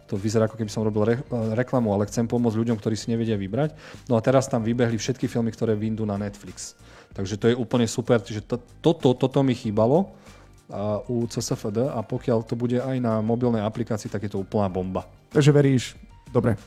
[0.07, 1.17] to vyzerá ako keby som robil re,
[1.59, 3.75] reklamu, ale chcem pomôcť ľuďom, ktorí si nevedia vybrať.
[4.07, 6.79] No a teraz tam vybehli všetky filmy, ktoré vyjdú na Netflix.
[7.17, 8.21] Takže to je úplne super.
[8.21, 10.13] To, toto, toto mi chýbalo
[10.69, 14.69] a u CSFD a pokiaľ to bude aj na mobilnej aplikácii, tak je to úplná
[14.69, 15.07] bomba.
[15.31, 15.95] Takže veríš,
[16.35, 16.59] dobre,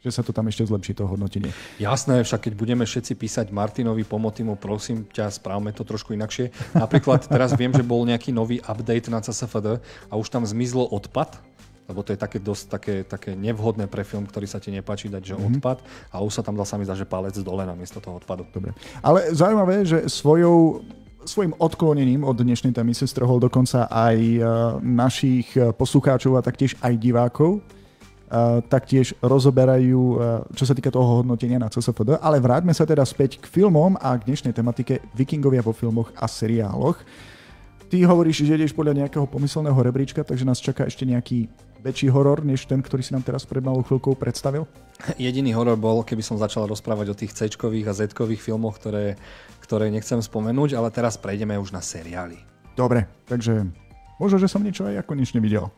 [0.00, 1.52] že sa to tam ešte zlepší, to hodnotenie.
[1.76, 6.48] Jasné, však keď budeme všetci písať Martinovi Pomotimu, prosím ťa, správme to trošku inakšie.
[6.76, 11.40] Napríklad teraz viem, že bol nejaký nový update na CSFD a už tam zmizlo odpad,
[11.84, 15.22] lebo to je také dosť také, také nevhodné pre film, ktorý sa ti nepáči dať,
[15.22, 15.60] že mm-hmm.
[15.60, 15.78] odpad
[16.12, 18.48] a už sa tam dá sa mi zdá, že palec dole namiesto toho odpadu.
[18.48, 18.72] Dobre.
[19.04, 20.80] Ale zaujímavé, že svojou
[21.24, 24.40] svojim odklonením od dnešnej témy sa strhol dokonca aj e,
[24.84, 27.64] našich poslucháčov a taktiež aj divákov
[28.66, 30.02] taktiež rozoberajú,
[30.56, 32.18] čo sa týka toho hodnotenia na CSFD.
[32.18, 36.26] Ale vráťme sa teda späť k filmom a k dnešnej tematike Vikingovia vo filmoch a
[36.26, 36.98] seriáloch.
[37.86, 41.46] Ty hovoríš, že ideš podľa nejakého pomyselného rebríčka, takže nás čaká ešte nejaký
[41.84, 44.64] väčší horor, než ten, ktorý si nám teraz pred malou chvíľkou predstavil?
[45.20, 48.08] Jediný horor bol, keby som začal rozprávať o tých c a z
[48.40, 49.20] filmoch, ktoré,
[49.60, 52.40] ktoré nechcem spomenúť, ale teraz prejdeme už na seriály.
[52.72, 53.68] Dobre, takže
[54.16, 55.68] možno, že som niečo aj konečne videl.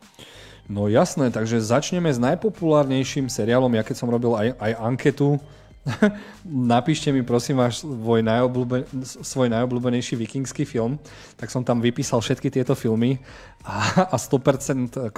[0.71, 3.71] No jasné, takže začneme s najpopulárnejším seriálom.
[3.75, 5.39] Ja keď som robil aj, aj anketu,
[6.73, 10.99] napíšte mi prosím váš svoj, najobľúben, svoj najobľúbenejší vikingský film,
[11.39, 13.23] tak som tam vypísal všetky tieto filmy
[13.63, 15.15] a, a 100%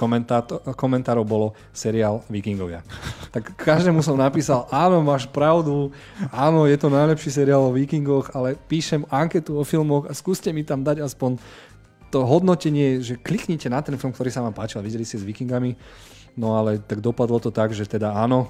[0.77, 2.85] komentárov bolo seriál Vikingovia.
[3.33, 5.89] Tak každému som napísal, áno, máš pravdu,
[6.29, 10.61] áno, je to najlepší seriál o vikingoch, ale píšem anketu o filmoch a skúste mi
[10.61, 11.41] tam dať aspoň
[12.09, 15.77] to hodnotenie, že kliknite na ten film, ktorý sa vám páčil, videli ste s Vikingami,
[16.41, 18.49] no ale tak dopadlo to tak, že teda áno,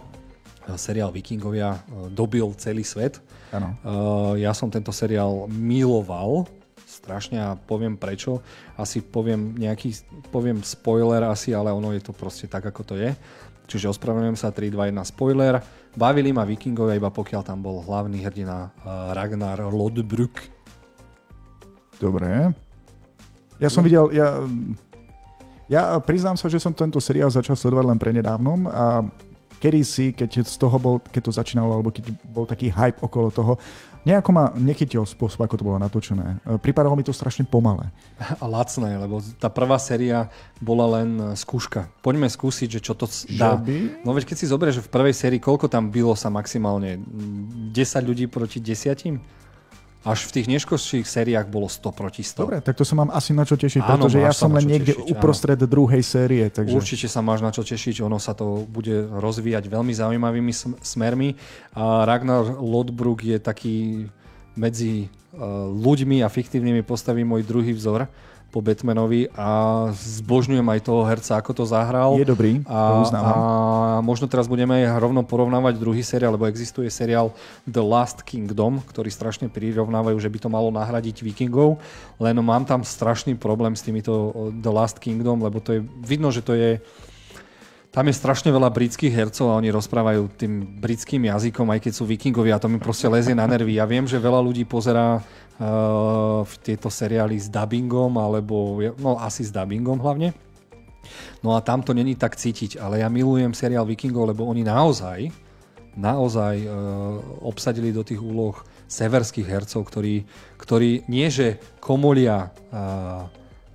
[0.76, 1.80] seriál Vikingovia e,
[2.14, 3.22] dobil celý svet.
[3.56, 3.74] Ano.
[3.74, 6.46] E, ja som tento seriál miloval,
[6.84, 8.42] strašne a poviem prečo.
[8.76, 9.96] Asi poviem nejaký,
[10.34, 13.14] poviem spoiler asi, ale ono je to proste tak, ako to je.
[13.70, 15.62] Čiže ospravedlňujem sa 3, 2, 1 spoiler.
[15.94, 18.74] Bavili ma Vikingovia iba pokiaľ tam bol hlavný hrdina
[19.14, 20.42] Ragnar Lodbrok.
[22.02, 22.50] Dobre.
[23.62, 24.42] Ja som videl, ja,
[25.70, 29.06] ja priznám sa, že som tento seriál začal sledovať len prednedávnom a
[29.60, 33.28] kedy si, keď z toho bol, keď to začínalo, alebo keď bol taký hype okolo
[33.30, 33.54] toho,
[34.08, 36.40] nejako ma nechytil spôsob, ako to bolo natočené.
[36.48, 37.92] E, pripadalo mi to strašne pomalé.
[38.44, 40.32] A lacné, lebo tá prvá séria
[40.64, 41.92] bola len skúška.
[42.00, 43.06] Poďme skúsiť, že čo to
[43.36, 43.60] dá.
[43.60, 44.04] By?
[44.08, 46.98] No veď keď si zoberieš, v prvej sérii koľko tam bylo sa maximálne?
[47.04, 47.76] 10
[48.08, 49.20] ľudí proti desiatim?
[50.00, 52.40] Až v tých neškodších sériách bolo 100 proti 100.
[52.40, 54.96] Dobre, tak to sa mám asi na čo tešiť, áno, pretože ja som len niekde
[54.96, 55.68] tešiť, uprostred áno.
[55.68, 56.48] druhej série.
[56.48, 56.72] Takže...
[56.72, 61.36] Určite sa máš na čo tešiť, ono sa to bude rozvíjať veľmi zaujímavými smermi.
[61.76, 64.08] A Ragnar Lodbrok je taký
[64.56, 68.08] medzi uh, ľuďmi a fiktívnymi postavami môj druhý vzor
[68.50, 69.50] po Batmanovi a
[69.94, 72.18] zbožňujem aj toho herca, ako to zahral.
[72.18, 73.34] Je dobrý, a, to A
[74.02, 77.30] možno teraz budeme aj rovno porovnávať druhý seriál, lebo existuje seriál
[77.70, 81.78] The Last Kingdom, ktorý strašne prirovnávajú, že by to malo nahradiť Vikingov,
[82.18, 86.42] len mám tam strašný problém s týmito The Last Kingdom, lebo to je, vidno, že
[86.42, 86.82] to je
[87.90, 92.06] tam je strašne veľa britských hercov a oni rozprávajú tým britským jazykom, aj keď sú
[92.06, 93.82] vikingovia a to mi proste lezie na nervy.
[93.82, 99.50] Ja viem, že veľa ľudí pozerá uh, tieto seriály s dubbingom, alebo no asi s
[99.50, 100.38] dubbingom hlavne.
[101.42, 105.34] No a tam to není tak cítiť, ale ja milujem seriál Vikingov, lebo oni naozaj,
[105.98, 108.54] naozaj uh, obsadili do tých úloh
[108.86, 110.30] severských hercov, ktorí,
[110.62, 113.26] ktorí nie že komolia uh,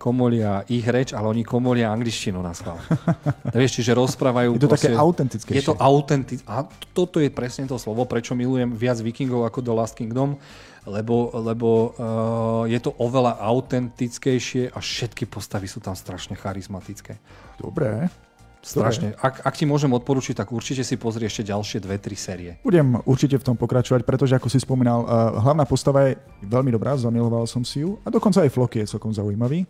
[0.04, 2.76] komolia ich reč, ale oni komolia angličtinu na schvál.
[3.56, 4.60] Vieš, čiže rozprávajú...
[4.60, 5.50] Je to také autentické.
[5.56, 6.44] Je to autentické.
[6.44, 10.36] A toto je presne to slovo, prečo milujem viac vikingov ako The Last Kingdom,
[10.84, 17.16] lebo, lebo uh, je to oveľa autentickejšie a všetky postavy sú tam strašne charizmatické.
[17.56, 18.12] Dobre.
[18.60, 19.16] Strašne.
[19.20, 22.60] Ak, ak ti môžem odporučiť, tak určite si pozri ešte ďalšie dve, tri série.
[22.64, 26.92] Budem určite v tom pokračovať, pretože ako si spomínal, uh, hlavná postava je veľmi dobrá,
[26.96, 29.64] zamiloval som si ju a dokonca aj Floky je celkom zaujímavý.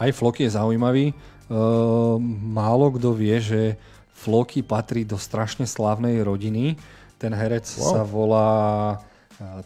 [0.00, 1.12] Aj Floky je zaujímavý.
[1.50, 2.16] Uh,
[2.48, 3.76] málo kto vie, že
[4.16, 6.80] Floky patrí do strašne slávnej rodiny.
[7.20, 7.84] Ten herec wow.
[7.84, 8.48] sa volá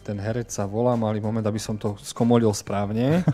[0.07, 3.27] ten herec sa volá, mali moment, aby som to skomolil správne.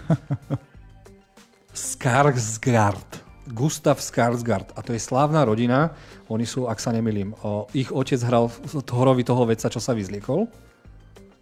[1.69, 3.21] Skarsgård.
[3.53, 4.73] Gustav Skarsgård.
[4.73, 5.93] A to je slávna rodina.
[6.33, 7.37] Oni sú, ak sa nemilím,
[7.77, 8.49] ich otec hral
[8.89, 10.49] horovi toho vedca, čo sa vyzliekol.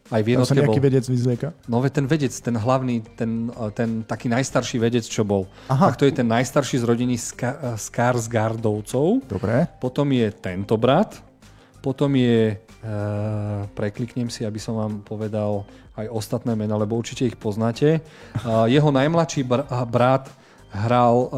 [0.10, 0.88] Aj v sa nejaký bol.
[0.90, 1.53] vedec vyzlieka?
[1.69, 5.45] No ten vedec, ten hlavný, ten, ten taký najstarší vedec, čo bol.
[5.69, 5.94] Aha.
[5.94, 9.30] Tak to je ten najstarší z rodiny Ska, Skarsgardovcov.
[9.30, 9.69] Dobre.
[9.77, 11.22] Potom je tento brat.
[11.80, 12.91] Potom je, e,
[13.77, 15.64] prekliknem si, aby som vám povedal
[15.94, 17.88] aj ostatné mena, lebo určite ich poznáte.
[17.98, 17.99] E,
[18.68, 20.27] jeho najmladší br- brat
[20.69, 21.30] hral uh,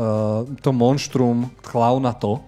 [0.59, 2.43] to monštrum klauna to.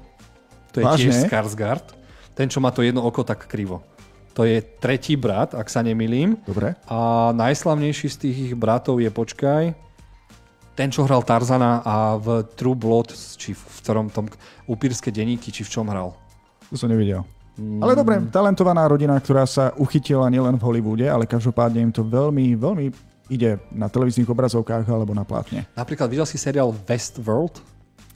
[0.75, 0.99] To je Vážne?
[0.99, 1.85] tiež Skarsgård.
[2.33, 3.85] Ten, čo má to jedno oko tak krivo.
[4.34, 6.41] To je tretí brat, ak sa nemilím.
[6.41, 6.73] Dobre.
[6.89, 9.77] A najslavnejší z tých ich bratov je, počkaj,
[10.73, 14.26] ten, čo hral Tarzana a v True Blood, či v ktorom tom
[14.65, 16.18] upírske denníky, či v čom hral.
[16.73, 17.22] To som nevidel.
[17.53, 17.85] Mm.
[17.85, 22.57] Ale dobre, talentovaná rodina, ktorá sa uchytila nielen v Hollywoode, ale každopádne im to veľmi,
[22.57, 22.89] veľmi
[23.30, 25.69] ide na televíznych obrazovkách alebo na plátne.
[25.77, 27.61] Napríklad videl si seriál Westworld?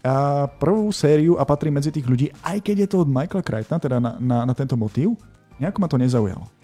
[0.02, 3.78] A prvú sériu a patrí medzi tých ľudí, aj keď je to od Michaela Crichtona,
[3.78, 5.20] teda na, na, na tento motív,
[5.60, 6.57] nejako ma to nezaujalo.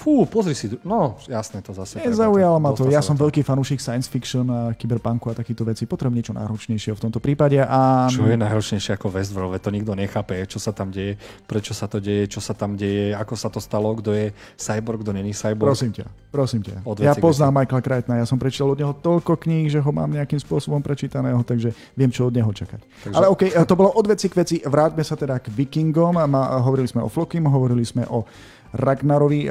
[0.00, 2.00] Fú, pozri si, no jasné to zase.
[2.00, 5.84] Nezaujalo ma to, ja som veľký fanúšik science fiction a kyberpunku a takýchto veci.
[5.84, 7.60] Potrebujem niečo náročnejšie v tomto prípade.
[7.60, 8.08] A...
[8.08, 9.60] Čo je náročnejšie ako Westworld?
[9.60, 13.12] To nikto nechápe, čo sa tam deje, prečo sa to deje, čo sa tam deje,
[13.12, 15.68] ako sa to stalo, kto je cyborg, kto není cyborg.
[15.68, 16.80] Prosím ťa, prosím ťa.
[17.04, 20.40] Ja poznám Michaela Crichtona, ja som prečítal od neho toľko kníh, že ho mám nejakým
[20.40, 22.80] spôsobom prečítaného, takže viem, čo od neho čakať.
[23.04, 23.16] Takže...
[23.20, 24.56] Ale OK, to bolo od veci k veci.
[24.64, 26.16] Vráťme sa teda k Vikingom.
[26.64, 28.24] Hovorili sme o Flokim, hovorili sme o
[28.72, 29.50] Ragnarovi.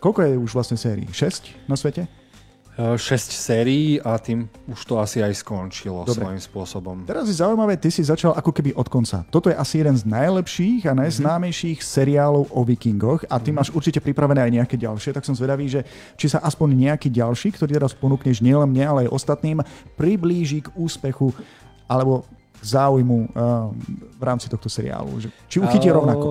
[0.00, 1.08] Koľko je už vlastne sérií?
[1.08, 2.08] 6 na svete?
[2.76, 3.00] 6
[3.32, 6.20] sérií a tým už to asi aj skončilo Dobre.
[6.20, 6.96] svojím spôsobom.
[7.08, 9.24] Teraz je zaujímavé, ty si začal ako keby od konca.
[9.32, 11.94] Toto je asi jeden z najlepších a najznámejších mm-hmm.
[11.96, 13.56] seriálov o vikingoch a ty mm-hmm.
[13.56, 15.88] máš určite pripravené aj nejaké ďalšie, tak som zvedavý, že
[16.20, 19.64] či sa aspoň nejaký ďalší, ktorý teraz ponúkneš nielen mne, ale aj ostatným,
[19.96, 21.32] priblíži k úspechu
[21.88, 22.28] alebo
[22.62, 23.72] záujmu uh,
[24.16, 25.20] v rámci tohto seriálu?
[25.20, 26.28] Že, či uchytí rovnako?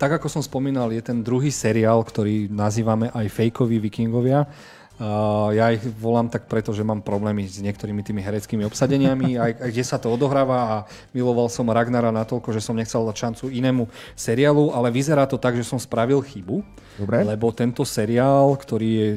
[0.00, 4.48] Tak ako som spomínal, je ten druhý seriál, ktorý nazývame aj fejkoví vikingovia.
[4.96, 9.52] Uh, ja ich volám tak preto, že mám problémy s niektorými tými hereckými obsadeniami, aj,
[9.60, 10.76] aj kde sa to odohráva a
[11.12, 15.52] miloval som Ragnara natoľko, že som nechcel dať šancu inému seriálu, ale vyzerá to tak,
[15.52, 16.64] že som spravil chybu,
[16.96, 17.28] Dobre.
[17.28, 19.08] lebo tento seriál, ktorý je,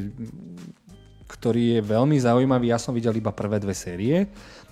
[1.30, 4.26] ktorý je veľmi zaujímavý, ja som videl iba prvé dve série,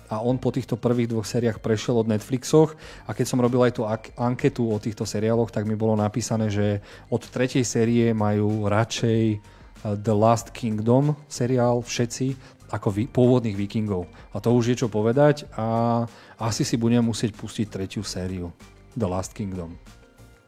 [0.08, 2.72] a on po týchto prvých dvoch sériách prešiel od Netflixoch
[3.04, 3.84] a keď som robil aj tú
[4.16, 6.80] anketu o týchto seriáloch, tak mi bolo napísané, že
[7.12, 9.38] od tretej série majú radšej eh,
[9.84, 14.08] The Last Kingdom seriál všetci ako vý, pôvodných vikingov.
[14.36, 16.04] A to už je čo povedať a
[16.36, 18.52] asi si budem musieť pustiť tretiu sériu
[18.92, 19.76] The Last Kingdom.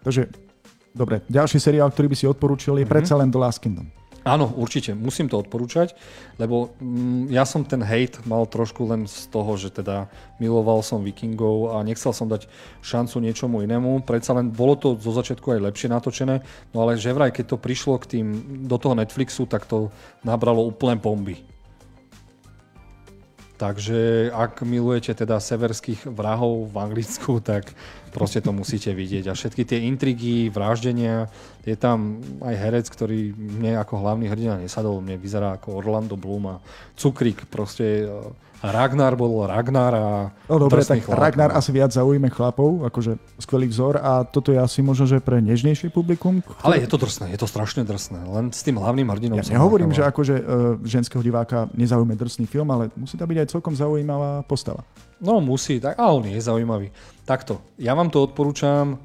[0.05, 0.29] Takže,
[0.93, 2.93] dobre, ďalší seriál, ktorý by si odporúčil je mm-hmm.
[2.93, 4.00] predsa len The Last Kingdom.
[4.21, 5.97] Áno, určite, musím to odporúčať,
[6.37, 11.01] lebo mm, ja som ten hate mal trošku len z toho, že teda miloval som
[11.01, 12.45] vikingov a nechcel som dať
[12.85, 14.05] šancu niečomu inému.
[14.05, 16.45] Predsa len bolo to zo začiatku aj lepšie natočené,
[16.77, 18.27] no ale že vraj, keď to prišlo k tým,
[18.69, 19.89] do toho Netflixu, tak to
[20.21, 21.41] nabralo úplne bomby.
[23.61, 27.77] Takže ak milujete teda severských vrahov v Anglicku, tak
[28.11, 29.31] proste to musíte vidieť.
[29.31, 31.31] A všetky tie intrigy, vraždenia,
[31.63, 36.51] je tam aj herec, ktorý mne ako hlavný hrdina nesadol, mne vyzerá ako Orlando Bloom
[36.51, 36.57] a
[36.99, 38.11] Cukrik, proste
[38.61, 40.07] Ragnar bol Ragnar a...
[40.49, 41.57] No dobre, tak chlap, Ragnar no.
[41.57, 45.89] asi viac zaujíme chlapov, akože skvelý vzor a toto je asi možno, že pre nežnejšie
[45.89, 46.45] publikum.
[46.45, 46.61] Ktoré...
[46.61, 49.41] Ale je to drsné, je to strašne drsné, len s tým hlavným hrdinom.
[49.41, 50.45] Ja nehovorím, že akože uh,
[50.85, 54.85] ženského diváka nezaujíme drsný film, ale musí tam byť aj celkom zaujímavá postava.
[55.21, 56.93] No musí, tak, a on je zaujímavý.
[57.25, 59.01] Takto, ja vám to odporúčam,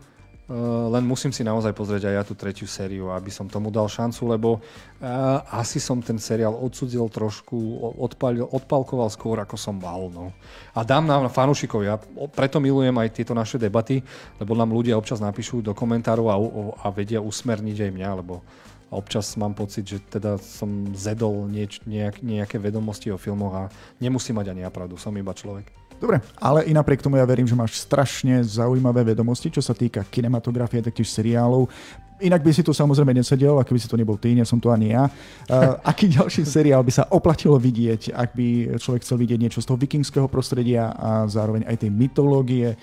[0.53, 4.29] len musím si naozaj pozrieť aj ja tú tretiu sériu, aby som tomu dal šancu,
[4.29, 7.57] lebo uh, asi som ten seriál odsudzil trošku,
[7.97, 10.05] odpal, odpalkoval skôr, ako som mal.
[10.13, 10.29] No.
[10.77, 11.97] A dám nám fanúšikov, ja
[12.29, 14.05] preto milujem aj tieto naše debaty,
[14.37, 16.37] lebo nám ľudia občas napíšu do komentárov a,
[16.77, 18.45] a vedia usmerniť aj mňa, lebo
[18.93, 23.63] občas mám pocit, že teda som zedol nieč, nejak, nejaké vedomosti o filmoch a
[23.97, 25.84] nemusím mať ani ja pravdu, som iba človek.
[25.95, 30.03] Dobre, ale i napriek tomu ja verím, že máš strašne zaujímavé vedomosti, čo sa týka
[30.03, 31.71] kinematografie, taktiež seriálov.
[32.19, 34.71] Inak by si tu samozrejme nesedel, ak by si to nebol ty, nie som to
[34.71, 35.07] ani ja.
[35.47, 38.47] Uh, aký ďalší seriál by sa oplatilo vidieť, ak by
[38.79, 42.75] človek chcel vidieť niečo z toho vikingského prostredia a zároveň aj tej mytológie?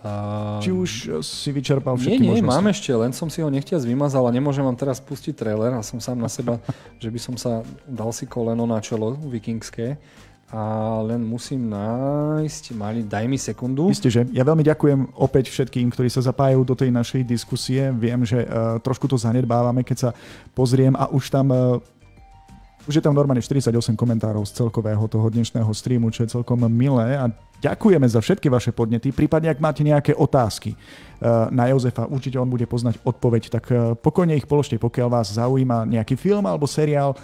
[0.00, 2.56] Uh, Či už si vyčerpal všetky nie, nie, možnosti?
[2.56, 5.84] mám ešte, len som si ho nechtiac vymazal a nemôžem vám teraz pustiť trailer a
[5.84, 6.56] som sám na seba,
[7.02, 10.00] že by som sa dal si koleno na čelo vikingské
[10.50, 10.62] a
[11.06, 13.86] len musím nájsť, mali, daj mi sekundu.
[13.86, 17.94] Isté, že ja veľmi ďakujem opäť všetkým, ktorí sa zapájajú do tej našej diskusie.
[17.94, 20.10] Viem, že uh, trošku to zanedbávame, keď sa
[20.50, 21.78] pozriem a už tam uh,
[22.88, 27.14] už je tam normálne 48 komentárov z celkového toho dnešného streamu, čo je celkom milé
[27.14, 27.30] a
[27.62, 29.14] ďakujeme za všetky vaše podnety.
[29.14, 33.70] Prípadne, ak máte nejaké otázky uh, na Jozefa, určite on bude poznať odpoveď, tak
[34.02, 37.14] pokojne ich položte, pokiaľ vás zaujíma nejaký film alebo seriál.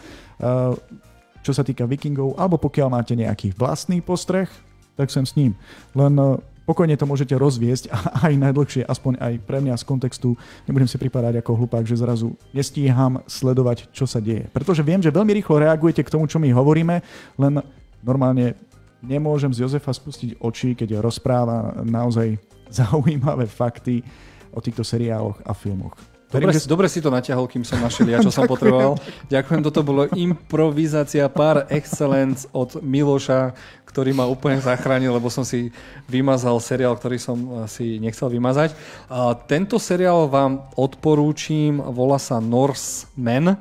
[1.46, 4.50] Čo sa týka vikingov, alebo pokiaľ máte nejaký vlastný postreh,
[4.98, 5.54] tak sem s ním.
[5.94, 10.34] Len e, pokojne to môžete rozviesť a aj najdlhšie, aspoň aj pre mňa z kontextu,
[10.66, 14.50] nebudem si pripadať ako hlupák, že zrazu nestíham sledovať, čo sa deje.
[14.50, 16.98] Pretože viem, že veľmi rýchlo reagujete k tomu, čo my hovoríme,
[17.38, 17.54] len
[18.02, 18.58] normálne
[18.98, 22.42] nemôžem z Jozefa spustiť oči, keď rozpráva naozaj
[22.82, 24.02] zaujímavé fakty
[24.50, 25.94] o týchto seriáloch a filmoch.
[26.26, 26.66] Dobre, že...
[26.66, 28.98] dobre si to natiahol, kým som našiel ja, čo som potreboval.
[29.30, 33.54] Ďakujem, toto bolo improvizácia par excellence od Miloša,
[33.86, 35.70] ktorý ma úplne zachránil, lebo som si
[36.10, 38.74] vymazal seriál, ktorý som eh, si nechcel vymazať.
[39.06, 43.54] A tento seriál vám odporúčim, volá sa Norseman.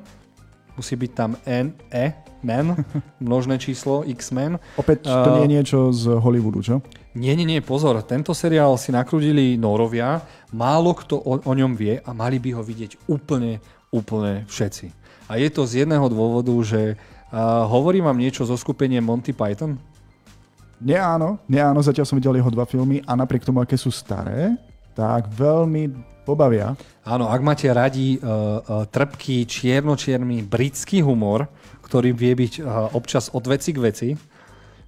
[0.75, 2.11] Musí byť tam N, E,
[2.45, 2.77] Men,
[3.23, 4.57] množné číslo, X-Men.
[4.77, 6.75] Opäť to nie je niečo z Hollywoodu, čo?
[7.15, 8.03] Nie, nie, nie, pozor.
[8.03, 10.19] Tento seriál si nakrúdili Nórovia,
[10.51, 14.91] málo kto o, o ňom vie a mali by ho vidieť úplne, úplne všetci.
[15.31, 19.79] A je to z jedného dôvodu, že uh, hovorí vám niečo zo skupenia Monty Python?
[20.83, 23.95] Nie áno, nie áno, zatiaľ som videl jeho dva filmy a napriek tomu, aké sú
[23.95, 24.59] staré,
[24.91, 25.95] tak veľmi
[26.27, 26.75] pobavia.
[27.07, 31.47] Áno, ak máte radi uh, uh, trpký, čierno-čierny britský humor,
[31.79, 34.09] ktorý vie byť uh, občas od veci k veci,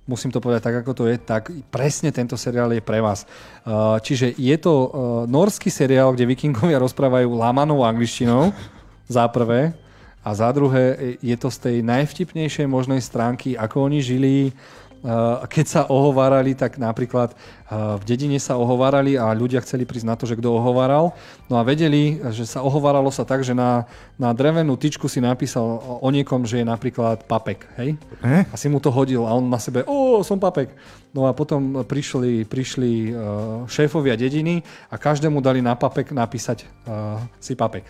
[0.08, 3.28] musím to povedať tak, ako to je, tak presne tento seriál je pre vás.
[3.68, 4.90] Uh, čiže je to uh,
[5.28, 8.56] norský seriál, kde vikingovia rozprávajú lámanou angličtinou,
[9.08, 9.76] za prvé,
[10.28, 14.52] a za druhé je to z tej najvtipnejšej možnej stránky, ako oni žili,
[15.48, 17.38] keď sa ohovárali, tak napríklad
[17.72, 21.11] v dedine sa ohovárali a ľudia chceli prísť na to, že kto ohováral.
[21.52, 23.84] No a vedeli, že sa ohováralo sa tak, že na,
[24.15, 27.68] na drevenú tyčku si napísal o niekom, že je napríklad papek.
[27.76, 27.99] Hej?
[28.24, 28.44] Eh?
[28.48, 30.72] A si mu to hodil a on na sebe, o, som papek.
[31.11, 33.11] No a potom prišli, prišli
[33.68, 37.84] šéfovia dediny a každému dali na papek napísať uh, si papek.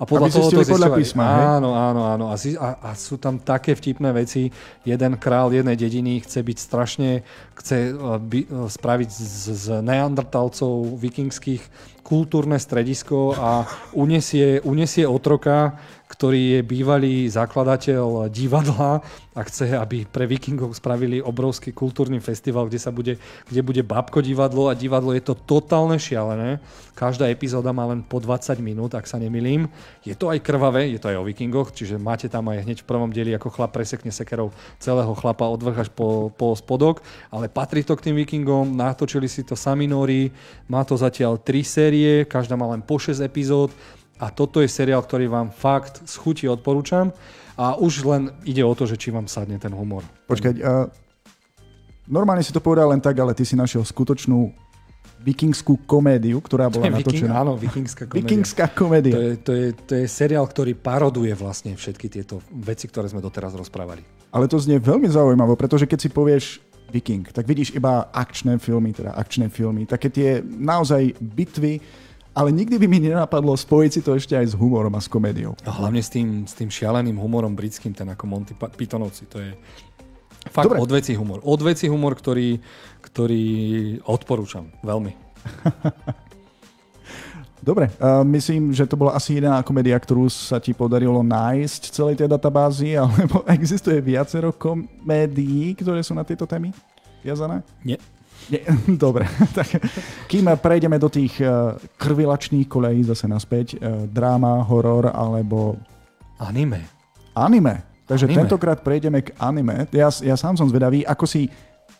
[0.00, 2.24] A podľa toho to podľa písma, Áno, áno, áno.
[2.32, 2.36] A,
[2.80, 4.48] a, sú tam také vtipné veci.
[4.80, 7.10] Jeden král jednej dediny chce byť strašne,
[7.52, 9.20] chce uh, by, uh, spraviť z,
[9.52, 11.60] z neandertalcov vikingských
[12.00, 15.76] kultúrne stredisko a unesie, unesie otroka
[16.20, 19.00] ktorý je bývalý zakladateľ divadla
[19.32, 23.16] a chce, aby pre vikingov spravili obrovský kultúrny festival, kde, sa bude,
[23.48, 26.60] kde bude babko divadlo a divadlo je to totálne šialené.
[26.92, 29.64] Každá epizóda má len po 20 minút, ak sa nemilím.
[30.04, 32.88] Je to aj krvavé, je to aj o vikingoch, čiže máte tam aj hneď v
[32.92, 37.00] prvom dieli, ako chlap presekne sekerov celého chlapa od vrch až po, po spodok,
[37.32, 40.28] ale patrí to k tým vikingom, natočili si to sami Nori,
[40.68, 43.72] má to zatiaľ 3 série, každá má len po 6 epizód,
[44.20, 47.08] a toto je seriál, ktorý vám fakt z chuti odporúčam.
[47.56, 50.04] A už len ide o to, že či vám sadne ten humor.
[50.28, 50.88] Počkať, uh,
[52.08, 54.52] normálne si to povedal len tak, ale ty si našiel skutočnú
[55.20, 57.32] vikingskú komédiu, ktorá bola Viking, natočená.
[57.44, 58.24] Áno, vikingská komédia.
[58.24, 59.12] Vikingská komédia.
[59.12, 63.20] To je, to, je, to je seriál, ktorý paroduje vlastne všetky tieto veci, ktoré sme
[63.20, 64.00] doteraz rozprávali.
[64.32, 66.44] Ale to znie veľmi zaujímavé, pretože keď si povieš
[66.88, 71.78] Viking, tak vidíš iba akčné filmy, teda akčné filmy, také tie naozaj bitvy,
[72.30, 75.58] ale nikdy by mi nenapadlo spojiť si to ešte aj s humorom a s komédiou.
[75.66, 79.50] A hlavne s tým, s tým šialeným humorom britským, ten ako Monty Pythonovci, to je
[80.48, 80.78] fakt Dobre.
[80.78, 81.42] odveci humor.
[81.42, 82.62] Odveci humor, ktorý,
[83.02, 83.46] ktorý
[84.06, 85.12] odporúčam veľmi.
[87.60, 91.92] Dobre, uh, myslím, že to bola asi jediná komédia, ktorú sa ti podarilo nájsť v
[91.92, 96.72] celej tej databázi, alebo existuje viacero komédií, ktoré sú na tieto témy
[97.20, 97.60] viazané?
[97.84, 98.00] Nie.
[99.04, 99.24] Dobre,
[99.56, 99.78] tak
[100.26, 105.78] kým prejdeme do tých uh, krvilačných kolejí zase naspäť, uh, dráma, horor alebo...
[106.40, 106.84] Anime.
[107.36, 108.04] Anime.
[108.08, 108.38] Takže anime.
[108.42, 109.86] tentokrát prejdeme k anime.
[109.94, 111.46] Ja, ja sám som zvedavý, ako si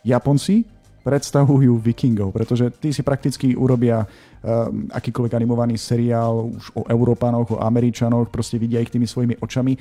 [0.03, 0.65] Japonci
[1.01, 7.61] predstavujú vikingov, pretože tí si prakticky urobia um, akýkoľvek animovaný seriál už o Európanoch, o
[7.61, 9.73] Američanoch, proste vidia ich tými svojimi očami.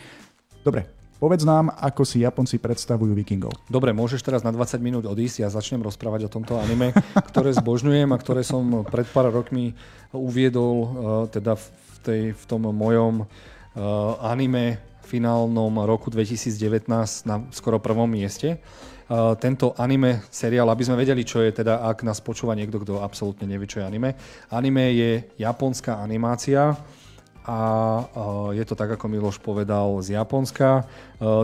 [0.65, 3.53] Dobre, Povedz nám, ako si Japonci predstavujú vikingov.
[3.69, 6.97] Dobre, môžeš teraz na 20 minút odísť, ja začnem rozprávať o tomto anime,
[7.29, 9.77] ktoré zbožňujem a ktoré som pred pár rokmi
[10.17, 10.89] uviedol uh,
[11.29, 11.67] teda v,
[12.01, 13.29] tej, v tom mojom uh,
[14.25, 16.89] anime finálnom roku 2019
[17.29, 18.57] na skoro prvom mieste.
[19.05, 23.05] Uh, tento anime seriál, aby sme vedeli, čo je teda, ak nás počúva niekto, kto
[23.05, 24.17] absolútne nevie, čo je anime.
[24.49, 26.81] Anime je japonská animácia,
[27.47, 27.59] a
[28.53, 30.85] je to tak, ako Miloš povedal, z Japonska.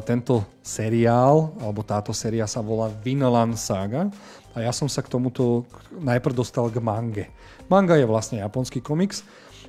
[0.05, 4.12] Tento seriál, alebo táto séria sa volá Vinland Saga
[4.56, 7.28] a ja som sa k tomuto najprv dostal k mange.
[7.66, 9.24] Manga je vlastne japonský komiks,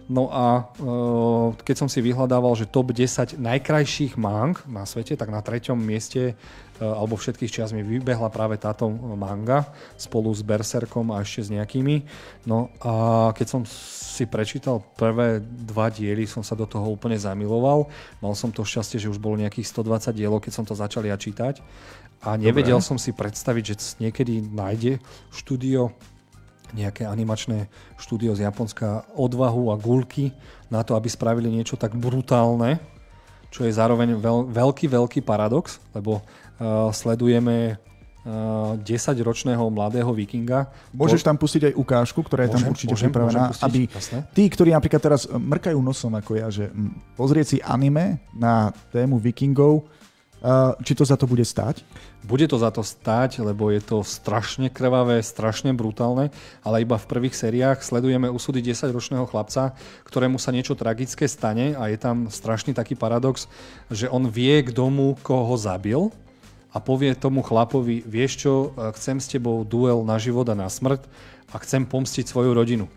[0.07, 0.71] No a
[1.67, 6.39] keď som si vyhľadával, že top 10 najkrajších mang na svete, tak na treťom mieste
[6.79, 8.87] alebo všetkých čias mi vybehla práve táto
[9.19, 9.67] manga
[9.99, 12.07] spolu s Berserkom a ešte s nejakými.
[12.47, 13.61] No a keď som
[14.17, 17.85] si prečítal prvé dva diely, som sa do toho úplne zamiloval.
[18.17, 21.13] Mal som to šťastie, že už bolo nejakých 120 dielov, keď som to začal ja
[21.13, 21.61] čítať.
[22.25, 22.89] A nevedel Dobre.
[22.89, 24.97] som si predstaviť, že niekedy nájde
[25.29, 25.93] štúdio
[26.75, 30.35] nejaké animačné štúdio z Japonska odvahu a gulky
[30.67, 32.83] na to, aby spravili niečo tak brutálne,
[33.47, 37.79] čo je zároveň veľ, veľký, veľký paradox, lebo uh, sledujeme
[38.83, 40.67] 10-ročného mladého vikinga.
[40.91, 43.79] Môžeš tam pustiť aj ukážku, ktorá je môžem, tam určite môžem, pripravená, môžem pustiť, aby
[43.87, 44.17] jasne.
[44.35, 46.67] tí, ktorí napríklad teraz mrkajú nosom ako ja, že
[47.15, 49.87] pozrieť si anime na tému vikingov,
[50.85, 51.81] či to za to bude stáť?
[52.21, 56.29] Bude to za to stáť, lebo je to strašne krvavé, strašne brutálne,
[56.61, 59.73] ale iba v prvých sériách sledujeme úsudy 10-ročného chlapca,
[60.05, 63.47] ktorému sa niečo tragické stane a je tam strašný taký paradox,
[63.87, 66.11] že on vie, k domu, koho ho zabil
[66.71, 68.53] a povie tomu chlapovi, vieš čo,
[68.95, 71.07] chcem s tebou duel na život a na smrť
[71.51, 72.87] a chcem pomstiť svoju rodinu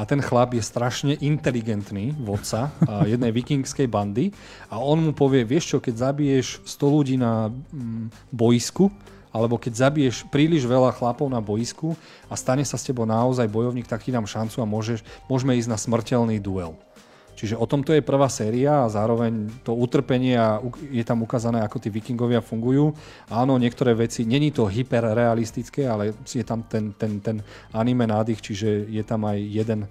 [0.00, 2.72] a ten chlap je strašne inteligentný vodca
[3.12, 4.32] jednej vikingskej bandy
[4.72, 8.88] a on mu povie, vieš čo, keď zabiješ 100 ľudí na mm, boisku,
[9.30, 11.94] alebo keď zabiješ príliš veľa chlapov na boisku
[12.26, 15.70] a stane sa s tebou naozaj bojovník, tak ti dám šancu a môžeš, môžeme ísť
[15.70, 16.74] na smrteľný duel.
[17.40, 20.60] Čiže o tomto je prvá séria a zároveň to utrpenie a
[20.92, 22.92] je tam ukázané, ako tí vikingovia fungujú.
[23.32, 27.40] Áno, niektoré veci, není to hyperrealistické, ale je tam ten, ten, ten
[27.72, 29.88] anime nádych, čiže je tam aj jeden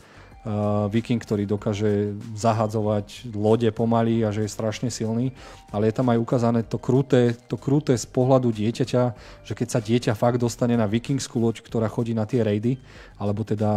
[0.88, 5.36] viking, ktorý dokáže zahadzovať lode pomaly a že je strašne silný,
[5.68, 9.03] ale je tam aj ukázané to kruté, to kruté z pohľadu dieťaťa,
[9.44, 12.80] že keď sa dieťa fakt dostane na vikingskú loď, ktorá chodí na tie rejdy,
[13.20, 13.68] alebo teda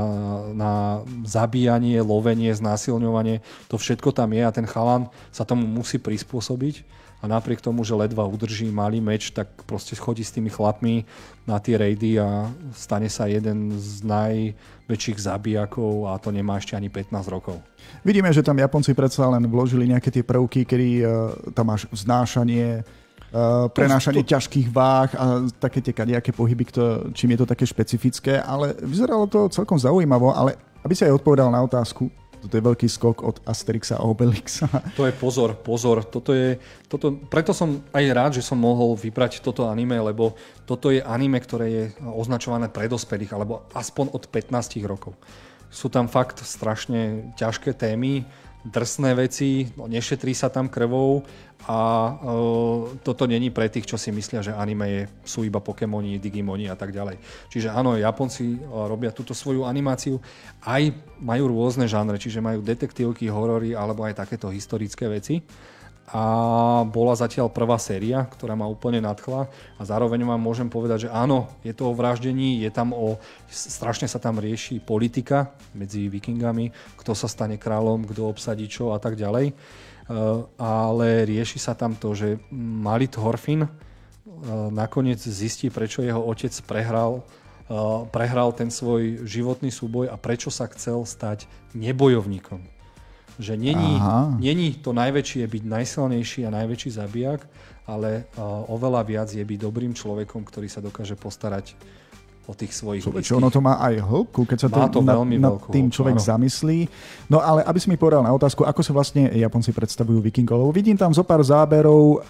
[0.55, 7.03] na zabíjanie, lovenie, znásilňovanie, to všetko tam je a ten chalan sa tomu musí prispôsobiť.
[7.23, 11.07] A napriek tomu, že ledva udrží malý meč, tak proste chodí s tými chlapmi
[11.47, 14.03] na tie rejdy a stane sa jeden z
[14.93, 17.57] najväčších zabijakov a to nemá ešte ani 15 rokov.
[18.05, 22.85] Vidíme, že tam Japonci predsa len vložili nejaké tie prvky, kedy uh, tam máš vznášanie,
[23.33, 24.33] uh, prenášanie to, to...
[24.37, 25.25] ťažkých váh a
[25.57, 30.37] také tie kadejaké pohyby, kto, čím je to také špecifické, ale vyzeralo to celkom zaujímavo,
[30.37, 32.13] ale aby sa aj odpovedal na otázku,
[32.43, 34.67] toto je veľký skok od Asterixa a Obelixa.
[34.99, 36.03] To je pozor, pozor.
[36.03, 36.59] Toto je,
[36.91, 40.35] toto, preto som aj rád, že som mohol vybrať toto anime, lebo
[40.67, 45.15] toto je anime, ktoré je označované pre dospelých, alebo aspoň od 15 rokov.
[45.73, 48.29] Sú tam fakt strašne ťažké témy,
[48.63, 51.27] drsné veci, no, nešetrí sa tam krvou
[51.67, 51.79] a
[52.15, 56.71] uh, toto není pre tých, čo si myslia, že anime je, sú iba Pokémoni, Digimoni
[56.71, 57.19] a tak ďalej.
[57.51, 60.23] Čiže áno, Japonci uh, robia túto svoju animáciu,
[60.63, 65.43] aj majú rôzne žánre, čiže majú detektívky, horory alebo aj takéto historické veci
[66.13, 66.25] a
[66.85, 71.49] bola zatiaľ prvá séria, ktorá ma úplne nadchla a zároveň vám môžem povedať, že áno,
[71.65, 73.17] je to o vraždení, je tam o,
[73.49, 76.69] strašne sa tam rieši politika medzi vikingami,
[77.01, 79.57] kto sa stane kráľom, kto obsadí čo a tak ďalej.
[80.03, 83.71] Uh, ale rieši sa tam to, že Malit Horfin uh,
[84.69, 87.25] nakoniec zistí, prečo jeho otec prehral,
[87.73, 92.72] uh, prehral ten svoj životný súboj a prečo sa chcel stať nebojovníkom
[93.43, 93.99] že není,
[94.39, 97.43] není to najväčšie byť najsilnejší a najväčší zabijak,
[97.85, 101.75] ale uh, oveľa viac je byť dobrým človekom, ktorý sa dokáže postarať
[102.47, 105.63] o tých svojich Čo ono to má aj hĺbku, keď sa má to na, nad
[105.71, 106.27] tým človek áno.
[106.27, 106.79] zamyslí.
[107.31, 110.99] No ale aby si mi povedal na otázku, ako sa vlastne Japonci predstavujú vikingov, vidím
[110.99, 112.27] tam zo pár záberov,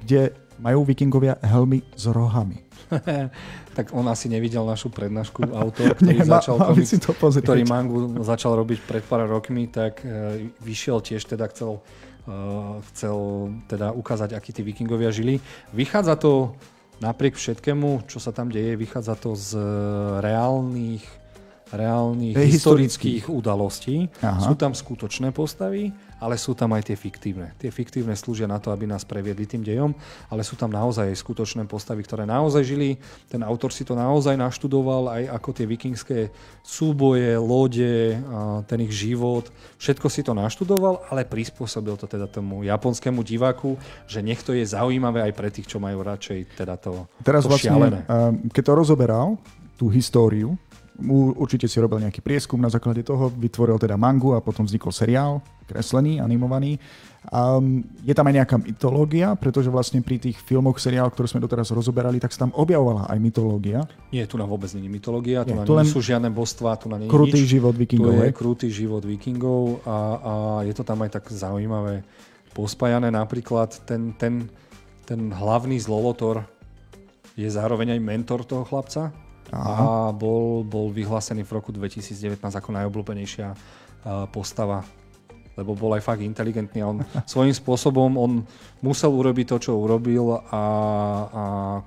[0.00, 2.71] kde majú vikingovia helmy s rohami.
[3.76, 8.56] tak on asi nevidel našu prednášku autor, ktorý, Nie, začal komiks, to ktorý mangu začal
[8.58, 11.80] robiť pred pár rokmi, tak uh, vyšiel tiež teda chcel,
[12.28, 15.40] uh, chcel teda ukázať, akí tí vikingovia žili.
[15.72, 16.54] Vychádza to
[17.02, 19.58] napriek všetkému, čo sa tam deje, vychádza to z
[20.22, 21.22] reálnych
[21.72, 24.12] reálnych historických udalostí.
[24.20, 24.44] Aha.
[24.44, 25.90] Sú tam skutočné postavy,
[26.22, 27.50] ale sú tam aj tie fiktívne.
[27.58, 29.90] Tie fiktívne slúžia na to, aby nás previedli tým dejom,
[30.30, 32.94] ale sú tam naozaj aj skutočné postavy, ktoré naozaj žili.
[33.26, 36.18] Ten autor si to naozaj naštudoval, aj ako tie vikingské
[36.62, 38.14] súboje, lode,
[38.70, 39.50] ten ich život.
[39.82, 43.74] Všetko si to naštudoval, ale prispôsobil to teda tomu japonskému diváku,
[44.06, 47.50] že nech to je zaujímavé aj pre tých, čo majú radšej teda to, Teraz to
[47.50, 48.00] vlastne, šialené.
[48.54, 49.26] keď to rozoberal,
[49.74, 50.54] tú históriu,
[51.38, 55.40] určite si robil nejaký prieskum na základe toho, vytvoril teda mangu a potom vznikol seriál,
[55.64, 56.76] kreslený, animovaný.
[57.30, 61.70] Um, je tam aj nejaká mytológia, pretože vlastne pri tých filmoch, seriáloch, ktoré sme doteraz
[61.70, 63.86] rozoberali, tak sa tam objavovala aj mytológia.
[64.10, 66.90] Nie, tu na vôbec není mytológia, tu Nie, tu nie len sú žiadne božstvá, tu
[66.90, 67.56] na nie Krutý nič.
[67.56, 68.18] život vikingov.
[68.18, 70.32] To je krutý život vikingov a, a
[70.66, 72.02] je to tam aj tak zaujímavé
[72.58, 73.14] pospájané.
[73.14, 74.50] Napríklad ten, ten,
[75.06, 76.42] ten hlavný zlolotor
[77.38, 79.14] je zároveň aj mentor toho chlapca
[79.52, 80.08] Aha.
[80.08, 83.54] a bol, bol vyhlásený v roku 2019 ako najobľúbenejšia a,
[84.32, 84.82] postava
[85.52, 86.98] lebo bol aj fakt inteligentný a on
[87.32, 88.32] svojím spôsobom on
[88.80, 90.64] musel urobiť to, čo urobil a,
[91.28, 91.42] a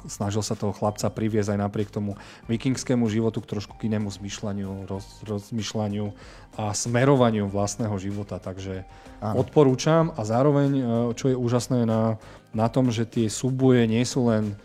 [0.05, 2.13] snažil sa toho chlapca priviesť aj napriek tomu
[2.45, 6.13] vikingskému životu k trošku k inému zmyšľaniu, roz, rozmýšľaniu
[6.55, 8.39] a smerovaniu vlastného života.
[8.39, 8.87] Takže
[9.19, 9.43] Áno.
[9.43, 10.83] odporúčam a zároveň, e,
[11.17, 12.15] čo je úžasné na,
[12.55, 14.55] na tom, že tie súboje nie sú len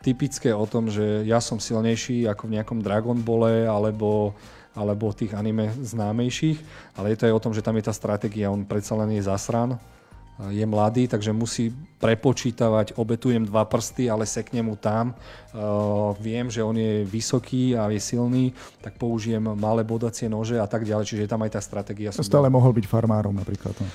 [0.00, 4.32] typické o tom, že ja som silnejší ako v nejakom Dragon Ball alebo
[4.70, 6.62] alebo tých anime známejších,
[6.94, 9.26] ale je to aj o tom, že tam je tá stratégia, on predsa len je
[9.26, 9.74] zasran,
[10.48, 15.12] je mladý, takže musí prepočítavať, obetujem dva prsty, ale seknem mu tam.
[15.52, 20.64] Uh, viem, že on je vysoký a je silný, tak použijem malé bodacie nože a
[20.64, 22.08] tak ďalej, čiže je tam aj tá stratégia.
[22.14, 23.76] Stále mohol byť farmárom napríklad.
[23.76, 23.86] No.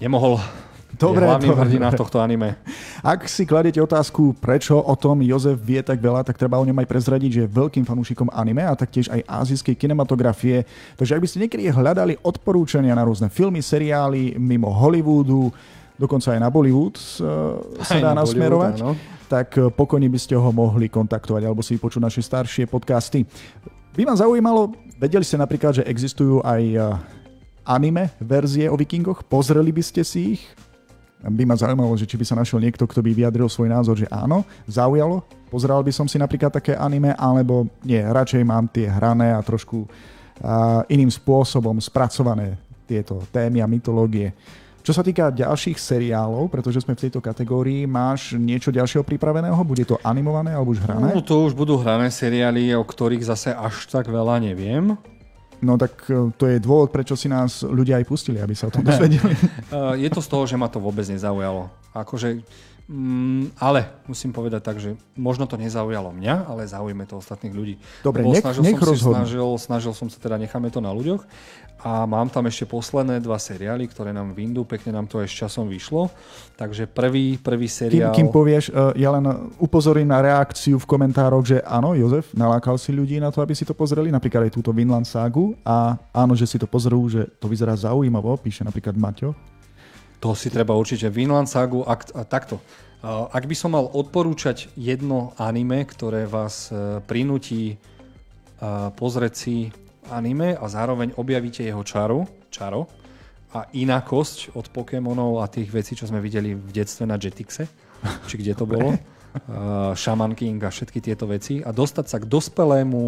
[0.00, 0.42] Nemohol.
[1.00, 2.60] Dobre, je hlavným hrdina tohto anime.
[3.00, 6.76] Ak si kladete otázku, prečo o tom Jozef vie tak veľa, tak treba o ňom
[6.84, 10.68] aj prezradiť, že je veľkým fanúšikom anime a taktiež aj azijskej kinematografie.
[11.00, 15.48] Takže ak by ste niekedy hľadali odporúčania na rôzne filmy, seriály mimo Hollywoodu,
[16.02, 19.28] dokonca aj na Bollywood eh, sa dá na nasmerovať, Bollywood, áno.
[19.30, 23.22] tak eh, pokojne by ste ho mohli kontaktovať alebo si vypočuť naše staršie podcasty.
[23.92, 26.82] By ma zaujímalo, vedeli ste napríklad, že existujú aj eh,
[27.62, 29.22] anime verzie o vikingoch?
[29.22, 30.42] Pozreli by ste si ich?
[31.22, 34.10] By ma zaujímalo, že či by sa našiel niekto, kto by vyjadril svoj názor, že
[34.10, 39.30] áno, zaujalo, pozeral by som si napríklad také anime, alebo nie, radšej mám tie hrané
[39.30, 42.58] a trošku uh, iným spôsobom spracované
[42.90, 44.34] tieto témy a mytológie.
[44.82, 49.54] Čo sa týka ďalších seriálov, pretože sme v tejto kategórii, máš niečo ďalšieho pripraveného?
[49.62, 51.14] Bude to animované alebo už hrané?
[51.14, 54.98] No, to už budú hrané seriály, o ktorých zase až tak veľa neviem.
[55.62, 58.74] No tak eh, to je dôvod, prečo si nás ľudia aj pustili, aby sa o
[58.74, 59.32] tom dozvedeli.
[59.70, 61.70] Uh, je to z toho, že ma to vôbec nezaujalo.
[61.94, 62.42] Akože,
[62.88, 67.74] mm, ale musím povedať tak, že možno to nezaujalo mňa, ale zaujíme to ostatných ľudí.
[68.02, 70.90] Dobre, Lebo nech- snažil nech som si, snažil, snažil som sa teda, necháme to na
[70.90, 71.22] ľuďoch.
[71.82, 75.66] A mám tam ešte posledné dva seriály, ktoré nám vyndú, pekne nám to s časom
[75.66, 76.14] vyšlo.
[76.54, 78.14] Takže prvý, prvý Kým, seriál...
[78.14, 79.26] kým povieš, eh, ja len
[79.58, 83.66] upozorím na reakciu v komentároch, že áno, Jozef, nalákal si ľudí na to, aby si
[83.66, 87.50] to pozreli, napríklad aj túto Vinland ságu a áno, že si to pozrú, že to
[87.50, 89.34] vyzerá zaujímavo, píše napríklad Maťo.
[90.22, 91.10] To si treba určite.
[91.10, 92.62] Vinland Sagu, ak, a takto.
[93.02, 97.74] Ak by som mal odporúčať jedno anime, ktoré vás e, prinúti
[98.62, 99.74] a, pozrieť si
[100.06, 102.86] anime a zároveň objavíte jeho čaru, čaro
[103.50, 107.66] a inakosť od Pokémonov a tých vecí, čo sme videli v detstve na Jetixe,
[108.30, 108.94] či kde to bolo,
[109.98, 113.04] Shaman King a všetky tieto veci a dostať sa k dospelému,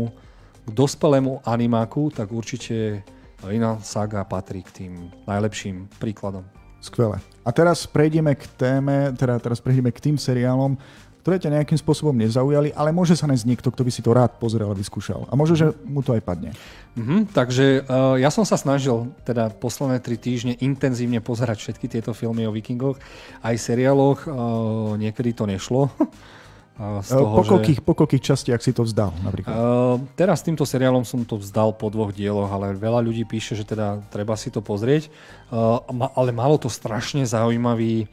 [0.66, 3.06] k dospelému animáku, tak určite
[3.46, 4.92] Vinland Saga patrí k tým
[5.30, 6.63] najlepším príkladom.
[6.84, 7.16] Skvelé.
[7.40, 10.76] A teraz prejdeme k téme, teda teraz prejdeme k tým seriálom,
[11.24, 14.36] ktoré ťa nejakým spôsobom nezaujali, ale môže sa nájsť niekto, kto by si to rád
[14.36, 15.24] pozrel a vyskúšal.
[15.24, 16.52] A možno, že mu to aj padne.
[17.00, 22.12] Mhm, takže uh, ja som sa snažil teda posledné tri týždne intenzívne pozerať všetky tieto
[22.12, 23.00] filmy o vikingoch,
[23.40, 25.88] aj seriáloch, uh, niekedy to nešlo.
[26.74, 29.54] Z Eh, toho, po, že- koľkých, po koľkých častiach si to vzdal napríklad?
[29.54, 33.62] Uh, teraz týmto seriálom som to vzdal po dvoch dieloch, ale veľa ľudí píše, že
[33.62, 35.06] teda treba si to pozrieť.
[35.54, 35.78] Uh,
[36.18, 38.10] ale malo to strašne zaujímavý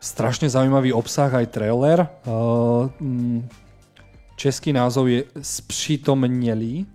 [0.00, 2.08] strašne zaujímavý obsah aj trailer.
[2.26, 2.88] Uh,
[4.34, 6.88] český názov je Spřítomnelý.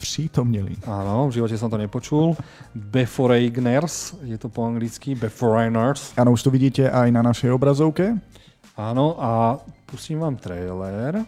[0.00, 0.80] Prítomnili.
[0.88, 2.32] Áno, v živote som to nepočul.
[2.72, 6.16] Beforeigners, je to po anglicky, Beforeigners.
[6.16, 8.16] Áno, už to vidíte aj na našej obrazovke.
[8.80, 9.60] Áno, a
[9.90, 11.26] pustím vám trailer.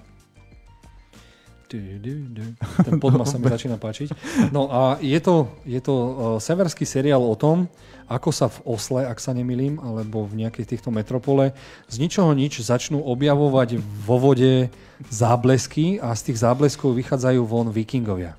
[2.85, 4.13] Ten podma sa mi začína páčiť.
[4.53, 7.65] No a je to, je to uh, severský seriál o tom,
[8.13, 11.57] ako sa v Osle, ak sa nemilím, alebo v nejakej týchto metropole,
[11.89, 14.69] z ničoho nič začnú objavovať vo vode
[15.09, 18.37] záblesky a z tých zábleskov vychádzajú von vikingovia.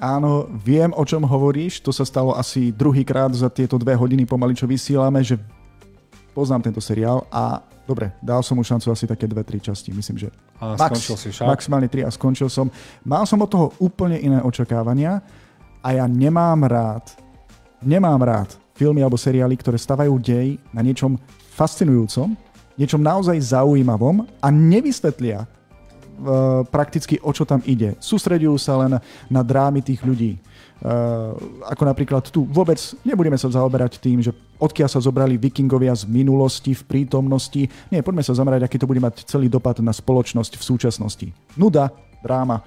[0.00, 1.82] Áno, viem, o čom hovoríš.
[1.84, 5.36] To sa stalo asi druhýkrát za tieto dve hodiny pomaly, čo vysielame, že
[6.32, 7.60] poznám tento seriál a
[7.90, 10.30] Dobre, dal som mu šancu asi také dve, tri časti, myslím, že
[10.62, 11.46] a max, skončil si však?
[11.50, 12.70] maximálne tri a skončil som.
[13.02, 15.18] Mal som od toho úplne iné očakávania
[15.82, 17.10] a ja nemám rád,
[17.82, 21.18] nemám rád filmy alebo seriály, ktoré stavajú dej na niečom
[21.58, 22.38] fascinujúcom,
[22.78, 27.98] niečom naozaj zaujímavom a nevysvetlia uh, prakticky o čo tam ide.
[27.98, 30.38] Sústredujú sa len na drámy tých ľudí.
[30.80, 31.36] Uh,
[31.68, 36.72] ako napríklad tu vôbec nebudeme sa zaoberať tým, že odkiaľ sa zobrali vikingovia z minulosti,
[36.72, 37.68] v prítomnosti.
[37.92, 41.26] Nie, poďme sa zamerať, aký to bude mať celý dopad na spoločnosť v súčasnosti.
[41.60, 41.92] Nuda,
[42.24, 42.64] dráma.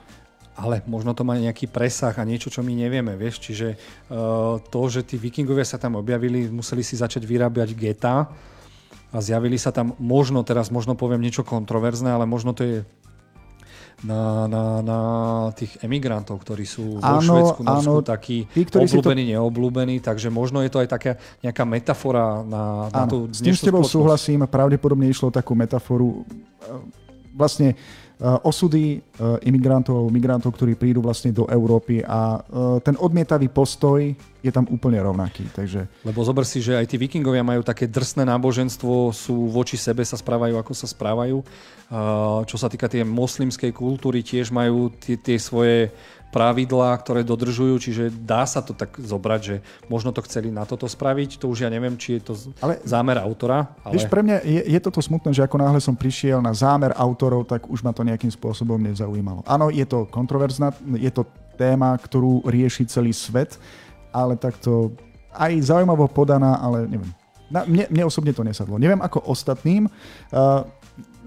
[0.53, 3.41] Ale možno to má nejaký presah a niečo, čo my nevieme, vieš.
[3.41, 8.29] Čiže uh, to, že tí vikingovia sa tam objavili, museli si začať vyrábať geta
[9.09, 12.77] a zjavili sa tam možno, teraz možno poviem niečo kontroverzné, ale možno to je
[14.01, 14.99] na, na, na
[15.53, 19.29] tých emigrantov, ktorí sú vo áno, Švedsku, Norsku áno, takí tí, obľúbení, to...
[19.37, 21.11] neobľúbení, takže možno je to aj taká
[21.45, 26.25] nejaká metafora na, na tú S tým s tebou súhlasím, pravdepodobne išlo takú metaforu.
[27.33, 27.77] Vlastne
[28.23, 33.99] osudy eh, imigrantov, migrantov, ktorí prídu vlastne do Európy a eh, ten odmietavý postoj
[34.43, 35.47] je tam úplne rovnaký.
[35.51, 35.87] Takže...
[36.07, 40.19] Lebo zober si, že aj tí vikingovia majú také drsné náboženstvo, sú voči sebe sa
[40.19, 41.39] správajú, ako sa správajú.
[42.43, 45.95] Čo sa týka tej moslimskej kultúry, tiež majú tie, tie svoje
[46.33, 49.55] pravidlá, ktoré dodržujú, čiže dá sa to tak zobrať, že
[49.85, 53.21] možno to chceli na toto spraviť, to už ja neviem, či je to ale, zámer
[53.21, 53.69] autora.
[53.85, 54.01] Ale...
[54.01, 57.45] Vieš, pre mňa je, je toto smutné, že ako náhle som prišiel na zámer autorov,
[57.45, 59.45] tak už ma to nejakým spôsobom nezaujímalo.
[59.45, 63.61] Áno, je to kontroverzná, je to téma, ktorú rieši celý svet,
[64.09, 64.97] ale takto
[65.37, 67.13] aj zaujímavo podaná, ale neviem.
[67.53, 68.81] Na, mne, mne osobne to nesadlo.
[68.81, 69.85] Neviem ako ostatným.
[70.33, 70.65] Uh,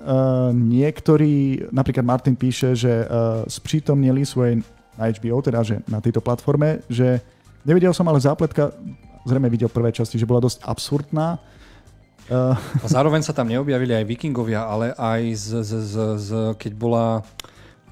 [0.07, 4.63] Uh, niektorí, napríklad Martin píše, že uh, sprítomnili svoje
[4.97, 7.21] na HBO, teda že na tejto platforme, že
[7.65, 8.73] nevidel som, ale zápletka,
[9.29, 11.39] zrejme videl prvé časti, že bola dosť absurdná.
[12.27, 12.59] Uh...
[12.83, 17.23] A zároveň sa tam neobjavili aj vikingovia, ale aj z, z, z, z, keď bola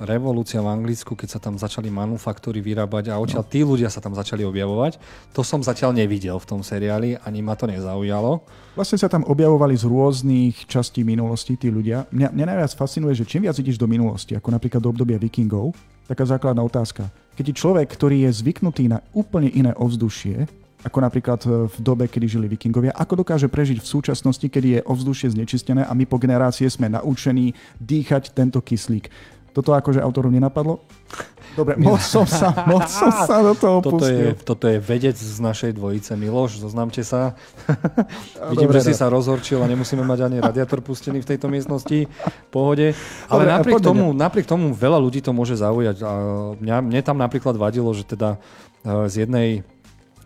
[0.02, 3.50] revolúcia v Anglicku, keď sa tam začali manufaktúry vyrábať a odtiaľ no.
[3.50, 4.98] tí ľudia sa tam začali objavovať.
[5.30, 8.42] To som zatiaľ nevidel v tom seriáli, ani ma to nezaujalo.
[8.74, 12.10] Vlastne sa tam objavovali z rôznych častí minulosti tí ľudia.
[12.10, 15.70] Mňa, mňa najviac fascinuje, že čím viac ideš do minulosti, ako napríklad do obdobia vikingov,
[16.08, 17.08] taká základná otázka.
[17.34, 20.46] Keď je človek, ktorý je zvyknutý na úplne iné ovzdušie,
[20.84, 24.80] ako napríklad e, v dobe, kedy žili vikingovia, ako dokáže prežiť v súčasnosti, kedy je
[24.84, 29.08] ovzdušie znečistené a my po generácie sme naučení dýchať tento kyslík.
[29.56, 30.84] Toto akože autorom nenapadlo?
[31.54, 34.34] Dobre, moc som sa, moc som sa do toho toto pustil.
[34.34, 36.18] Je, toto je vedec z našej dvojice.
[36.18, 37.38] Miloš, zoznámte sa.
[38.52, 42.10] Vidím, Dobre, že si sa rozhorčil a nemusíme mať ani radiátor pustený v tejto miestnosti.
[42.50, 42.94] Pohode.
[43.30, 45.96] Ale Dobre, napriek, tomu, napriek tomu veľa ľudí to môže zaujať.
[46.02, 46.10] A
[46.58, 48.36] mňa, mne tam napríklad vadilo, že teda
[48.82, 49.62] e, z jednej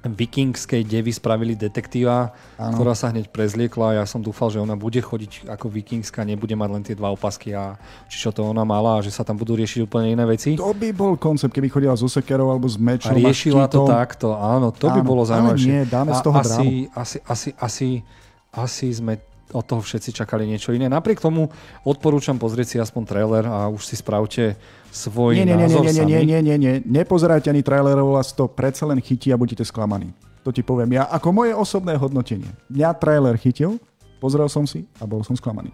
[0.06, 2.74] vikingskej devy spravili detektíva, ano.
[2.78, 6.70] ktorá sa hneď prezliekla ja som dúfal, že ona bude chodiť ako vikingská, nebude mať
[6.70, 7.74] len tie dva opasky a
[8.06, 10.54] či čo to ona mala a že sa tam budú riešiť úplne iné veci.
[10.54, 13.10] To by bol koncept, keby chodila so sekerou alebo s mečom.
[13.10, 15.58] A riešila a to takto, áno, to áno, by bolo zaujímavé.
[15.58, 17.88] nie, dáme z toho a asi, asi, asi, asi,
[18.54, 19.18] asi sme
[19.52, 20.92] od toho všetci čakali niečo iné.
[20.92, 21.48] Napriek tomu
[21.84, 24.60] odporúčam pozrieť si aspoň trailer a už si spravte
[24.92, 28.32] svoj nie, nie, názor nie, nie, nie, nie, nie, nie, nie, nepozerajte ani trailerov, vás
[28.32, 30.12] to predsa len chytí a budete sklamaní.
[30.46, 32.48] To ti poviem ja ako moje osobné hodnotenie.
[32.72, 33.76] Mňa trailer chytil,
[34.22, 35.70] pozrel som si a bol som sklamaný.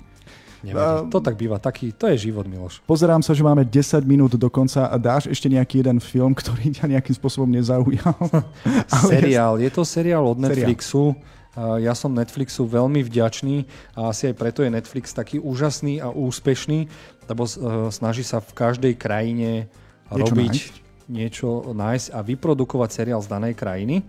[0.72, 2.80] uh, to tak býva, taký, to je život, Miloš.
[2.88, 6.72] Pozerám sa, že máme 10 minút do konca a dáš ešte nejaký jeden film, ktorý
[6.72, 8.16] ťa nejakým spôsobom nezaujal.
[9.12, 11.12] seriál, je to seriál od Netflixu.
[11.12, 16.10] Seriál ja som Netflixu veľmi vďačný a asi aj preto je Netflix taký úžasný a
[16.10, 16.90] úspešný,
[17.30, 17.50] lebo e,
[17.94, 19.70] snaží sa v každej krajine
[20.10, 20.74] niečo robiť nájsť.
[21.08, 24.02] niečo, nájsť a vyprodukovať seriál z danej krajiny.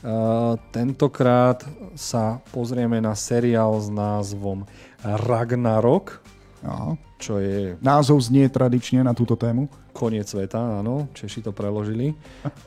[0.00, 1.60] Uh, tentokrát
[1.92, 4.64] sa pozrieme na seriál s názvom
[5.04, 6.24] Ragnarok,
[6.64, 6.96] Aha.
[7.20, 7.76] čo je...
[7.84, 9.68] Názov znie tradične na túto tému.
[9.92, 12.16] Koniec sveta, áno, Češi to preložili.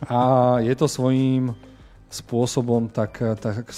[0.05, 1.57] A je to svojím
[2.13, 3.73] spôsobom tak, tak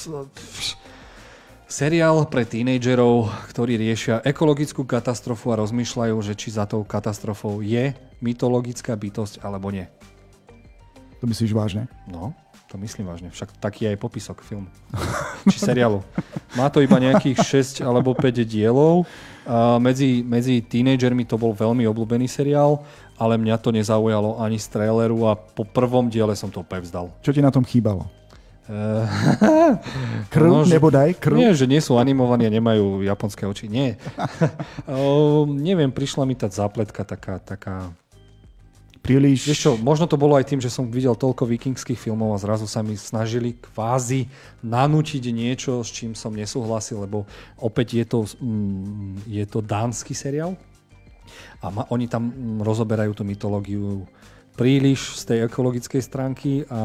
[1.72, 7.96] seriál pre tínejdžerov, ktorí riešia ekologickú katastrofu a rozmýšľajú, že či za tou katastrofou je
[8.20, 9.88] mytologická bytosť alebo nie.
[11.24, 11.88] To myslíš vážne?
[12.12, 12.36] No,
[12.68, 13.32] to myslím vážne.
[13.32, 14.68] Však taký je aj popisok filmu.
[15.52, 16.04] či seriálu.
[16.60, 17.40] Má to iba nejakých
[17.80, 19.08] 6 alebo 5 dielov.
[19.46, 22.84] A medzi, medzi tínejdžermi to bol veľmi obľúbený seriál
[23.16, 27.06] ale mňa to nezaujalo ani z traileru a po prvom diele som to úplne vzdal.
[27.24, 28.12] Čo ti na tom chýbalo?
[28.66, 29.06] Uh,
[30.34, 31.22] krv, no, nebodaj?
[31.22, 31.38] Krv?
[31.38, 33.70] Nie, že nie sú animovaní a nemajú japonské oči.
[33.70, 34.02] Nie.
[35.68, 37.94] neviem, prišla mi tá zápletka taká, taká
[39.06, 39.46] príliš...
[39.46, 42.66] Vieš čo, možno to bolo aj tým, že som videl toľko vikingských filmov a zrazu
[42.66, 44.26] sa mi snažili kvázi
[44.66, 47.30] nanúčiť niečo, s čím som nesúhlasil, lebo
[47.62, 50.58] opäť je to, mm, je to dánsky seriál
[51.62, 54.10] a ma, oni tam mm, rozoberajú tú mytológiu
[54.56, 56.82] príliš z tej ekologickej stránky a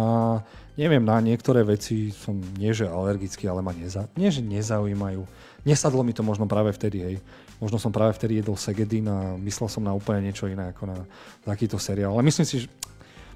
[0.81, 5.29] neviem, na niektoré veci som nie že alergický, ale ma neza, nie, že nezaujímajú.
[5.69, 7.17] Nesadlo mi to možno práve vtedy, hej.
[7.61, 10.99] Možno som práve vtedy jedol Segedin a myslel som na úplne niečo iné ako na
[11.45, 12.17] takýto seriál.
[12.17, 12.69] Ale myslím si, že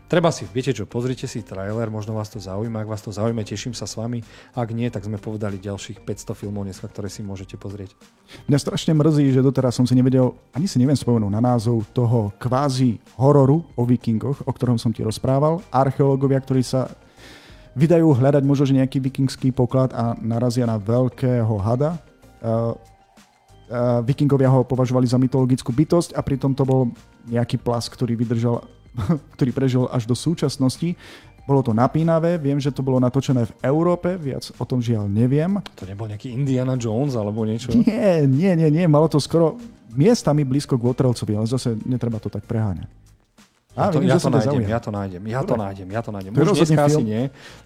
[0.04, 3.40] Treba si, viete čo, pozrite si trailer, možno vás to zaujíma, ak vás to zaujíma,
[3.40, 4.20] teším sa s vami.
[4.52, 7.96] Ak nie, tak sme povedali ďalších 500 filmov dneska, ktoré si môžete pozrieť.
[8.44, 12.36] Mňa strašne mrzí, že doteraz som si nevedel, ani si neviem spomenúť na názov toho
[12.36, 15.64] kvázi hororu o vikingoch, o ktorom som ti rozprával.
[15.72, 16.92] Archeológovia, ktorí sa
[17.74, 21.98] vydajú hľadať možno nejaký vikingský poklad a narazia na veľkého hada.
[22.38, 22.74] Uh,
[23.70, 26.90] uh, vikingovia ho považovali za mytologickú bytosť a pritom to bol
[27.26, 28.62] nejaký plas, ktorý vydržal
[29.38, 30.94] ktorý prežil až do súčasnosti.
[31.44, 35.60] Bolo to napínavé, viem, že to bolo natočené v Európe, viac o tom žiaľ neviem.
[35.76, 37.68] To nebol nejaký Indiana Jones alebo niečo?
[37.76, 39.60] Nie, nie, nie, nie, malo to skoro
[39.92, 42.88] miestami blízko k Waterlcovi, ale zase netreba to tak preháňať.
[43.74, 46.30] Ja to, ja, to nájdem, ja to nájdem, ja to nájdem, ja to nájdem.
[46.30, 47.22] Už dneska asi nie,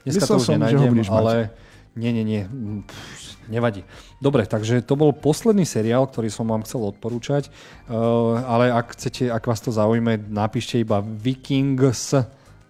[0.09, 1.53] dneska Myslel to už som, nenájdem, ale
[1.93, 2.43] nie, nie, nie,
[2.89, 3.85] Pff, nevadí.
[4.17, 7.53] Dobre, takže to bol posledný seriál, ktorý som vám chcel odporúčať,
[7.93, 12.17] uh, ale ak chcete, ak vás to zaujíme, napíšte iba Vikings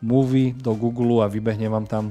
[0.02, 2.04] movie do Google a vybehne vám tam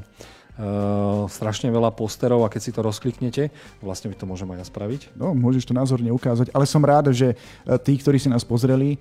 [0.57, 4.65] Uh, strašne veľa posterov a keď si to rozkliknete, vlastne by to môžem aj ja
[4.65, 5.13] spraviť.
[5.13, 7.37] No, môžeš to názorne ukázať, ale som rád, že
[7.85, 8.97] tí, ktorí si nás pozreli,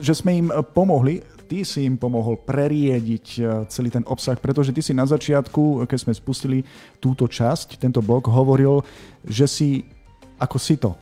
[0.00, 4.80] že sme im pomohli ty si im pomohol preriediť e, celý ten obsah, pretože ty
[4.80, 6.58] si na začiatku, keď sme spustili
[6.98, 8.80] túto časť, tento blog, hovoril,
[9.24, 9.68] že si
[10.40, 10.92] ako si to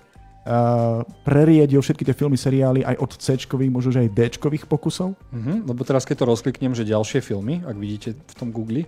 [0.43, 3.39] Uh, preriedil všetky tie filmy, seriály aj od c
[3.71, 4.27] možno aj d
[4.67, 5.15] pokusov?
[5.15, 8.83] Uh-huh, lebo teraz keď to rozkliknem, že ďalšie filmy, ak vidíte v tom Google,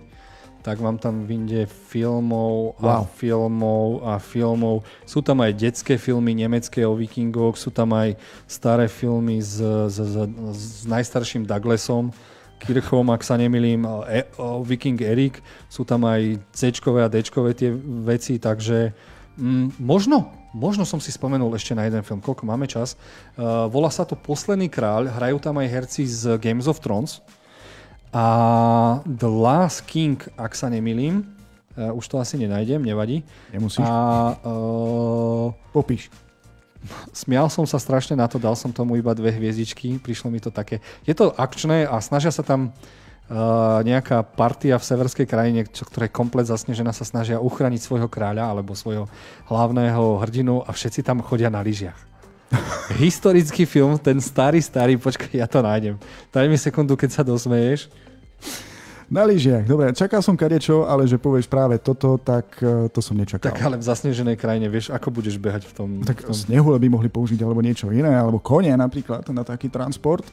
[0.65, 3.05] tak vám tam vyjde filmov a wow.
[3.05, 4.81] filmov a filmov.
[5.05, 8.17] Sú tam aj detské filmy nemecké o vikingoch, sú tam aj
[8.49, 10.15] staré filmy s, s, s,
[10.57, 12.09] s najstarším Douglasom,
[12.57, 15.37] Kirchhoff, ak sa nemilím, e, o Viking Erik.
[15.69, 17.21] Sú tam aj C a D
[17.53, 17.69] tie
[18.01, 18.89] veci, takže
[19.37, 22.97] mm, možno, možno som si spomenul ešte na jeden film, koľko máme čas.
[23.37, 27.21] Uh, volá sa to Posledný kráľ, hrajú tam aj herci z Games of Thrones.
[28.15, 28.25] A
[29.03, 31.27] The Last King, ak sa nemilím,
[31.75, 33.27] uh, už to asi nenájdem, nevadí.
[33.51, 33.83] Nemusíš.
[33.83, 36.07] A, uh, Popíš.
[37.11, 40.47] Smial som sa strašne na to, dal som tomu iba dve hviezdičky, prišlo mi to
[40.47, 40.79] také.
[41.03, 46.07] Je to akčné a snažia sa tam uh, nejaká partia v severskej krajine, čo, ktorá
[46.07, 49.11] je komplet zasnežená, sa snažia uchrániť svojho kráľa alebo svojho
[49.51, 51.99] hlavného hrdinu a všetci tam chodia na lyžiach.
[53.03, 55.99] Historický film, ten starý, starý, počkaj, ja to nájdem.
[56.31, 57.91] Daj mi sekundu, keď sa dosmeješ.
[59.05, 63.13] Na lyžiach, dobre, čakal som kadečo, ale že povieš práve toto, tak uh, to som
[63.13, 63.53] nečakal.
[63.53, 65.89] Tak ale v zasneženej krajine, vieš, ako budeš behať v tom...
[66.01, 66.33] Tak v tom...
[66.33, 70.25] snehule by mohli použiť alebo niečo iné, alebo kone napríklad na taký transport.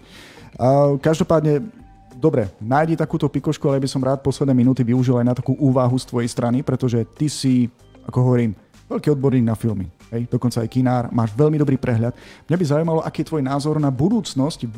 [0.57, 1.69] Uh, každopádne,
[2.17, 6.01] dobre, nájdi takúto pikošku, ale by som rád posledné minúty využil aj na takú úvahu
[6.01, 7.69] z tvojej strany, pretože ty si,
[8.09, 8.57] ako hovorím,
[8.89, 9.93] veľký odborník na filmy.
[10.13, 12.13] Hej, dokonca aj kinár, máš veľmi dobrý prehľad.
[12.49, 14.69] Mňa by zaujímalo, aký je tvoj názor na budúcnosť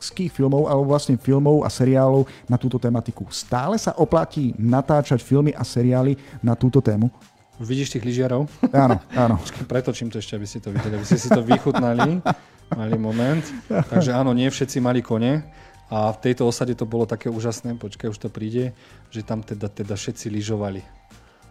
[0.00, 3.28] vikingských filmov alebo vlastne filmov a seriálov na túto tematiku.
[3.28, 7.12] Stále sa oplatí natáčať filmy a seriály na túto tému?
[7.60, 8.48] Vidíš tých lyžiarov?
[8.72, 9.36] Áno, áno.
[9.68, 12.24] Pretočím to ešte, aby si to videli, aby ste si to vychutnali.
[12.72, 13.44] Mali moment.
[13.68, 15.44] Takže áno, nie všetci mali kone.
[15.92, 18.72] A v tejto osade to bolo také úžasné, počkaj, už to príde,
[19.10, 20.80] že tam teda, teda všetci lyžovali.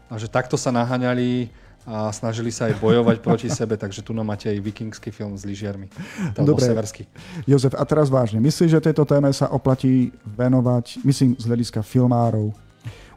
[0.10, 1.52] A že takto sa naháňali
[1.90, 5.90] a snažili sa aj bojovať proti sebe, takže tu máte aj vikingský film s lyžiarmi.
[6.38, 7.10] Dobre, severský.
[7.50, 12.54] Jozef, a teraz vážne, myslíš, že tejto téme sa oplatí venovať, myslím, z hľadiska filmárov?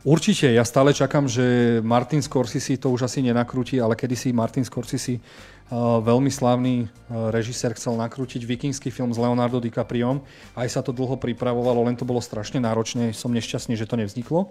[0.03, 5.23] Určite, ja stále čakám, že Martin Scorsese to už asi nenakrúti, ale kedysi Martin Scorsese,
[5.23, 10.19] uh, veľmi slávny uh, režisér, chcel nakrútiť vikingský film s Leonardo DiCapriom.
[10.59, 14.51] Aj sa to dlho pripravovalo, len to bolo strašne náročné, som nešťastný, že to nevzniklo.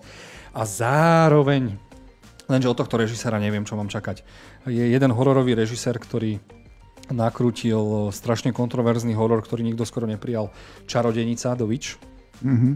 [0.56, 1.76] A zároveň
[2.52, 4.28] Lenže od tohto režisera neviem, čo mám čakať.
[4.68, 6.44] Je jeden hororový režisér, ktorý
[7.08, 10.52] nakrútil strašne kontroverzný horor, ktorý nikto skoro neprijal.
[10.84, 11.96] Čarodenica, The Witch.
[12.44, 12.74] Mm-hmm.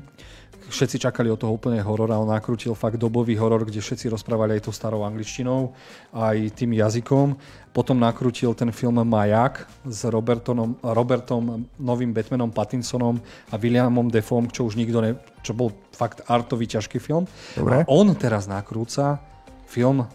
[0.65, 4.57] Všetci čakali od toho úplne horor a on nakrútil fakt dobový horor, kde všetci rozprávali
[4.57, 5.77] aj tou starou angličtinou,
[6.09, 7.37] aj tým jazykom.
[7.69, 13.21] Potom nakrútil ten film Majak s Robertom, Robertom novým Batmanom Pattinsonom
[13.53, 15.21] a Williamom Defoe, čo už nikto ne...
[15.45, 17.29] čo bol fakt artový ťažký film.
[17.53, 17.85] Dobre.
[17.85, 19.34] A on teraz nakrúca
[19.65, 20.07] film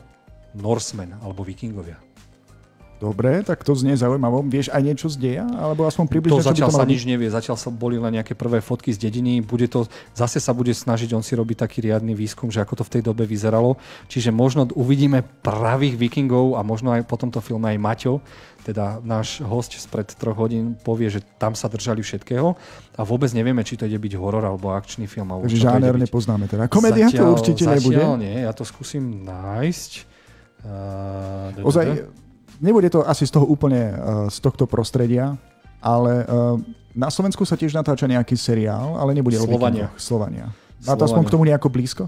[0.55, 2.10] Norsemen alebo Vikingovia.
[3.01, 4.45] Dobre, tak to znie zaujímavé.
[4.53, 5.45] Vieš aj niečo z deja?
[5.49, 7.33] Alebo aspoň približne, to zatiaľ sa nič nevie.
[7.33, 9.41] Zatiaľ sa boli len nejaké prvé fotky z dediny.
[9.41, 12.85] Bude to, zase sa bude snažiť on si robiť taký riadny výskum, že ako to
[12.85, 13.81] v tej dobe vyzeralo.
[14.13, 18.15] Čiže možno uvidíme pravých vikingov a možno aj po tomto filme aj Maťo,
[18.69, 22.53] teda náš host spred troch hodín povie, že tam sa držali všetkého
[22.97, 25.33] a vôbec nevieme, či to ide byť horor alebo akčný film.
[25.33, 26.69] Takže žáner nepoznáme teda.
[26.69, 28.29] Komédia to určite zatiaľ nebude?
[28.29, 29.93] nie, ja to skúsim nájsť.
[30.61, 32.13] Uh, Ozaj,
[32.61, 33.97] nebude to asi z toho úplne uh,
[34.29, 35.35] z tohto prostredia,
[35.81, 36.61] ale uh,
[36.93, 39.89] na Slovensku sa tiež natáča nejaký seriál, ale nebude Slovania.
[39.91, 40.47] o Slovania.
[40.85, 42.05] Má to aspoň k tomu nejako blízko?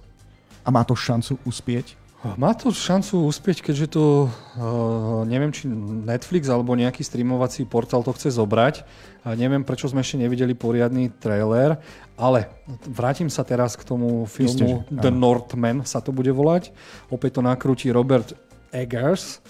[0.63, 1.99] A má to šancu uspieť?
[2.39, 5.67] Má to šancu uspieť, keďže to, uh, neviem, či
[6.07, 8.87] Netflix alebo nejaký streamovací portál to chce zobrať.
[9.35, 11.83] Neviem, prečo sme ešte nevideli poriadny trailer,
[12.15, 12.47] ale
[12.87, 16.71] vrátim sa teraz k tomu filmu Isté, The Northman sa to bude volať.
[17.11, 18.39] Opäť to nakrúti Robert
[18.71, 19.42] Eggers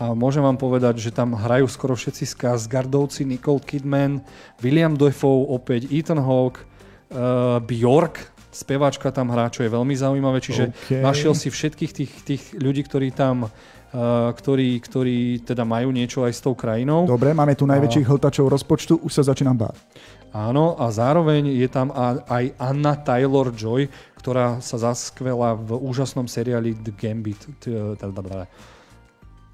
[0.00, 4.24] a môžem vám povedať, že tam hrajú skoro všetci Skarsgardovci, Nicole Kidman,
[4.64, 10.72] William Dafoe, opäť Ethan Hawke, uh, Bjork, speváčka tam hrá, čo je veľmi zaujímavé, čiže
[10.72, 11.04] okay.
[11.04, 13.52] našiel si všetkých tých, tých ľudí, ktorí tam
[13.90, 17.10] Uh, ktorí, ktorí teda majú niečo aj s tou krajinou.
[17.10, 18.14] Dobre, máme tu najväčších a...
[18.14, 19.82] hltačov rozpočtu, už sa začínam báť.
[20.30, 21.90] Áno, a zároveň je tam
[22.30, 27.42] aj Anna Taylor-Joy, ktorá sa zaskvela v úžasnom seriáli The Gambit.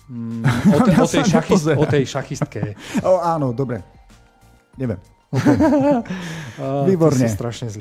[0.07, 2.61] Mm, o, te, o, tej šachist, o tej šachistke.
[3.03, 3.83] O, áno, dobre.
[4.79, 5.03] Neviem.
[5.27, 5.59] Okay.
[6.89, 7.27] Výborne.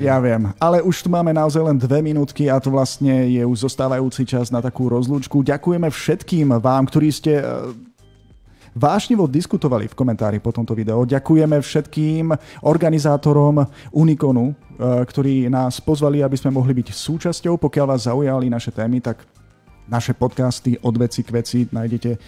[0.02, 0.50] Ja viem.
[0.58, 4.50] Ale už tu máme naozaj len dve minútky a to vlastne je už zostávajúci čas
[4.50, 5.46] na takú rozlúčku.
[5.46, 7.44] Ďakujeme všetkým vám, ktorí ste e,
[8.74, 11.06] vášnivo diskutovali v komentári po tomto videu.
[11.06, 12.34] Ďakujeme všetkým
[12.66, 13.62] organizátorom
[13.94, 14.54] Unikonu, e,
[15.06, 17.62] ktorí nás pozvali, aby sme mohli byť súčasťou.
[17.62, 19.22] Pokiaľ vás zaujali naše témy, tak
[19.88, 22.18] naše podcasty od veci k veci nájdete eh,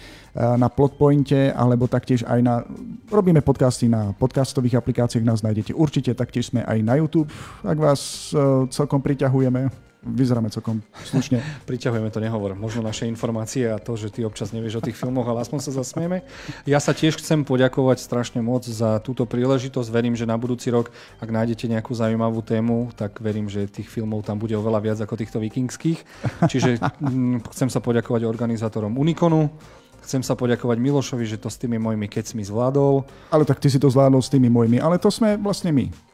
[0.57, 2.63] na Plotpointe, alebo taktiež aj na...
[3.11, 7.31] Robíme podcasty na podcastových aplikáciách, nás nájdete určite, taktiež sme aj na YouTube,
[7.63, 8.39] ak vás eh,
[8.71, 11.43] celkom priťahujeme vyzeráme celkom slušne.
[11.69, 12.55] Priťahujeme to, nehovor.
[12.55, 15.71] Možno naše informácie a to, že ty občas nevieš o tých filmoch, ale aspoň sa
[15.75, 16.23] zasmieme.
[16.63, 19.89] Ja sa tiež chcem poďakovať strašne moc za túto príležitosť.
[19.91, 24.23] Verím, že na budúci rok, ak nájdete nejakú zaujímavú tému, tak verím, že tých filmov
[24.23, 25.99] tam bude oveľa viac ako týchto vikingských.
[26.47, 29.51] Čiže mm, chcem sa poďakovať organizátorom Unikonu,
[29.99, 33.03] Chcem sa poďakovať Milošovi, že to s tými mojimi kecmi zvládol.
[33.35, 36.08] Ale tak ty si to zvládol s tými mojimi, ale to sme vlastne my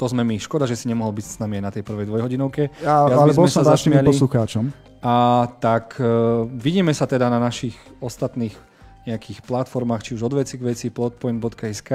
[0.00, 0.40] to sme my.
[0.40, 2.72] Škoda, že si nemohol byť s nami aj na tej prvej dvojhodinovke.
[2.80, 4.08] Ja, ale bol som zašmiali.
[4.08, 4.72] poslucháčom.
[5.04, 8.56] A tak uh, vidíme sa teda na našich ostatných
[9.00, 11.90] nejakých platformách, či už od veci k veci, plotpoint.sk.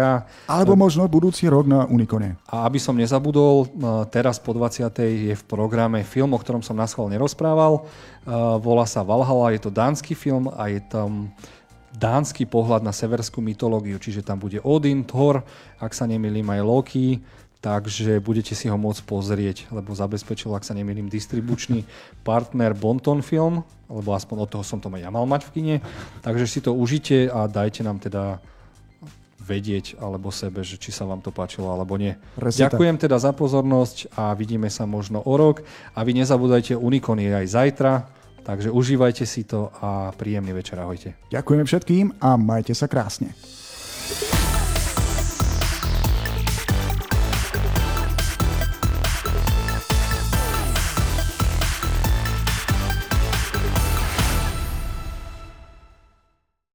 [0.49, 2.33] Alebo možno budúci rok na Unikone.
[2.49, 3.69] A aby som nezabudol,
[4.09, 4.89] teraz po 20.
[5.29, 7.85] je v programe film, o ktorom som na schvál nerozprával.
[8.57, 11.29] Volá sa Valhalla, je to dánsky film a je tam
[11.93, 15.45] dánsky pohľad na severskú mytológiu, čiže tam bude Odin, Thor,
[15.79, 17.21] ak sa nemýlim aj Loki,
[17.61, 21.83] takže budete si ho môcť pozrieť, lebo zabezpečil, ak sa nemýlim, distribučný
[22.21, 25.75] partner Bonton Film, lebo aspoň od toho som to ja mal mať v kine,
[26.21, 28.37] takže si to užite a dajte nám teda
[29.45, 32.17] vedieť alebo sebe, že či sa vám to páčilo alebo nie.
[32.33, 33.03] Presne Ďakujem tak.
[33.05, 35.61] teda za pozornosť a vidíme sa možno o rok
[35.93, 37.93] a vy nezabúdajte, Unikon je aj zajtra,
[38.41, 41.13] takže užívajte si to a príjemný večer, ahojte.
[41.29, 43.37] Ďakujeme všetkým a majte sa krásne.